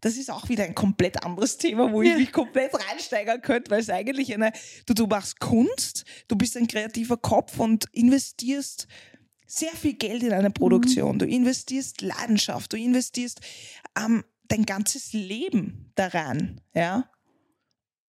das 0.00 0.16
ist 0.16 0.30
auch 0.30 0.48
wieder 0.48 0.64
ein 0.64 0.74
komplett 0.74 1.22
anderes 1.24 1.58
Thema, 1.58 1.92
wo 1.92 2.00
Ja. 2.02 2.12
ich 2.12 2.18
mich 2.20 2.32
komplett 2.32 2.72
reinsteigern 2.90 3.42
könnte, 3.42 3.70
weil 3.70 3.80
es 3.80 3.90
eigentlich 3.90 4.32
eine, 4.32 4.52
du, 4.86 4.94
du 4.94 5.06
machst 5.06 5.40
Kunst, 5.40 6.04
du 6.28 6.36
bist 6.36 6.56
ein 6.56 6.66
kreativer 6.68 7.18
Kopf 7.18 7.58
und 7.58 7.84
investierst 7.92 8.86
sehr 9.46 9.72
viel 9.72 9.92
Geld 9.94 10.22
in 10.22 10.32
eine 10.32 10.50
Produktion. 10.50 11.18
Du 11.18 11.26
investierst 11.26 12.00
Leidenschaft, 12.00 12.72
du 12.72 12.76
investierst 12.78 13.40
ähm, 13.96 14.24
dein 14.48 14.64
ganzes 14.64 15.12
Leben 15.12 15.92
da 15.94 16.08
rein, 16.08 16.60
ja. 16.74 17.10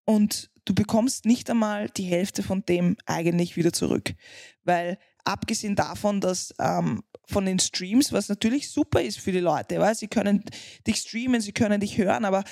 Und 0.06 0.50
du 0.65 0.73
bekommst 0.73 1.26
nicht 1.26 1.50
einmal 1.50 1.89
die 1.89 2.04
Hälfte 2.04 2.43
von 2.43 2.63
dem 2.65 2.97
eigentlich 3.06 3.58
wieder 3.58 3.73
zurück. 3.73 4.13
Weil 4.63 4.97
abgesehen 5.23 5.76
davon, 5.76 6.21
dass 6.21 6.54
ähm, 6.60 7.04
von 7.26 7.45
den 7.45 7.60
Streams, 7.60 8.13
was 8.13 8.30
natürlich 8.30 8.69
super 8.69 9.02
ist 9.02 9.19
für 9.19 9.32
die 9.32 9.39
Leute, 9.39 9.80
weil 9.80 9.95
sie 9.95 10.08
können 10.08 10.43
dich 10.86 10.97
streamen, 10.97 11.41
sie 11.41 11.52
können 11.52 11.82
dich 11.82 11.97
hören, 11.97 12.26
aber 12.26 12.43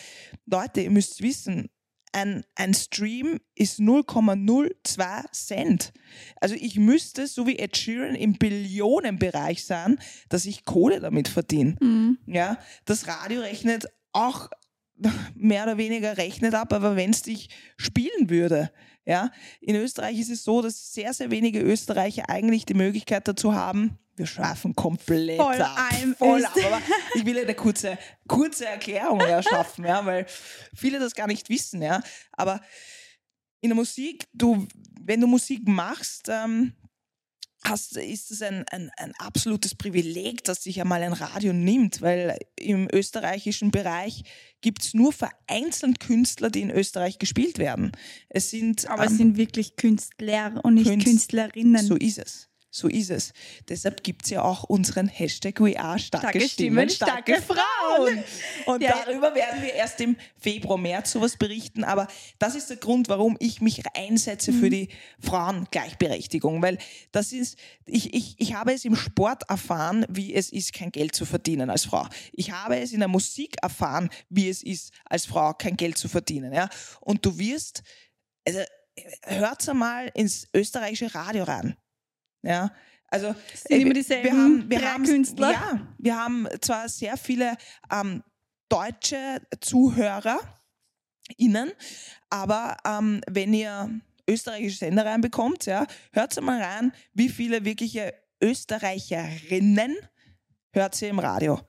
Leute, 0.46 0.82
ihr 0.82 0.92
müsst 0.92 1.22
wissen, 1.22 1.70
ein, 2.16 2.46
ein 2.56 2.74
Stream 2.74 3.42
ist 3.56 3.80
0,02 3.80 5.32
Cent. 5.34 5.92
Also 6.40 6.56
ich 6.56 6.78
müsste, 6.78 7.28
so 7.28 7.46
wie 7.46 7.60
Ed 7.60 7.76
Sheeran, 7.76 8.16
im 8.16 8.34
Billionenbereich 8.34 9.66
sein, 9.66 10.00
dass 10.30 10.46
ich 10.46 10.64
Kohle 10.64 11.02
damit 11.02 11.28
verdiene. 11.28 11.76
Mhm. 11.82 12.18
Ja, 12.26 12.58
das 12.86 13.08
Radio 13.08 13.42
rechnet 13.42 13.88
auch 14.14 14.50
mehr 15.36 15.64
oder 15.64 15.78
weniger 15.78 16.18
rechnet 16.18 16.54
ab, 16.54 16.74
aber 16.74 16.96
wenn 16.96 17.12
es 17.12 17.22
dich 17.22 17.50
spielen 17.78 18.30
würde, 18.30 18.72
ja, 19.06 19.32
in 19.62 19.76
Österreich 19.76 20.20
ist 20.20 20.32
es 20.32 20.44
so, 20.44 20.62
dass 20.62 20.94
sehr, 20.94 21.14
sehr 21.14 21.30
wenige 21.30 21.60
Österreicher 21.60 22.30
eigentlich 22.30 22.66
die 22.66 22.74
Möglichkeit 22.74 23.28
dazu 23.28 23.54
haben, 23.54 24.00
wir 24.16 24.26
schaffen 24.26 24.76
komplett 24.76 25.42
Voll 25.42 25.62
ab, 25.62 25.78
ein 25.92 26.16
voll 26.16 26.44
ab. 26.46 26.54
Aber 26.66 26.82
ich 27.16 27.26
will 27.26 27.38
eine 27.38 27.54
kurze, 27.54 27.98
kurze 28.28 28.66
Erklärung 28.66 29.20
erschaffen, 29.20 29.86
ja, 29.86 30.06
weil 30.06 30.26
viele 30.74 31.00
das 31.00 31.14
gar 31.14 31.28
nicht 31.28 31.50
wissen, 31.50 31.82
ja. 31.82 32.02
Aber 32.32 32.62
in 33.60 33.70
der 33.70 33.76
Musik, 33.76 34.26
du, 34.34 34.68
wenn 35.02 35.20
du 35.20 35.28
Musik 35.28 35.68
machst, 35.68 36.30
ähm, 36.30 36.74
hast, 37.68 37.98
ist 37.98 38.32
es 38.32 38.42
ein, 38.42 38.64
ein, 38.72 38.90
ein 38.98 39.14
absolutes 39.18 39.76
Privileg, 39.76 40.44
dass 40.44 40.64
sich 40.64 40.80
einmal 40.82 41.02
ein 41.04 41.14
Radio 41.14 41.54
nimmt, 41.54 42.02
weil 42.02 42.38
im 42.60 42.88
österreichischen 42.92 43.72
Bereich 43.72 44.24
gibt 44.62 44.84
es 44.84 44.94
nur 44.94 45.12
vereinzelt 45.14 46.00
Künstler, 46.00 46.50
die 46.50 46.62
in 46.62 46.72
Österreich 46.72 47.20
gespielt 47.20 47.58
werden. 47.58 47.92
Es 48.30 48.50
sind, 48.50 48.88
Aber 48.88 49.04
ähm, 49.04 49.12
es 49.12 49.18
sind 49.18 49.38
wirklich 49.38 49.76
Künstler 49.76 50.60
und 50.64 50.76
nicht 50.76 50.88
Künst- 50.90 51.06
Künstlerinnen. 51.06 51.86
so 51.86 51.96
ist 51.96 52.20
es. 52.20 52.50
So 52.78 52.90
ist 52.90 53.10
es. 53.10 53.32
Deshalb 53.70 54.04
gibt 54.04 54.26
es 54.26 54.32
ja 54.32 54.42
auch 54.42 54.66
unseren 54.66 55.08
Hashtag 55.08 55.62
We 55.62 55.80
Are 55.80 55.98
starke, 55.98 56.28
Starke 56.28 56.50
Stimmen, 56.50 56.90
Stimmen, 56.90 57.10
starke, 57.24 57.42
Frauen. 57.42 58.22
Und 58.66 58.82
Ja. 58.84 59.02
darüber 59.06 59.34
werden 59.34 59.62
wir 59.62 59.74
erst 59.74 60.02
im 60.02 60.18
Februar, 60.38 60.78
März 60.78 61.14
sowas 61.14 61.38
berichten. 61.38 61.86
Aber 61.86 62.10
das 62.38 62.54
ist 62.54 62.70
der 62.70 62.76
Grund, 62.76 63.08
warum 63.08 63.38
ich 63.40 63.62
mich 63.62 63.82
einsetze 63.96 64.52
Mhm. 64.52 64.60
für 64.60 64.70
die 64.70 64.90
Frauengleichberechtigung. 65.22 66.62
Weil 66.62 66.78
das 67.14 67.32
ist, 67.32 67.58
ich, 67.86 68.14
ich, 68.14 68.36
ich 68.40 68.54
habe 68.56 68.74
es 68.74 68.84
im 68.84 68.98
Sport 68.98 69.44
erfahren, 69.50 70.06
wie 70.10 70.34
es 70.34 70.52
ist, 70.52 70.74
kein 70.74 70.92
Geld 70.92 71.16
zu 71.16 71.26
verdienen 71.26 71.70
als 71.70 71.86
Frau. 71.86 72.06
Ich 72.34 72.52
habe 72.52 72.78
es 72.78 72.92
in 72.92 73.00
der 73.00 73.08
Musik 73.08 73.56
erfahren, 73.62 74.10
wie 74.30 74.50
es 74.50 74.62
ist, 74.62 74.92
als 75.06 75.26
Frau 75.26 75.54
kein 75.54 75.78
Geld 75.78 75.98
zu 75.98 76.10
verdienen. 76.10 76.52
Ja? 76.52 76.68
Und 77.00 77.26
du 77.26 77.38
wirst, 77.40 77.84
also 78.46 78.60
hört 79.24 79.68
einmal 79.70 80.12
ins 80.14 80.48
österreichische 80.54 81.16
Radio 81.16 81.46
rein. 81.46 81.78
Ja, 82.46 82.72
also 83.08 83.34
sind 83.54 83.82
immer 83.82 83.96
wir- 84.24 84.32
haben, 84.34 84.70
wir 84.70 84.94
haben, 84.94 85.04
Künstler? 85.04 85.52
Ja, 85.52 85.88
wir 85.98 86.16
haben 86.18 86.48
zwar 86.62 86.88
sehr 86.90 87.18
viele 87.18 87.58
ähm, 87.92 88.24
deutsche 88.70 89.42
Zuhörer 89.62 90.40
innen, 91.38 91.72
aber 92.30 92.78
ähm, 92.86 93.22
wenn 93.28 93.54
ihr 93.54 93.90
österreichische 94.30 94.78
Sender 94.78 95.06
reinbekommt, 95.06 95.66
ja, 95.66 95.86
hört 96.14 96.40
mal 96.42 96.62
rein, 96.62 96.92
wie 97.14 97.30
viele 97.30 97.66
wirkliche 97.66 98.14
Österreicherinnen 98.42 99.96
hört 100.74 101.02
ihr 101.02 101.10
im 101.10 101.20
Radio. 101.20 101.60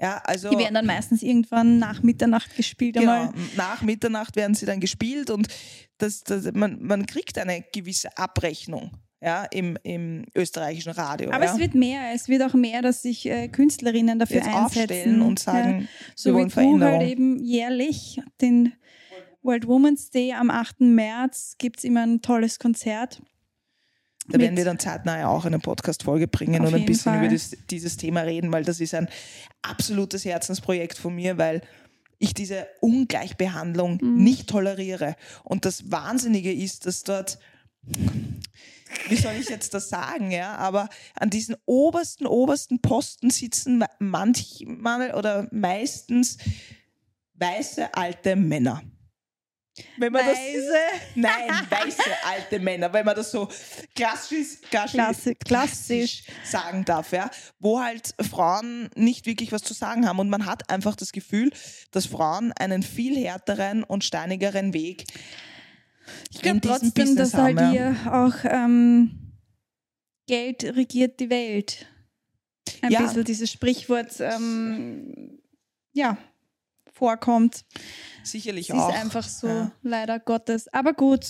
Ja, 0.00 0.18
also 0.24 0.50
Die 0.50 0.58
werden 0.58 0.74
dann 0.74 0.86
meistens 0.86 1.22
irgendwann 1.22 1.78
nach 1.78 2.02
Mitternacht 2.02 2.56
gespielt. 2.56 2.96
Genau, 2.96 3.28
Einmal. 3.28 3.34
nach 3.56 3.82
Mitternacht 3.82 4.36
werden 4.36 4.54
sie 4.54 4.66
dann 4.66 4.80
gespielt 4.80 5.30
und 5.30 5.48
das, 5.98 6.20
das, 6.24 6.50
man, 6.52 6.82
man 6.82 7.06
kriegt 7.06 7.38
eine 7.38 7.62
gewisse 7.72 8.16
Abrechnung 8.16 8.90
ja, 9.22 9.44
im, 9.44 9.78
im 9.84 10.24
österreichischen 10.34 10.92
Radio. 10.92 11.30
Aber 11.30 11.44
ja. 11.44 11.52
es 11.52 11.58
wird 11.58 11.74
mehr. 11.74 12.12
Es 12.14 12.28
wird 12.28 12.42
auch 12.42 12.54
mehr, 12.54 12.82
dass 12.82 13.02
sich 13.02 13.26
äh, 13.26 13.48
Künstlerinnen 13.48 14.18
dafür 14.18 14.38
jetzt 14.38 14.48
einsetzen. 14.48 15.22
und 15.22 15.38
sagen, 15.38 15.88
so 16.16 16.36
wir 16.36 16.46
wie 16.46 16.78
du 16.78 16.84
halt 16.84 17.02
eben 17.02 17.38
jährlich 17.38 18.20
den 18.40 18.72
World 19.42 19.66
Women's 19.66 20.10
Day 20.10 20.32
am 20.32 20.50
8. 20.50 20.80
März 20.80 21.54
gibt 21.58 21.78
es 21.78 21.84
immer 21.84 22.02
ein 22.02 22.20
tolles 22.22 22.58
Konzert. 22.58 23.22
Da 24.28 24.38
werden 24.38 24.56
wir 24.56 24.64
dann 24.64 24.78
zeitnah 24.78 25.26
auch 25.28 25.44
eine 25.44 25.58
Podcast-Folge 25.58 26.28
bringen 26.28 26.64
und 26.64 26.74
ein 26.74 26.84
bisschen 26.84 27.12
Fall. 27.12 27.24
über 27.24 27.32
das, 27.32 27.56
dieses 27.70 27.96
Thema 27.96 28.20
reden, 28.20 28.52
weil 28.52 28.64
das 28.64 28.80
ist 28.80 28.94
ein 28.94 29.08
absolutes 29.62 30.24
Herzensprojekt 30.24 30.96
von 30.96 31.14
mir, 31.14 31.38
weil 31.38 31.60
ich 32.18 32.32
diese 32.32 32.68
Ungleichbehandlung 32.80 33.98
Mhm. 34.00 34.22
nicht 34.22 34.48
toleriere. 34.48 35.16
Und 35.42 35.64
das 35.64 35.90
Wahnsinnige 35.90 36.52
ist, 36.52 36.86
dass 36.86 37.02
dort, 37.02 37.38
wie 39.08 39.16
soll 39.16 39.34
ich 39.34 39.48
jetzt 39.48 39.74
das 39.74 39.88
sagen, 39.88 40.30
ja, 40.30 40.54
aber 40.56 40.88
an 41.14 41.30
diesen 41.30 41.56
obersten, 41.66 42.26
obersten 42.26 42.80
Posten 42.80 43.30
sitzen 43.30 43.84
manchmal 43.98 45.14
oder 45.14 45.48
meistens 45.50 46.38
weiße 47.34 47.94
alte 47.94 48.36
Männer. 48.36 48.82
Wenn 49.96 50.12
man 50.12 50.26
das 50.26 50.36
Weise. 50.36 50.78
Nein, 51.14 51.48
weiße 51.70 52.02
alte 52.26 52.58
Männer, 52.60 52.92
wenn 52.92 53.06
man 53.06 53.16
das 53.16 53.30
so 53.30 53.48
klassisch, 53.94 54.60
klassisch, 54.70 55.00
Klassi- 55.00 55.34
klassisch. 55.42 56.24
sagen 56.44 56.84
darf, 56.84 57.12
ja, 57.12 57.30
wo 57.58 57.80
halt 57.80 58.14
Frauen 58.20 58.90
nicht 58.96 59.24
wirklich 59.24 59.50
was 59.50 59.62
zu 59.62 59.72
sagen 59.72 60.06
haben 60.06 60.18
und 60.18 60.28
man 60.28 60.44
hat 60.44 60.68
einfach 60.68 60.94
das 60.94 61.12
Gefühl, 61.12 61.50
dass 61.90 62.04
Frauen 62.04 62.52
einen 62.52 62.82
viel 62.82 63.16
härteren 63.16 63.82
und 63.82 64.04
steinigeren 64.04 64.74
Weg 64.74 65.06
Ich 66.30 66.42
glaube 66.42 66.60
trotzdem, 66.60 66.92
Business 66.92 67.30
dass 67.32 67.34
halt 67.40 67.58
haben, 67.58 67.74
ja. 67.74 67.92
hier 67.92 68.12
auch 68.14 68.34
ähm, 68.44 69.32
Geld 70.26 70.64
regiert 70.64 71.20
die 71.20 71.30
Welt. 71.30 71.86
Ein 72.80 72.92
Ja. 72.92 73.02
bisschen 73.02 73.24
dieses 73.24 73.50
Sprichwort 73.50 74.14
ähm, 74.20 75.40
ja, 75.92 76.16
vorkommt. 77.02 77.64
sicherlich 78.22 78.70
Es 78.70 78.76
ist 78.76 78.80
auch. 78.80 78.94
einfach 78.94 79.26
so, 79.26 79.48
Ja. 79.48 79.72
leider 79.82 80.20
Gottes. 80.20 80.68
Aber 80.72 80.92
gut, 80.92 81.24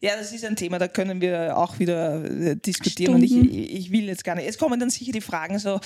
Ja, 0.00 0.16
das 0.16 0.32
ist 0.32 0.42
ein 0.46 0.56
Thema, 0.56 0.78
da 0.78 0.88
können 0.88 1.20
wir 1.20 1.58
auch 1.58 1.78
wieder 1.78 2.24
äh, 2.24 2.56
diskutieren 2.56 3.16
und 3.16 3.22
ich, 3.22 3.32
Stunden. 3.32 3.52
ich 3.52 3.90
will 3.92 4.04
jetzt 4.06 4.24
gar 4.24 4.34
nicht. 4.36 4.46
Jetzt 4.46 4.58
kommen 4.58 4.80
dann 4.80 4.88
sicher 4.88 5.12
die 5.12 5.20
Fragen 5.20 5.58
so, 5.58 5.80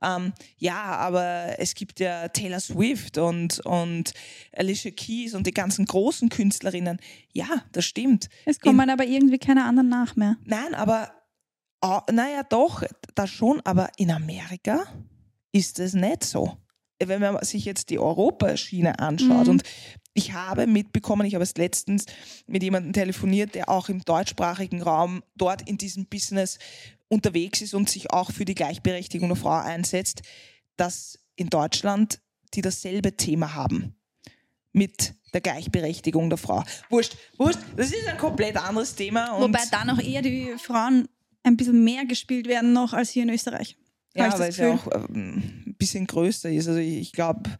ähm, 0.00 0.32
ja, 0.58 0.80
aber 1.08 1.56
es 1.58 1.74
gibt 1.74 1.98
ja 1.98 2.28
Taylor 2.28 2.60
Swift 2.60 3.18
und, 3.18 3.58
und 3.66 4.12
Alicia 4.52 4.92
Keys 4.92 5.34
und 5.34 5.44
die 5.48 5.54
ganzen 5.54 5.86
großen 5.86 6.28
Künstlerinnen. 6.28 6.98
Ja, 7.32 7.64
das 7.72 7.84
stimmt. 7.86 8.28
es 8.44 8.60
kommen 8.60 8.88
aber 8.90 9.04
irgendwie 9.06 9.38
keine 9.38 9.64
anderen 9.64 9.88
nach 9.88 10.14
mehr. 10.14 10.36
Nein, 10.44 10.72
aber, 10.74 11.10
oh, 11.82 11.98
naja, 12.12 12.42
doch, 12.48 12.84
das 13.16 13.30
schon, 13.30 13.60
aber 13.64 13.88
in 13.96 14.12
Amerika 14.12 14.84
ist 15.50 15.80
es 15.80 15.94
nicht 15.94 16.22
so. 16.22 16.56
Wenn 17.08 17.20
man 17.20 17.42
sich 17.44 17.64
jetzt 17.64 17.90
die 17.90 17.98
Europaschiene 17.98 18.98
anschaut 18.98 19.44
Mhm. 19.44 19.50
und 19.50 19.62
ich 20.14 20.32
habe 20.32 20.66
mitbekommen, 20.66 21.26
ich 21.26 21.34
habe 21.34 21.42
es 21.42 21.56
letztens 21.56 22.06
mit 22.46 22.62
jemandem 22.62 22.92
telefoniert, 22.92 23.54
der 23.54 23.68
auch 23.68 23.88
im 23.88 24.04
deutschsprachigen 24.04 24.80
Raum 24.82 25.22
dort 25.34 25.68
in 25.68 25.76
diesem 25.76 26.06
Business 26.06 26.58
unterwegs 27.08 27.60
ist 27.60 27.74
und 27.74 27.90
sich 27.90 28.12
auch 28.12 28.30
für 28.30 28.44
die 28.44 28.54
Gleichberechtigung 28.54 29.28
der 29.28 29.36
Frau 29.36 29.50
einsetzt, 29.50 30.22
dass 30.76 31.18
in 31.36 31.50
Deutschland 31.50 32.20
die 32.54 32.62
dasselbe 32.62 33.16
Thema 33.16 33.54
haben 33.54 33.96
mit 34.72 35.14
der 35.32 35.40
Gleichberechtigung 35.40 36.30
der 36.30 36.38
Frau. 36.38 36.62
Wurscht, 36.90 37.16
wurscht, 37.36 37.58
das 37.76 37.88
ist 37.88 38.06
ein 38.06 38.18
komplett 38.18 38.56
anderes 38.56 38.94
Thema. 38.94 39.32
Und 39.32 39.42
Wobei 39.42 39.64
dann 39.70 39.90
auch 39.90 40.00
eher 40.00 40.22
die 40.22 40.54
Frauen 40.58 41.08
ein 41.42 41.56
bisschen 41.56 41.82
mehr 41.82 42.04
gespielt 42.06 42.46
werden 42.46 42.72
noch 42.72 42.92
als 42.92 43.10
hier 43.10 43.24
in 43.24 43.30
Österreich. 43.30 43.76
Ja, 44.16 44.38
weil 44.38 44.50
es 44.50 44.56
ja 44.58 44.72
auch 44.72 44.86
ähm, 44.94 45.42
ein 45.66 45.74
bisschen 45.76 46.06
größer 46.06 46.50
ist. 46.50 46.68
Also 46.68 46.80
ich 46.80 47.12
glaube, 47.12 47.50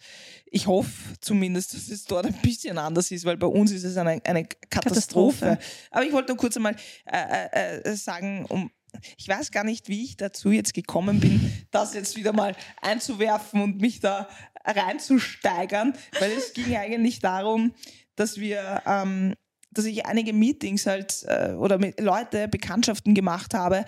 ich 0.47 0.67
hoffe 0.69 1.15
zumindest, 1.21 1.75
dass 1.75 1.89
es 1.89 2.05
dort 2.05 2.27
ein 2.27 2.41
bisschen 2.43 2.79
anders 2.79 3.11
ist, 3.11 3.25
weil 3.25 3.37
bei 3.37 3.47
uns 3.47 3.73
ist 3.73 3.85
es 3.85 3.97
eine, 3.97 4.21
eine 4.25 4.45
Katastrophe. 4.71 5.41
Katastrophe. 5.41 5.59
Aber 5.91 6.05
ich 6.05 6.13
wollte 6.13 6.31
nur 6.31 6.37
kurz 6.37 6.57
einmal 6.57 6.77
äh, 7.07 7.47
äh, 7.53 7.81
äh, 7.81 7.97
sagen, 7.97 8.47
um 8.49 8.71
ich 9.17 9.27
weiß 9.27 9.51
gar 9.51 9.65
nicht, 9.65 9.89
wie 9.89 10.05
ich 10.05 10.17
dazu 10.17 10.53
jetzt 10.53 10.73
gekommen 10.73 11.19
bin, 11.19 11.53
das 11.73 11.95
jetzt 11.95 12.17
wieder 12.17 12.33
mal 12.33 12.55
einzuwerfen 12.81 13.61
und 13.61 13.81
mich 13.81 13.99
da 13.99 14.29
reinzusteigern, 14.65 15.95
weil 16.21 16.31
es 16.31 16.53
ging 16.53 16.77
eigentlich 16.77 17.19
darum, 17.19 17.75
dass 18.15 18.39
wir 18.39 18.83
ähm, 18.87 19.35
dass 19.75 19.85
ich 19.85 20.07
einige 20.07 20.33
Meetings 20.33 20.87
halt 20.87 21.25
äh, 21.27 21.53
oder 21.53 21.79
mit 21.79 22.01
Leute 22.01 22.49
Bekanntschaften 22.49 23.15
gemacht 23.15 23.55
habe, 23.55 23.85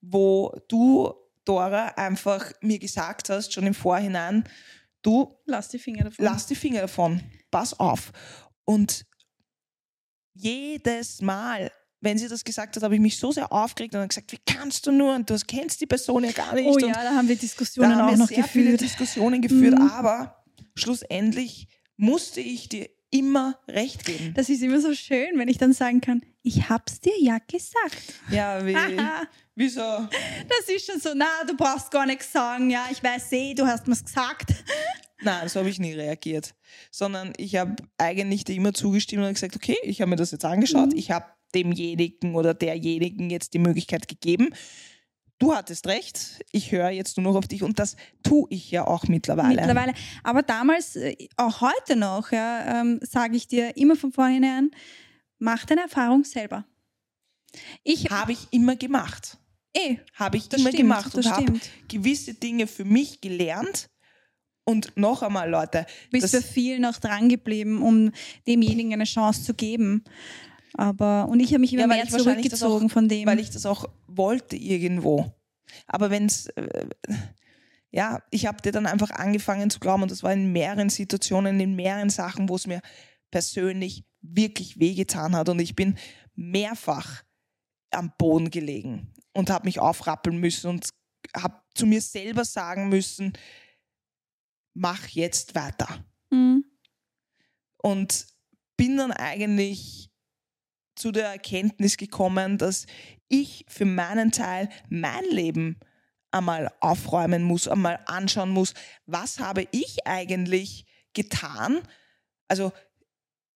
wo 0.00 0.52
du, 0.68 1.14
Dora, 1.48 1.86
einfach 1.96 2.52
mir 2.60 2.78
gesagt 2.78 3.30
hast, 3.30 3.52
schon 3.54 3.66
im 3.66 3.74
Vorhinein, 3.74 4.44
du 5.02 5.34
Lass 5.46 5.68
die 5.68 5.78
Finger 5.78 6.04
davon. 6.04 6.24
lass 6.24 6.46
die 6.46 6.54
Finger 6.54 6.82
davon, 6.82 7.22
pass 7.50 7.78
auf. 7.80 8.12
Und 8.64 9.06
jedes 10.34 11.20
Mal, 11.22 11.70
wenn 12.00 12.18
sie 12.18 12.28
das 12.28 12.44
gesagt 12.44 12.76
hat, 12.76 12.82
habe 12.82 12.94
ich 12.94 13.00
mich 13.00 13.18
so 13.18 13.32
sehr 13.32 13.50
aufgeregt 13.52 13.94
und 13.94 14.00
habe 14.00 14.08
gesagt, 14.08 14.30
wie 14.32 14.38
kannst 14.46 14.86
du 14.86 14.92
nur? 14.92 15.14
Und 15.14 15.28
du 15.30 15.36
kennst 15.46 15.80
die 15.80 15.86
Person 15.86 16.24
ja 16.24 16.32
gar 16.32 16.54
nicht. 16.54 16.66
oh 16.66 16.72
und 16.74 16.80
ja, 16.82 16.92
da 16.92 17.14
haben 17.14 17.28
wir 17.28 17.36
Diskussionen 17.36 17.90
da 17.90 17.96
haben 17.96 18.06
auch 18.06 18.10
wir 18.12 18.18
noch 18.18 18.28
sehr 18.28 18.44
viele 18.44 18.72
geführt. 18.72 18.80
Diskussionen 18.82 19.42
geführt, 19.42 19.78
Mhm. 19.78 19.90
aber 19.90 20.44
schlussendlich 20.74 21.66
musste 21.96 22.40
ich 22.40 22.68
die 22.68 22.88
immer 23.10 23.58
recht 23.68 24.04
geben. 24.04 24.34
Das 24.34 24.48
ist 24.48 24.62
immer 24.62 24.80
so 24.80 24.94
schön, 24.94 25.38
wenn 25.38 25.48
ich 25.48 25.58
dann 25.58 25.72
sagen 25.72 26.00
kann, 26.00 26.22
ich 26.42 26.68
hab's 26.68 27.00
dir 27.00 27.18
ja 27.20 27.38
gesagt. 27.46 27.96
Ja, 28.30 28.64
wie, 28.66 28.76
wieso? 29.54 29.80
Das 30.48 30.68
ist 30.68 30.86
schon 30.90 31.00
so, 31.00 31.10
na, 31.14 31.26
du 31.46 31.56
brauchst 31.56 31.90
gar 31.90 32.06
nichts 32.06 32.30
sagen, 32.32 32.70
ja, 32.70 32.86
ich 32.90 33.02
weiß 33.02 33.32
eh, 33.32 33.54
du 33.54 33.66
hast 33.66 33.86
mir's 33.86 34.04
gesagt. 34.04 34.54
Nein, 35.20 35.48
so 35.48 35.60
habe 35.60 35.68
ich 35.70 35.78
nie 35.80 35.94
reagiert. 35.94 36.54
Sondern 36.90 37.32
ich 37.38 37.56
habe 37.56 37.76
eigentlich 37.96 38.44
dir 38.44 38.54
immer 38.54 38.72
zugestimmt 38.72 39.24
und 39.24 39.34
gesagt, 39.34 39.56
okay, 39.56 39.76
ich 39.82 40.00
habe 40.00 40.10
mir 40.10 40.16
das 40.16 40.30
jetzt 40.30 40.44
angeschaut, 40.44 40.92
Mhm. 40.92 40.98
ich 40.98 41.10
habe 41.10 41.26
demjenigen 41.54 42.34
oder 42.34 42.54
derjenigen 42.54 43.30
jetzt 43.30 43.54
die 43.54 43.58
Möglichkeit 43.58 44.06
gegeben. 44.06 44.50
Du 45.38 45.54
hattest 45.54 45.86
recht, 45.86 46.44
ich 46.50 46.72
höre 46.72 46.90
jetzt 46.90 47.16
nur 47.16 47.24
noch 47.32 47.38
auf 47.38 47.46
dich 47.46 47.62
und 47.62 47.78
das 47.78 47.94
tue 48.24 48.46
ich 48.50 48.70
ja 48.72 48.84
auch 48.86 49.04
mittlerweile. 49.04 49.56
Mittlerweile. 49.60 49.94
Aber 50.24 50.42
damals, 50.42 50.96
äh, 50.96 51.16
auch 51.36 51.60
heute 51.60 51.94
noch, 51.94 52.32
ja, 52.32 52.80
ähm, 52.80 52.98
sage 53.02 53.36
ich 53.36 53.46
dir 53.46 53.76
immer 53.76 53.94
von 53.94 54.10
vornherein, 54.12 54.70
mach 55.38 55.64
deine 55.64 55.82
Erfahrung 55.82 56.24
selber. 56.24 56.64
Ich, 57.84 58.10
Habe 58.10 58.32
ich 58.32 58.48
immer 58.50 58.74
gemacht. 58.74 59.38
eh, 59.76 59.98
Habe 60.14 60.36
ich 60.38 60.48
Das 60.48 60.60
immer 60.60 60.70
stimmt, 60.70 60.82
gemacht 60.82 61.16
das 61.16 61.26
und 61.26 61.32
habe 61.32 61.60
gewisse 61.86 62.34
Dinge 62.34 62.66
für 62.66 62.84
mich 62.84 63.20
gelernt. 63.20 63.88
Und 64.64 64.96
noch 64.96 65.22
einmal, 65.22 65.48
Leute, 65.48 65.86
bist 66.10 66.28
für 66.34 66.42
viel 66.42 66.78
noch 66.78 66.98
dran 66.98 67.28
geblieben, 67.30 67.80
um 67.80 68.10
demjenigen 68.46 68.92
eine 68.92 69.04
Chance 69.04 69.44
zu 69.44 69.54
geben. 69.54 70.04
Aber, 70.74 71.26
und 71.30 71.40
ich 71.40 71.48
habe 71.52 71.60
mich 71.60 71.72
immer 71.72 71.82
Ja, 71.82 71.86
mehr 71.86 72.06
zurückgezogen 72.08 72.86
auch- 72.88 72.92
von 72.92 73.08
dem. 73.08 73.26
weil 73.26 73.38
ich 73.40 73.48
das 73.48 73.64
auch 73.64 73.86
wollte 74.08 74.56
irgendwo. 74.56 75.32
Aber 75.86 76.10
wenn 76.10 76.26
es, 76.26 76.46
äh, 76.48 76.88
ja, 77.90 78.22
ich 78.30 78.46
habe 78.46 78.62
dir 78.62 78.72
dann 78.72 78.86
einfach 78.86 79.10
angefangen 79.10 79.70
zu 79.70 79.80
glauben 79.80 80.02
und 80.02 80.10
das 80.10 80.22
war 80.22 80.32
in 80.32 80.52
mehreren 80.52 80.90
Situationen, 80.90 81.60
in 81.60 81.76
mehreren 81.76 82.10
Sachen, 82.10 82.48
wo 82.48 82.56
es 82.56 82.66
mir 82.66 82.80
persönlich 83.30 84.04
wirklich 84.20 84.80
wehgetan 84.80 85.36
hat 85.36 85.48
und 85.48 85.60
ich 85.60 85.76
bin 85.76 85.96
mehrfach 86.34 87.22
am 87.90 88.12
Boden 88.18 88.50
gelegen 88.50 89.12
und 89.32 89.50
habe 89.50 89.66
mich 89.66 89.78
aufrappeln 89.78 90.38
müssen 90.38 90.70
und 90.70 90.90
habe 91.36 91.60
zu 91.74 91.86
mir 91.86 92.00
selber 92.00 92.44
sagen 92.44 92.88
müssen, 92.88 93.32
mach 94.74 95.08
jetzt 95.08 95.54
weiter. 95.54 96.04
Mhm. 96.30 96.64
Und 97.78 98.26
bin 98.76 98.96
dann 98.96 99.12
eigentlich 99.12 100.07
zu 100.98 101.12
der 101.12 101.28
Erkenntnis 101.28 101.96
gekommen, 101.96 102.58
dass 102.58 102.86
ich 103.28 103.64
für 103.68 103.84
meinen 103.84 104.32
Teil 104.32 104.68
mein 104.88 105.24
Leben 105.30 105.78
einmal 106.30 106.70
aufräumen 106.80 107.42
muss, 107.42 107.68
einmal 107.68 108.00
anschauen 108.06 108.50
muss, 108.50 108.74
was 109.06 109.38
habe 109.38 109.66
ich 109.70 110.06
eigentlich 110.06 110.84
getan? 111.14 111.80
Also 112.48 112.72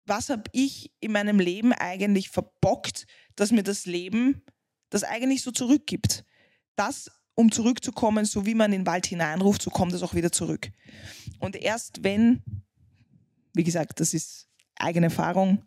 was 0.06 0.28
habe 0.28 0.44
ich 0.52 0.92
in 1.00 1.12
meinem 1.12 1.38
Leben 1.38 1.72
eigentlich 1.72 2.30
verbockt, 2.30 3.06
dass 3.36 3.52
mir 3.52 3.62
das 3.62 3.86
Leben 3.86 4.42
das 4.90 5.04
eigentlich 5.04 5.42
so 5.42 5.50
zurückgibt? 5.52 6.24
Das, 6.74 7.10
um 7.34 7.52
zurückzukommen, 7.52 8.24
so 8.24 8.46
wie 8.46 8.54
man 8.54 8.72
in 8.72 8.80
den 8.80 8.86
Wald 8.86 9.06
hineinruft, 9.06 9.62
so 9.62 9.70
kommt 9.70 9.92
es 9.92 10.02
auch 10.02 10.14
wieder 10.14 10.32
zurück. 10.32 10.70
Und 11.38 11.56
erst 11.56 12.02
wenn, 12.02 12.42
wie 13.54 13.64
gesagt, 13.64 14.00
das 14.00 14.14
ist 14.14 14.48
eigene 14.76 15.06
Erfahrung 15.06 15.64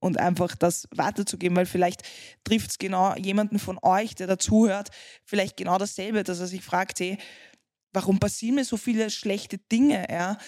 und 0.00 0.18
einfach 0.18 0.56
das 0.56 0.88
weiterzugeben, 0.94 1.56
weil 1.56 1.66
vielleicht 1.66 2.02
trifft 2.44 2.70
es 2.70 2.78
genau 2.78 3.14
jemanden 3.16 3.58
von 3.58 3.78
euch, 3.82 4.14
der 4.14 4.26
dazuhört, 4.26 4.88
vielleicht 5.24 5.56
genau 5.56 5.78
dasselbe, 5.78 6.24
dass 6.24 6.40
er 6.40 6.46
sich 6.46 6.62
fragt, 6.62 7.00
hey, 7.00 7.18
warum 7.92 8.18
passieren 8.18 8.56
mir 8.56 8.64
so 8.64 8.76
viele 8.76 9.10
schlechte 9.10 9.58
Dinge, 9.58 10.06
ja? 10.10 10.38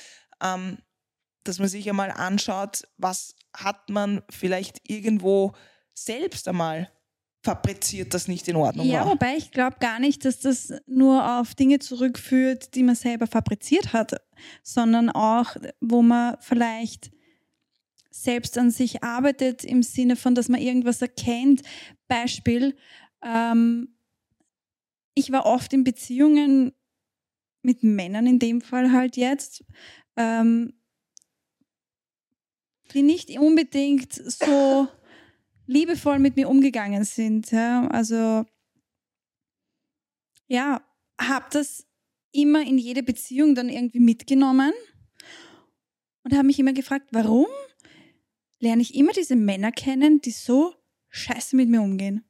Ähm, 0.42 0.78
dass 1.44 1.58
man 1.58 1.68
sich 1.68 1.88
einmal 1.88 2.10
anschaut, 2.10 2.82
was 2.98 3.34
hat 3.54 3.90
man 3.90 4.22
vielleicht 4.30 4.88
irgendwo 4.88 5.52
selbst 5.92 6.46
einmal 6.48 6.88
fabriziert, 7.44 8.14
das 8.14 8.28
nicht 8.28 8.46
in 8.46 8.54
Ordnung 8.54 8.86
Ja, 8.86 9.00
war. 9.00 9.10
wobei 9.12 9.34
ich 9.36 9.50
glaube 9.50 9.76
gar 9.80 9.98
nicht, 9.98 10.24
dass 10.24 10.38
das 10.38 10.72
nur 10.86 11.40
auf 11.40 11.54
Dinge 11.56 11.80
zurückführt, 11.80 12.74
die 12.76 12.84
man 12.84 12.94
selber 12.94 13.26
fabriziert 13.26 13.92
hat, 13.92 14.14
sondern 14.62 15.10
auch, 15.10 15.56
wo 15.80 16.02
man 16.02 16.36
vielleicht 16.40 17.10
selbst 18.12 18.58
an 18.58 18.70
sich 18.70 19.02
arbeitet 19.02 19.64
im 19.64 19.82
Sinne 19.82 20.16
von, 20.16 20.34
dass 20.34 20.48
man 20.48 20.60
irgendwas 20.60 21.02
erkennt. 21.02 21.62
Beispiel, 22.08 22.76
ähm, 23.22 23.96
ich 25.14 25.32
war 25.32 25.46
oft 25.46 25.72
in 25.72 25.84
Beziehungen 25.84 26.72
mit 27.62 27.82
Männern, 27.82 28.26
in 28.26 28.38
dem 28.38 28.60
Fall 28.60 28.92
halt 28.92 29.16
jetzt, 29.16 29.64
ähm, 30.16 30.74
die 32.92 33.02
nicht 33.02 33.30
unbedingt 33.38 34.12
so 34.12 34.88
liebevoll 35.66 36.18
mit 36.18 36.36
mir 36.36 36.48
umgegangen 36.48 37.04
sind. 37.04 37.50
Ja? 37.50 37.86
Also 37.88 38.44
ja, 40.48 40.82
habe 41.18 41.46
das 41.50 41.86
immer 42.32 42.62
in 42.62 42.78
jede 42.78 43.02
Beziehung 43.02 43.54
dann 43.54 43.68
irgendwie 43.68 44.00
mitgenommen 44.00 44.72
und 46.24 46.34
habe 46.34 46.46
mich 46.46 46.58
immer 46.58 46.72
gefragt, 46.72 47.08
warum 47.12 47.46
lerne 48.62 48.82
ich 48.82 48.94
immer 48.94 49.12
diese 49.12 49.36
Männer 49.36 49.72
kennen, 49.72 50.20
die 50.20 50.30
so 50.30 50.72
scheiße 51.10 51.56
mit 51.56 51.68
mir 51.68 51.82
umgehen. 51.82 52.24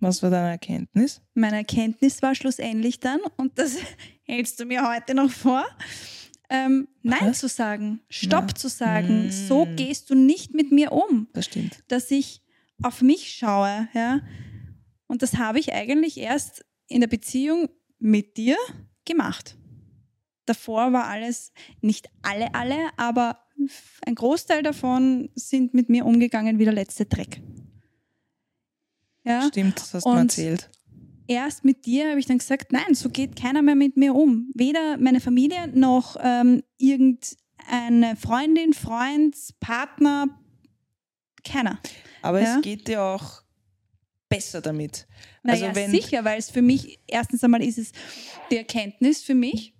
Was 0.00 0.22
war 0.22 0.30
deine 0.30 0.50
Erkenntnis? 0.50 1.20
Meine 1.34 1.56
Erkenntnis 1.58 2.22
war 2.22 2.34
schlussendlich 2.34 3.00
dann, 3.00 3.20
und 3.36 3.58
das 3.58 3.76
hältst 4.24 4.60
du 4.60 4.64
mir 4.64 4.86
heute 4.88 5.14
noch 5.14 5.30
vor, 5.30 5.64
ähm, 6.50 6.88
Nein 7.02 7.34
zu 7.34 7.48
sagen, 7.48 8.00
Stopp 8.08 8.48
Ja. 8.50 8.54
zu 8.54 8.68
sagen, 8.68 9.26
Mm. 9.26 9.30
so 9.30 9.66
gehst 9.76 10.10
du 10.10 10.14
nicht 10.14 10.54
mit 10.54 10.72
mir 10.72 10.92
um. 10.92 11.28
Das 11.32 11.44
stimmt. 11.46 11.82
dass 11.88 12.10
ich 12.10 12.42
auf 12.82 13.02
mich 13.02 13.32
schaue, 13.34 13.88
ja. 13.92 14.20
Und 15.08 15.22
das 15.22 15.36
habe 15.36 15.58
ich 15.58 15.72
eigentlich 15.72 16.18
erst 16.18 16.64
in 16.86 17.00
der 17.00 17.08
Beziehung 17.08 17.68
mit 17.98 18.36
dir 18.36 18.56
gemacht. 19.04 19.56
Davor 20.46 20.92
war 20.92 21.06
alles, 21.08 21.52
nicht 21.80 22.08
alle, 22.22 22.54
alle, 22.54 22.88
aber 22.96 23.38
ein 24.06 24.14
Großteil 24.14 24.62
davon 24.62 25.30
sind 25.34 25.74
mit 25.74 25.88
mir 25.88 26.04
umgegangen 26.06 26.58
wie 26.58 26.64
der 26.64 26.72
letzte 26.74 27.06
Dreck. 27.06 27.40
Ja, 29.24 29.42
Stimmt, 29.48 29.78
das 29.78 29.94
hast 29.94 30.04
du 30.06 30.10
erzählt. 30.10 30.70
erst 31.26 31.64
mit 31.64 31.84
dir 31.84 32.10
habe 32.10 32.20
ich 32.20 32.26
dann 32.26 32.38
gesagt, 32.38 32.72
nein, 32.72 32.94
so 32.94 33.10
geht 33.10 33.36
keiner 33.36 33.60
mehr 33.62 33.74
mit 33.74 33.96
mir 33.96 34.14
um. 34.14 34.50
Weder 34.54 34.96
meine 34.98 35.20
Familie 35.20 35.68
noch 35.68 36.16
ähm, 36.22 36.62
irgendeine 36.78 38.16
Freundin, 38.16 38.72
Freund, 38.72 39.36
Partner, 39.60 40.26
keiner. 41.44 41.78
Aber 42.22 42.40
Ja. 42.40 42.56
es 42.56 42.62
geht 42.62 42.88
dir 42.88 43.02
auch 43.02 43.42
besser 44.28 44.60
damit. 44.60 45.06
Naja, 45.42 45.68
also 45.68 45.76
wenn 45.80 45.90
sicher, 45.90 46.24
weil 46.24 46.38
es 46.38 46.50
für 46.50 46.62
mich, 46.62 47.00
erstens 47.06 47.42
einmal 47.44 47.62
ist 47.62 47.78
es 47.78 47.92
die 48.50 48.56
Erkenntnis 48.56 49.22
für 49.22 49.34
mich, 49.34 49.74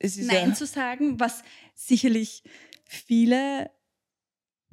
Nein 0.00 0.48
ja, 0.50 0.54
zu 0.54 0.66
sagen, 0.66 1.18
was 1.18 1.42
sicherlich 1.74 2.42
viele 2.84 3.70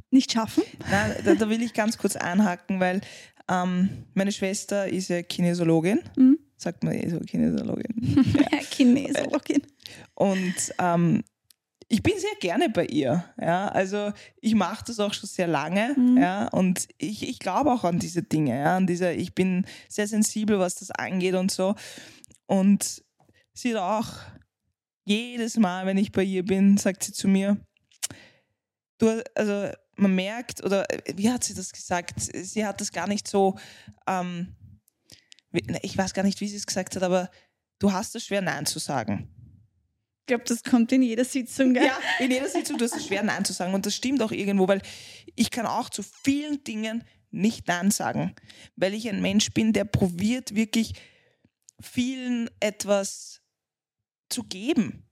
nicht 0.09 0.31
schaffen. 0.31 0.63
Nein, 0.89 1.15
da, 1.23 1.35
da 1.35 1.49
will 1.49 1.61
ich 1.61 1.73
ganz 1.73 1.97
kurz 1.97 2.15
einhaken, 2.15 2.79
weil 2.79 3.01
ähm, 3.49 4.05
meine 4.13 4.31
Schwester 4.31 4.87
ist 4.87 5.09
ja 5.09 5.21
Kinesiologin, 5.23 6.01
Mhm. 6.17 6.37
sagt 6.57 6.83
man 6.83 6.93
eh 6.93 7.07
so 7.09 7.19
Kinesiologin. 7.19 8.25
Chinesologin. 8.71 9.61
Und 10.15 10.53
ähm, 10.79 11.23
ich 11.87 12.03
bin 12.03 12.13
sehr 12.17 12.35
gerne 12.39 12.69
bei 12.69 12.85
ihr. 12.85 13.23
Ja? 13.39 13.67
Also 13.69 14.11
ich 14.39 14.55
mache 14.55 14.83
das 14.85 14.99
auch 14.99 15.13
schon 15.13 15.27
sehr 15.29 15.47
lange. 15.47 15.93
Mhm. 15.97 16.17
Ja? 16.17 16.47
Und 16.49 16.87
ich, 16.97 17.27
ich 17.27 17.39
glaube 17.39 17.71
auch 17.71 17.83
an 17.83 17.99
diese 17.99 18.21
Dinge. 18.23 18.57
Ja? 18.59 18.77
An 18.77 18.87
diese, 18.87 19.11
ich 19.11 19.33
bin 19.33 19.65
sehr 19.89 20.07
sensibel, 20.07 20.59
was 20.59 20.75
das 20.75 20.91
angeht 20.91 21.35
und 21.35 21.51
so. 21.51 21.75
Und 22.47 23.03
sie 23.53 23.75
hat 23.75 23.81
auch 23.81 24.07
jedes 25.05 25.57
Mal, 25.57 25.85
wenn 25.85 25.97
ich 25.97 26.11
bei 26.11 26.23
ihr 26.23 26.45
bin, 26.45 26.77
sagt 26.77 27.03
sie 27.03 27.11
zu 27.13 27.27
mir, 27.27 27.57
du, 29.01 29.23
also 29.35 29.71
man 29.95 30.15
merkt, 30.15 30.63
oder 30.63 30.89
äh, 30.89 31.13
wie 31.15 31.29
hat 31.29 31.43
sie 31.43 31.53
das 31.53 31.71
gesagt? 31.71 32.13
Sie 32.19 32.65
hat 32.65 32.79
das 32.81 32.91
gar 32.91 33.07
nicht 33.07 33.27
so, 33.27 33.57
ähm, 34.07 34.55
wie- 35.51 35.63
ich 35.81 35.97
weiß 35.97 36.13
gar 36.13 36.23
nicht, 36.23 36.39
wie 36.41 36.47
sie 36.47 36.57
es 36.57 36.65
gesagt 36.65 36.95
hat, 36.95 37.03
aber 37.03 37.29
du 37.79 37.91
hast 37.91 38.15
es 38.15 38.25
schwer, 38.25 38.41
Nein 38.41 38.65
zu 38.65 38.79
sagen. 38.79 39.29
Ich 40.21 40.27
glaube, 40.27 40.43
das 40.45 40.63
kommt 40.63 40.91
in 40.91 41.01
jeder 41.01 41.25
Sitzung. 41.25 41.73
Gell? 41.73 41.85
Ja, 41.85 41.97
in 42.19 42.31
jeder 42.31 42.47
Sitzung, 42.47 42.77
du 42.77 42.85
hast 42.85 42.95
es 42.95 43.07
schwer, 43.07 43.23
Nein 43.23 43.43
zu 43.43 43.53
sagen. 43.53 43.73
Und 43.73 43.85
das 43.85 43.95
stimmt 43.95 44.21
auch 44.21 44.31
irgendwo, 44.31 44.67
weil 44.67 44.81
ich 45.35 45.49
kann 45.51 45.65
auch 45.65 45.89
zu 45.89 46.03
vielen 46.03 46.63
Dingen 46.63 47.03
nicht 47.31 47.67
Nein 47.67 47.91
sagen, 47.91 48.35
weil 48.75 48.93
ich 48.93 49.09
ein 49.09 49.21
Mensch 49.21 49.51
bin, 49.51 49.73
der 49.73 49.85
probiert 49.85 50.55
wirklich 50.55 50.93
vielen 51.81 52.49
etwas 52.59 53.41
zu 54.29 54.43
geben 54.43 55.03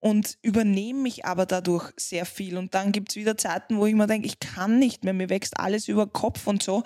und 0.00 0.38
übernehme 0.42 1.00
mich 1.00 1.24
aber 1.24 1.46
dadurch 1.46 1.92
sehr 1.96 2.24
viel. 2.24 2.56
Und 2.56 2.74
dann 2.74 2.92
gibt 2.92 3.10
es 3.10 3.16
wieder 3.16 3.36
Zeiten, 3.36 3.78
wo 3.78 3.86
ich 3.86 3.94
mir 3.94 4.06
denke, 4.06 4.26
ich 4.26 4.38
kann 4.38 4.78
nicht 4.78 5.04
mehr, 5.04 5.12
mir 5.12 5.28
wächst 5.28 5.58
alles 5.58 5.88
über 5.88 6.06
den 6.06 6.12
Kopf 6.12 6.46
und 6.46 6.62
so. 6.62 6.84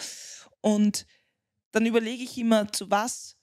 Und 0.61 1.07
dann 1.73 1.87
überlege 1.87 2.23
ich 2.23 2.39
immer, 2.39 2.71
zu 2.73 2.91
was, 2.91 3.37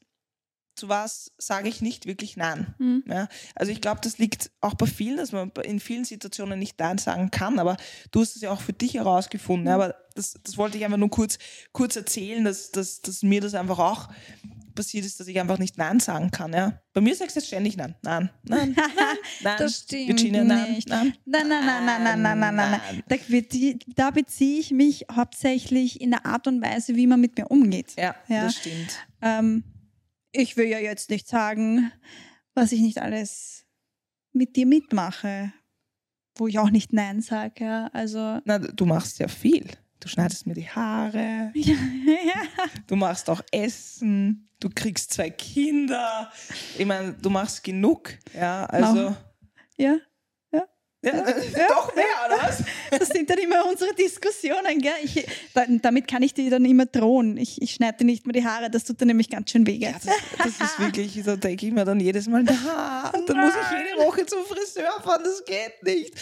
zu 0.75 0.89
was 0.89 1.31
sage 1.37 1.67
ich 1.67 1.81
nicht 1.81 2.05
wirklich 2.05 2.37
Nein. 2.37 2.73
Mhm. 2.79 3.03
Ja, 3.07 3.27
also 3.53 3.71
ich 3.71 3.81
glaube, 3.81 4.01
das 4.01 4.17
liegt 4.17 4.51
auch 4.61 4.75
bei 4.75 4.85
vielen, 4.85 5.17
dass 5.17 5.31
man 5.31 5.51
in 5.63 5.79
vielen 5.79 6.05
Situationen 6.05 6.57
nicht 6.57 6.79
Nein 6.79 6.97
sagen 6.97 7.31
kann, 7.31 7.59
aber 7.59 7.77
du 8.11 8.21
hast 8.21 8.35
es 8.35 8.41
ja 8.41 8.51
auch 8.51 8.61
für 8.61 8.73
dich 8.73 8.95
herausgefunden. 8.95 9.67
Ja, 9.67 9.75
aber 9.75 9.95
das, 10.15 10.39
das 10.43 10.57
wollte 10.57 10.77
ich 10.77 10.85
einfach 10.85 10.97
nur 10.97 11.09
kurz, 11.09 11.37
kurz 11.73 11.95
erzählen, 11.95 12.43
dass, 12.43 12.71
dass, 12.71 13.01
dass 13.01 13.23
mir 13.23 13.41
das 13.41 13.53
einfach 13.53 13.79
auch 13.79 14.09
passiert 14.79 15.05
ist, 15.05 15.19
dass 15.19 15.27
ich 15.27 15.37
einfach 15.39 15.57
nicht 15.59 15.77
Nein 15.77 15.99
sagen 15.99 16.31
kann. 16.31 16.53
Ja. 16.53 16.81
Bei 16.93 17.01
mir 17.01 17.13
sagst 17.13 17.35
du 17.35 17.39
jetzt 17.39 17.47
ständig 17.47 17.75
Nein. 17.75 17.95
Nein, 18.01 18.29
nein, 18.43 18.73
nein, 18.75 18.93
nein. 19.43 19.55
Das 19.59 19.79
stimmt 19.83 20.07
Virginia, 20.07 20.43
nein, 20.43 20.71
nicht. 20.73 20.87
nein. 20.87 21.13
Nein, 21.25 21.47
nein, 21.49 21.65
nein, 21.65 21.85
nein, 21.85 22.03
nein, 22.03 22.21
nein, 22.21 22.39
nein, 22.39 22.55
nein, 22.55 22.71
nein. 22.71 23.03
Da, 23.07 23.15
bezie- 23.15 23.79
da 23.95 24.11
beziehe 24.11 24.59
ich 24.59 24.71
mich 24.71 25.05
hauptsächlich 25.11 25.99
in 25.99 26.11
der 26.11 26.25
Art 26.25 26.47
und 26.47 26.61
Weise, 26.61 26.95
wie 26.95 27.07
man 27.07 27.19
mit 27.19 27.37
mir 27.37 27.47
umgeht. 27.51 27.93
Ja, 27.97 28.15
Ja. 28.27 28.45
das 28.45 28.55
stimmt. 28.55 28.97
Ähm, 29.21 29.63
ich 30.31 30.55
will 30.57 30.67
ja 30.67 30.79
jetzt 30.79 31.09
nicht 31.09 31.27
sagen, 31.27 31.91
was 32.53 32.71
ich 32.71 32.79
nicht 32.79 32.99
alles 33.01 33.65
mit 34.31 34.55
dir 34.55 34.65
mitmache, 34.65 35.51
wo 36.37 36.47
ich 36.47 36.57
auch 36.59 36.69
nicht 36.69 36.93
Nein 36.93 37.21
sage. 37.21 37.65
Ja. 37.65 37.87
Also, 37.91 38.39
Na, 38.45 38.59
du 38.59 38.85
machst 38.85 39.19
ja 39.19 39.27
viel. 39.27 39.67
Du 39.99 40.07
schneidest 40.07 40.47
mir 40.47 40.53
die 40.53 40.69
Haare, 40.69 41.51
ja, 41.53 41.75
du 42.87 42.95
machst 42.95 43.29
auch 43.29 43.41
Essen, 43.51 44.49
du 44.59 44.69
kriegst 44.73 45.13
zwei 45.13 45.29
Kinder. 45.29 46.31
Ich 46.77 46.85
meine, 46.85 47.13
du 47.13 47.29
machst 47.29 47.63
genug. 47.63 48.13
Ja, 48.33 48.65
also. 48.65 49.15
ja, 49.77 49.97
Ja, 51.01 51.13
doch 51.69 51.95
mehr, 51.95 52.05
oder 52.27 52.43
was? 52.43 52.63
das 52.91 53.07
sind 53.07 53.29
dann 53.29 53.37
immer 53.37 53.65
unsere 53.65 53.93
Diskussionen. 53.93 54.81
Gell? 54.81 54.91
Ich, 55.03 55.25
da, 55.53 55.65
damit 55.67 56.09
kann 56.09 56.21
ich 56.23 56.33
dir 56.33 56.49
dann 56.49 56.65
immer 56.65 56.85
drohen. 56.85 57.37
Ich, 57.37 57.61
ich 57.61 57.71
schneide 57.71 57.99
dir 57.99 58.05
nicht 58.05 58.25
mehr 58.25 58.33
die 58.33 58.45
Haare, 58.45 58.69
das 58.69 58.83
tut 58.83 58.99
dir 58.99 59.05
nämlich 59.05 59.29
ganz 59.29 59.51
schön 59.51 59.65
weh. 59.65 59.77
Ja, 59.77 59.93
das, 59.93 60.13
das 60.37 60.47
ist 60.47 60.79
wirklich, 60.79 61.23
da 61.23 61.37
denke 61.37 61.65
ich 61.67 61.71
mir 61.71 61.85
dann 61.85 62.01
jedes 62.01 62.27
Mal, 62.27 62.43
na, 62.43 63.11
dann 63.25 63.37
muss 63.37 63.53
ich 63.53 63.77
jede 63.77 64.05
Woche 64.05 64.25
zum 64.25 64.43
Friseur 64.43 64.91
fahren, 65.01 65.21
das 65.23 65.43
geht 65.45 65.81
nicht. 65.83 66.13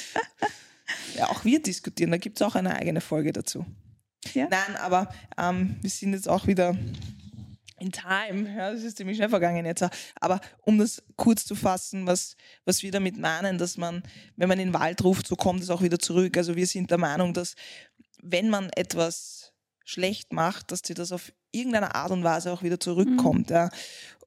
Ja, 1.15 1.29
auch 1.29 1.45
wir 1.45 1.61
diskutieren, 1.61 2.11
da 2.11 2.17
gibt 2.17 2.39
es 2.39 2.47
auch 2.47 2.55
eine 2.55 2.75
eigene 2.75 3.01
Folge 3.01 3.33
dazu. 3.33 3.65
Ja. 4.33 4.47
Nein, 4.49 4.75
aber 4.77 5.09
ähm, 5.37 5.77
wir 5.81 5.89
sind 5.89 6.13
jetzt 6.13 6.27
auch 6.27 6.47
wieder 6.47 6.75
in 7.79 7.91
Time. 7.91 8.49
Ja, 8.55 8.71
das 8.71 8.83
ist 8.83 8.97
ziemlich 8.97 9.17
schnell 9.17 9.29
vergangen 9.29 9.65
jetzt. 9.65 9.85
Aber 10.19 10.41
um 10.61 10.77
das 10.77 11.03
kurz 11.15 11.45
zu 11.45 11.55
fassen, 11.55 12.07
was, 12.07 12.35
was 12.65 12.83
wir 12.83 12.91
damit 12.91 13.17
meinen, 13.17 13.57
dass 13.57 13.77
man, 13.77 14.03
wenn 14.35 14.49
man 14.49 14.59
in 14.59 14.69
den 14.69 14.73
Wald 14.73 15.03
ruft, 15.03 15.27
so 15.27 15.35
kommt 15.35 15.61
es 15.61 15.69
auch 15.69 15.81
wieder 15.81 15.99
zurück. 15.99 16.37
Also 16.37 16.55
wir 16.55 16.67
sind 16.67 16.89
der 16.91 16.97
Meinung, 16.97 17.33
dass 17.33 17.55
wenn 18.21 18.49
man 18.49 18.69
etwas 18.75 19.53
schlecht 19.85 20.33
macht, 20.33 20.71
dass 20.71 20.81
dir 20.81 20.95
das 20.95 21.11
auf 21.11 21.31
irgendeine 21.51 21.95
Art 21.95 22.11
und 22.11 22.23
Weise 22.23 22.51
auch 22.51 22.63
wieder 22.63 22.79
zurückkommt. 22.79 23.49
Ja. 23.51 23.69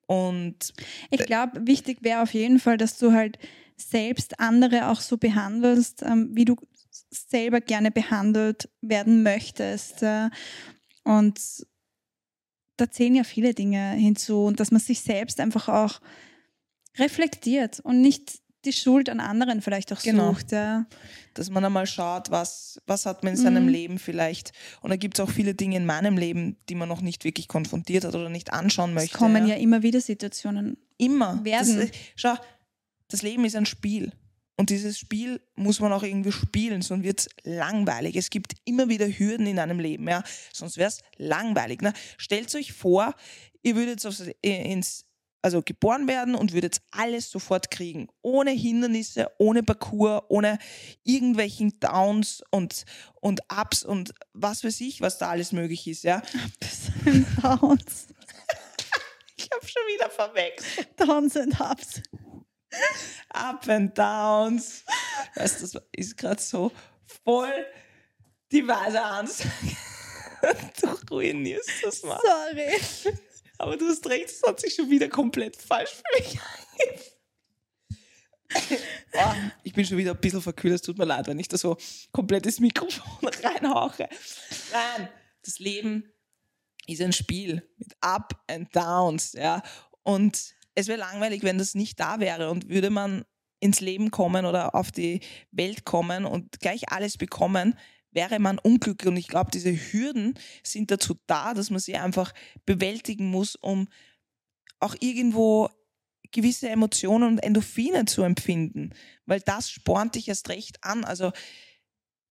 Und 0.06 0.72
Ich 1.10 1.24
glaube, 1.26 1.66
wichtig 1.66 1.98
wäre 2.02 2.22
auf 2.22 2.34
jeden 2.34 2.58
Fall, 2.58 2.76
dass 2.76 2.98
du 2.98 3.12
halt 3.12 3.38
selbst 3.80 4.38
andere 4.40 4.88
auch 4.88 5.00
so 5.00 5.16
behandelst, 5.16 6.02
ähm, 6.02 6.30
wie 6.32 6.44
du 6.44 6.56
selber 7.10 7.60
gerne 7.60 7.90
behandelt 7.90 8.68
werden 8.80 9.22
möchtest. 9.22 10.02
Äh, 10.02 10.28
und 11.04 11.40
da 12.76 12.90
zählen 12.90 13.14
ja 13.14 13.24
viele 13.24 13.54
Dinge 13.54 13.92
hinzu 13.92 14.44
und 14.44 14.60
dass 14.60 14.70
man 14.70 14.80
sich 14.80 15.00
selbst 15.00 15.40
einfach 15.40 15.68
auch 15.68 16.00
reflektiert 16.98 17.80
und 17.80 18.00
nicht 18.00 18.38
die 18.66 18.72
Schuld 18.74 19.08
an 19.08 19.20
anderen 19.20 19.62
vielleicht 19.62 19.90
auch 19.92 20.02
Genau. 20.02 20.34
sucht. 20.34 20.52
Ja. 20.52 20.86
dass 21.34 21.48
man 21.48 21.64
einmal 21.64 21.86
schaut, 21.86 22.30
was, 22.32 22.82
was 22.88 23.06
hat 23.06 23.22
man 23.22 23.34
in 23.34 23.38
seinem 23.38 23.62
Mhm. 23.66 23.68
Leben 23.70 23.98
vielleicht. 24.00 24.50
Und 24.82 24.90
da 24.90 24.96
gibt 24.96 25.16
es 25.18 25.24
auch 25.24 25.30
viele 25.30 25.54
Dinge 25.54 25.76
in 25.76 25.86
meinem 25.86 26.18
Leben, 26.18 26.56
die 26.68 26.74
man 26.74 26.88
noch 26.88 27.00
nicht 27.02 27.22
wirklich 27.24 27.46
konfrontiert 27.46 28.04
hat 28.04 28.14
oder 28.16 28.28
nicht 28.28 28.52
anschauen 28.52 28.90
Es 28.90 28.94
möchte. 28.96 29.16
kommen 29.16 29.46
ja 29.46 29.54
immer 29.54 29.82
wieder 29.84 30.00
Situationen. 30.00 30.76
immer. 30.98 31.42
werden. 31.44 31.78
Das, 31.78 31.90
schau, 32.16 32.34
das 33.10 33.22
Leben 33.22 33.44
ist 33.44 33.56
ein 33.56 33.66
Spiel. 33.66 34.12
Und 34.56 34.68
dieses 34.68 34.98
Spiel 34.98 35.40
muss 35.54 35.80
man 35.80 35.90
auch 35.92 36.02
irgendwie 36.02 36.32
spielen, 36.32 36.82
sonst 36.82 37.02
wird 37.02 37.20
es 37.20 37.28
langweilig. 37.44 38.16
Es 38.16 38.28
gibt 38.28 38.52
immer 38.66 38.90
wieder 38.90 39.06
Hürden 39.06 39.46
in 39.46 39.58
einem 39.58 39.80
Leben, 39.80 40.06
ja. 40.06 40.22
Sonst 40.52 40.76
wäre 40.76 40.88
es 40.88 41.00
langweilig. 41.16 41.80
Ne? 41.80 41.94
Stellt 42.18 42.54
euch 42.54 42.74
vor, 42.74 43.14
ihr 43.62 43.74
würdet 43.74 44.04
aufs, 44.04 44.22
ins, 44.42 45.06
also 45.40 45.62
geboren 45.62 46.08
werden 46.08 46.34
und 46.34 46.52
würdet 46.52 46.82
alles 46.90 47.30
sofort 47.30 47.70
kriegen. 47.70 48.08
Ohne 48.20 48.50
Hindernisse, 48.50 49.30
ohne 49.38 49.62
Parcours, 49.62 50.24
ohne 50.28 50.58
irgendwelchen 51.04 51.80
Downs 51.80 52.42
und, 52.50 52.84
und 53.22 53.40
Ups 53.50 53.82
und 53.82 54.12
was 54.34 54.62
weiß 54.62 54.78
ich, 54.82 55.00
was 55.00 55.16
da 55.16 55.30
alles 55.30 55.52
möglich 55.52 55.86
ist, 55.86 56.04
ja. 56.04 56.20
Downs, 57.42 58.08
Ich 59.40 59.48
habe 59.50 59.66
schon 59.66 59.82
wieder 59.94 60.10
verwechselt. 60.10 60.88
Downs 61.00 61.36
and 61.36 61.58
Ups. 61.58 62.02
Up 63.30 63.68
and 63.68 63.96
Downs. 63.96 64.84
Weißt 65.34 65.60
du, 65.60 65.66
das 65.66 65.82
ist 65.92 66.16
gerade 66.16 66.40
so 66.40 66.72
voll 67.24 67.66
die 68.50 68.66
weise 68.66 69.02
Ansage. 69.02 69.50
Du 70.80 70.86
ruinierst 71.10 71.68
das 71.82 72.02
mal. 72.02 72.18
Sorry. 72.22 73.14
Aber 73.58 73.76
du 73.76 73.86
hast 73.88 74.06
recht, 74.08 74.30
es 74.30 74.42
hat 74.42 74.58
sich 74.58 74.74
schon 74.74 74.88
wieder 74.88 75.06
komplett 75.06 75.54
falsch 75.54 75.90
für 75.90 76.18
mich. 76.18 76.40
Boah, 79.12 79.36
ich 79.62 79.74
bin 79.74 79.84
schon 79.84 79.98
wieder 79.98 80.12
ein 80.12 80.20
bisschen 80.20 80.40
verkühlt, 80.40 80.76
es 80.76 80.82
tut 80.82 80.96
mir 80.96 81.04
leid, 81.04 81.26
wenn 81.26 81.38
ich 81.38 81.48
da 81.48 81.58
so 81.58 81.76
komplett 82.10 82.46
das 82.46 82.58
Mikrofon 82.58 83.28
reinhauche. 83.42 84.08
Nein, 84.72 85.08
das 85.44 85.58
Leben 85.58 86.10
ist 86.86 87.02
ein 87.02 87.12
Spiel 87.12 87.62
mit 87.76 87.92
Up 88.00 88.42
and 88.48 88.74
Downs, 88.74 89.34
ja. 89.34 89.62
Und 90.02 90.54
es 90.74 90.88
wäre 90.88 90.98
langweilig, 90.98 91.42
wenn 91.42 91.58
das 91.58 91.74
nicht 91.74 91.98
da 92.00 92.20
wäre 92.20 92.50
und 92.50 92.68
würde 92.68 92.90
man 92.90 93.24
ins 93.60 93.80
Leben 93.80 94.10
kommen 94.10 94.46
oder 94.46 94.74
auf 94.74 94.90
die 94.90 95.20
Welt 95.50 95.84
kommen 95.84 96.24
und 96.24 96.60
gleich 96.60 96.90
alles 96.90 97.18
bekommen, 97.18 97.78
wäre 98.10 98.38
man 98.38 98.58
unglücklich. 98.58 99.08
Und 99.08 99.16
ich 99.16 99.28
glaube, 99.28 99.50
diese 99.50 99.72
Hürden 99.72 100.38
sind 100.64 100.90
dazu 100.90 101.14
da, 101.26 101.54
dass 101.54 101.70
man 101.70 101.80
sie 101.80 101.96
einfach 101.96 102.32
bewältigen 102.64 103.26
muss, 103.30 103.54
um 103.56 103.88
auch 104.78 104.96
irgendwo 105.00 105.68
gewisse 106.32 106.68
Emotionen 106.68 107.32
und 107.32 107.38
Endorphine 107.38 108.06
zu 108.06 108.22
empfinden. 108.22 108.94
Weil 109.26 109.40
das 109.40 109.70
spornt 109.70 110.14
dich 110.14 110.28
erst 110.28 110.48
recht 110.48 110.82
an. 110.82 111.04
Also 111.04 111.32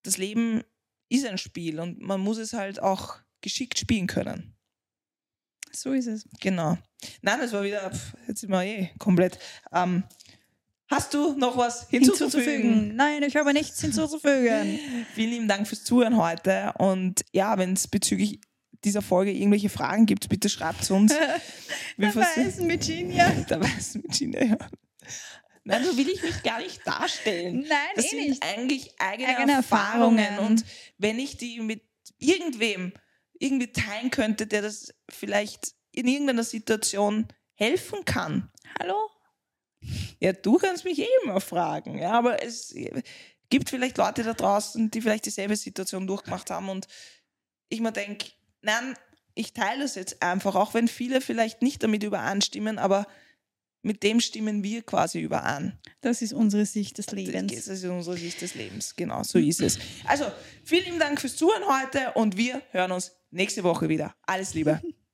das 0.04 0.18
Leben 0.18 0.64
ist 1.10 1.26
ein 1.26 1.38
Spiel 1.38 1.80
und 1.80 2.00
man 2.00 2.22
muss 2.22 2.38
es 2.38 2.54
halt 2.54 2.82
auch 2.82 3.18
geschickt 3.42 3.80
spielen 3.80 4.08
können. 4.08 4.59
So 5.72 5.94
ist 5.94 6.08
es. 6.08 6.26
Genau. 6.40 6.78
Nein, 7.22 7.40
das 7.40 7.54
war 7.54 7.64
wieder, 7.64 7.90
pf, 7.92 8.14
jetzt 8.28 8.42
sind 8.42 8.50
wir 8.52 8.64
eh 8.64 8.90
komplett. 9.00 9.38
Ähm, 9.72 10.04
hast 10.88 11.14
du 11.14 11.34
noch 11.38 11.56
was 11.58 11.88
hinzuzufügen? 11.90 12.96
Nein, 12.96 13.24
ich 13.24 13.36
habe 13.36 13.54
nichts 13.54 13.80
hinzuzufügen. 13.82 14.80
Vielen 15.14 15.30
lieben 15.30 15.48
Dank 15.48 15.68
fürs 15.68 15.84
Zuhören 15.84 16.18
heute. 16.18 16.74
Und 16.78 17.22
ja, 17.32 17.58
wenn 17.58 17.74
es 17.74 17.88
bezüglich 17.88 18.42
dieser 18.84 19.02
Folge 19.02 19.32
irgendwelche 19.32 19.70
Fragen 19.70 20.06
gibt, 20.06 20.28
bitte 20.30 20.50
schreibt 20.50 20.82
es 20.84 20.92
uns. 20.92 21.12
Wir 21.98 22.12
Der 22.12 22.12
versuchen- 22.14 22.48
weißen 22.48 22.68
Virginia. 22.70 23.30
Der 23.50 23.62
weißen 23.62 24.04
Virginia, 24.04 24.44
ja. 24.44 24.58
Nein, 25.66 25.84
so 25.86 25.96
will 25.98 26.10
ich 26.10 26.22
mich 26.24 26.42
gar 26.42 26.60
nicht 26.60 26.86
darstellen. 26.88 27.66
Nein, 27.68 27.78
Das 27.96 28.06
eh 28.06 28.10
sind 28.10 28.30
nicht. 28.30 28.44
eigentlich 28.44 28.96
eigene, 29.00 29.38
Eigene 29.38 29.52
Erfahrungen. 29.54 30.18
Erfahrungen. 30.18 30.52
Und 30.52 30.66
wenn 30.98 31.20
ich 31.20 31.38
die 31.38 31.60
mit 31.60 31.84
irgendwem 32.18 32.94
irgendwie 33.40 33.72
teilen 33.72 34.12
könnte, 34.12 34.46
der 34.48 34.62
das 34.62 34.94
vielleicht 35.10 35.74
in 35.92 36.08
irgendeiner 36.08 36.44
Situation 36.44 37.28
helfen 37.56 38.06
kann, 38.06 38.52
Hallo? 38.80 38.96
ja, 40.20 40.34
du 40.34 40.58
kannst 40.58 40.84
mich 40.86 41.00
eh 41.00 41.08
immer 41.24 41.42
fragen. 41.42 41.98
Ja, 41.98 42.12
aber 42.12 42.44
es 42.44 42.74
gibt 43.50 43.70
vielleicht 43.70 43.98
Leute 43.98 44.24
da 44.24 44.34
draußen, 44.34 44.92
die 44.92 45.02
vielleicht 45.02 45.26
dieselbe 45.26 45.56
Situation 45.56 46.06
durchgemacht 46.08 46.52
haben 46.52 46.70
und 46.70 46.88
ich 47.70 47.80
mir 47.82 47.92
denke, 47.92 48.28
nein, 48.62 48.96
ich 49.36 49.54
teile 49.54 49.84
es 49.84 49.96
jetzt 49.96 50.22
einfach, 50.22 50.56
auch 50.56 50.74
wenn 50.74 50.88
viele 50.88 51.22
vielleicht 51.22 51.62
nicht 51.62 51.82
damit 51.84 52.04
übereinstimmen, 52.04 52.78
aber 52.78 53.08
mit 53.82 54.04
dem 54.04 54.20
stimmen 54.20 54.62
wir 54.64 54.82
quasi 54.84 55.22
überein. 55.22 55.80
Das 56.02 56.22
ist 56.22 56.34
unsere 56.34 56.66
Sicht 56.66 56.98
des 56.98 57.06
Das 57.08 57.16
Lebens. 57.16 57.54
ist 57.68 57.84
unsere 57.86 58.18
Sicht 58.18 58.42
des 58.42 58.56
Lebens. 58.56 58.96
Genau, 58.98 59.24
so 59.24 59.40
ist 59.40 59.62
es. 59.62 59.80
Also, 60.06 60.26
vielen 60.66 61.00
Dank 61.00 61.22
fürs 61.22 61.38
Zuhören 61.38 61.64
heute 61.82 62.12
und 62.14 62.36
wir 62.36 62.62
hören 62.72 62.92
uns 62.92 63.14
nächste 63.32 63.64
Woche 63.64 63.90
wieder. 63.90 64.14
Alles 64.24 64.54
Liebe. 64.54 64.82